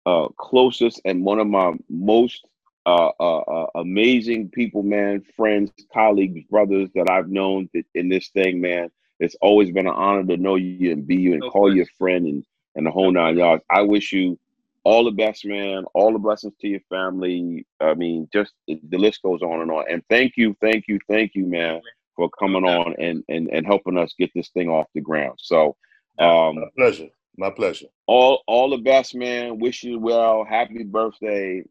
uh, 0.06 0.28
closest 0.38 1.00
and 1.04 1.24
one 1.24 1.38
of 1.38 1.46
my 1.46 1.72
most 1.90 2.46
uh, 2.86 3.10
uh, 3.18 3.38
uh, 3.40 3.66
amazing 3.76 4.50
people, 4.50 4.82
man. 4.82 5.22
Friends, 5.36 5.70
colleagues, 5.92 6.44
brothers 6.50 6.88
that 6.94 7.10
I've 7.10 7.28
known 7.28 7.68
th- 7.72 7.86
in 7.94 8.08
this 8.08 8.28
thing, 8.28 8.60
man. 8.60 8.90
It's 9.18 9.36
always 9.40 9.70
been 9.70 9.86
an 9.86 9.94
honor 9.94 10.24
to 10.24 10.36
know 10.36 10.56
you 10.56 10.92
and 10.92 11.06
be 11.06 11.16
you 11.16 11.32
and 11.32 11.40
No 11.40 11.50
call 11.50 11.74
you 11.74 11.82
a 11.82 11.86
friend 11.98 12.26
and 12.26 12.44
and 12.76 12.86
the 12.86 12.90
whole 12.90 13.10
nine 13.10 13.36
yards. 13.36 13.64
I 13.68 13.82
wish 13.82 14.12
you 14.12 14.38
all 14.84 15.04
the 15.04 15.10
best, 15.10 15.44
man. 15.44 15.84
All 15.94 16.12
the 16.12 16.18
blessings 16.18 16.54
to 16.60 16.68
your 16.68 16.80
family. 16.88 17.66
I 17.80 17.94
mean, 17.94 18.28
just 18.32 18.52
the 18.68 18.98
list 18.98 19.22
goes 19.22 19.42
on 19.42 19.62
and 19.62 19.70
on. 19.70 19.84
And 19.90 20.02
thank 20.08 20.34
you, 20.36 20.56
thank 20.60 20.84
you, 20.86 21.00
thank 21.08 21.34
you, 21.34 21.44
man, 21.46 21.80
for 22.14 22.30
coming 22.38 22.64
on 22.64 22.94
and 22.98 23.24
and 23.28 23.48
and 23.48 23.66
helping 23.66 23.98
us 23.98 24.14
get 24.16 24.30
this 24.34 24.50
thing 24.50 24.68
off 24.68 24.86
the 24.94 25.00
ground. 25.00 25.38
So, 25.42 25.76
um, 26.20 26.56
my 26.56 26.68
pleasure. 26.76 27.08
My 27.38 27.50
pleasure. 27.50 27.86
All 28.06 28.42
all 28.46 28.70
the 28.70 28.78
best, 28.78 29.14
man. 29.14 29.58
Wish 29.58 29.82
you 29.82 29.98
well. 29.98 30.44
Happy 30.44 30.84
birthday. 30.84 31.64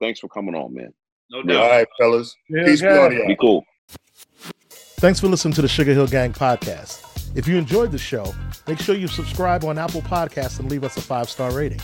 Thanks 0.00 0.20
for 0.20 0.28
coming 0.28 0.54
on, 0.54 0.72
man. 0.72 0.92
No 1.30 1.42
doubt. 1.42 1.56
All 1.56 1.70
right, 1.70 1.88
fellas. 1.98 2.34
Yeah, 2.48 2.64
Peace 2.64 2.80
be 2.80 2.86
okay. 2.86 3.26
Be 3.26 3.36
cool. 3.36 3.64
Thanks 4.70 5.20
for 5.20 5.26
listening 5.26 5.54
to 5.54 5.62
the 5.62 5.68
Sugar 5.68 5.92
Hill 5.92 6.06
Gang 6.06 6.32
podcast. 6.32 7.05
If 7.36 7.46
you 7.46 7.58
enjoyed 7.58 7.92
the 7.92 7.98
show, 7.98 8.34
make 8.66 8.78
sure 8.78 8.94
you 8.94 9.08
subscribe 9.08 9.62
on 9.62 9.76
Apple 9.76 10.00
Podcasts 10.00 10.58
and 10.58 10.70
leave 10.70 10.82
us 10.82 10.96
a 10.96 11.02
five 11.02 11.28
star 11.28 11.52
rating. 11.52 11.82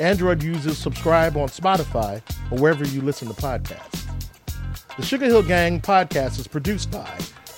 Android 0.00 0.42
users 0.42 0.78
subscribe 0.78 1.36
on 1.36 1.48
Spotify 1.48 2.22
or 2.50 2.58
wherever 2.58 2.86
you 2.86 3.02
listen 3.02 3.28
to 3.28 3.34
podcasts. 3.34 4.06
The 4.96 5.04
Sugar 5.04 5.26
Hill 5.26 5.42
Gang 5.42 5.78
podcast 5.82 6.38
is 6.40 6.46
produced 6.46 6.90
by 6.90 7.06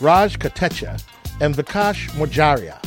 Raj 0.00 0.40
Katecha 0.40 1.00
and 1.40 1.54
Vikash 1.54 2.10
Mojaria 2.10 2.78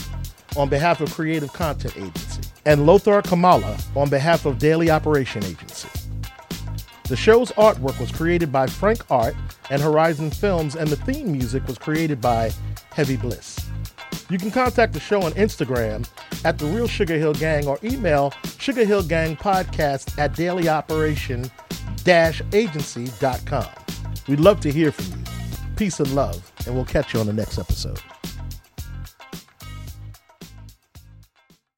on 0.58 0.68
behalf 0.68 1.00
of 1.00 1.14
Creative 1.14 1.52
Content 1.54 1.96
Agency 1.96 2.42
and 2.66 2.86
Lothar 2.86 3.22
Kamala 3.22 3.78
on 3.96 4.10
behalf 4.10 4.46
of 4.46 4.60
Daily 4.60 4.90
Operation 4.92 5.42
Agency. 5.46 5.88
The 7.08 7.16
show's 7.16 7.52
artwork 7.54 7.98
was 7.98 8.12
created 8.12 8.52
by 8.52 8.68
Frank 8.68 9.10
Art 9.10 9.36
and 9.70 9.82
Horizon 9.82 10.32
Films, 10.32 10.76
and 10.76 10.90
the 10.90 10.98
theme 10.98 11.32
music 11.32 11.66
was 11.66 11.78
created 11.78 12.20
by 12.20 12.52
Heavy 12.92 13.16
Bliss. 13.16 13.63
You 14.30 14.38
can 14.38 14.52
contact 14.52 14.94
the 14.94 15.00
show 15.00 15.22
on 15.22 15.34
Instagram 15.34 16.08
at 16.46 16.58
The 16.58 16.66
Real 16.66 16.88
Sugar 16.88 17.18
Hill 17.18 17.34
Gang 17.34 17.68
or 17.68 17.78
email 17.84 18.34
Sugar 18.58 18.86
Hill 18.86 19.04
Gang 19.04 19.36
Podcast 19.36 20.18
at 20.18 20.34
dailyoperation 20.34 21.50
agency.com. 22.54 23.70
We'd 24.28 24.40
love 24.40 24.60
to 24.62 24.72
hear 24.72 24.92
from 24.92 25.06
you. 25.06 25.26
Peace 25.76 26.00
and 26.00 26.14
love, 26.14 26.52
and 26.66 26.76
we'll 26.76 26.86
catch 26.86 27.14
you 27.14 27.20
on 27.20 27.28
the 27.28 27.34
next 27.34 27.58
episode. 27.58 28.00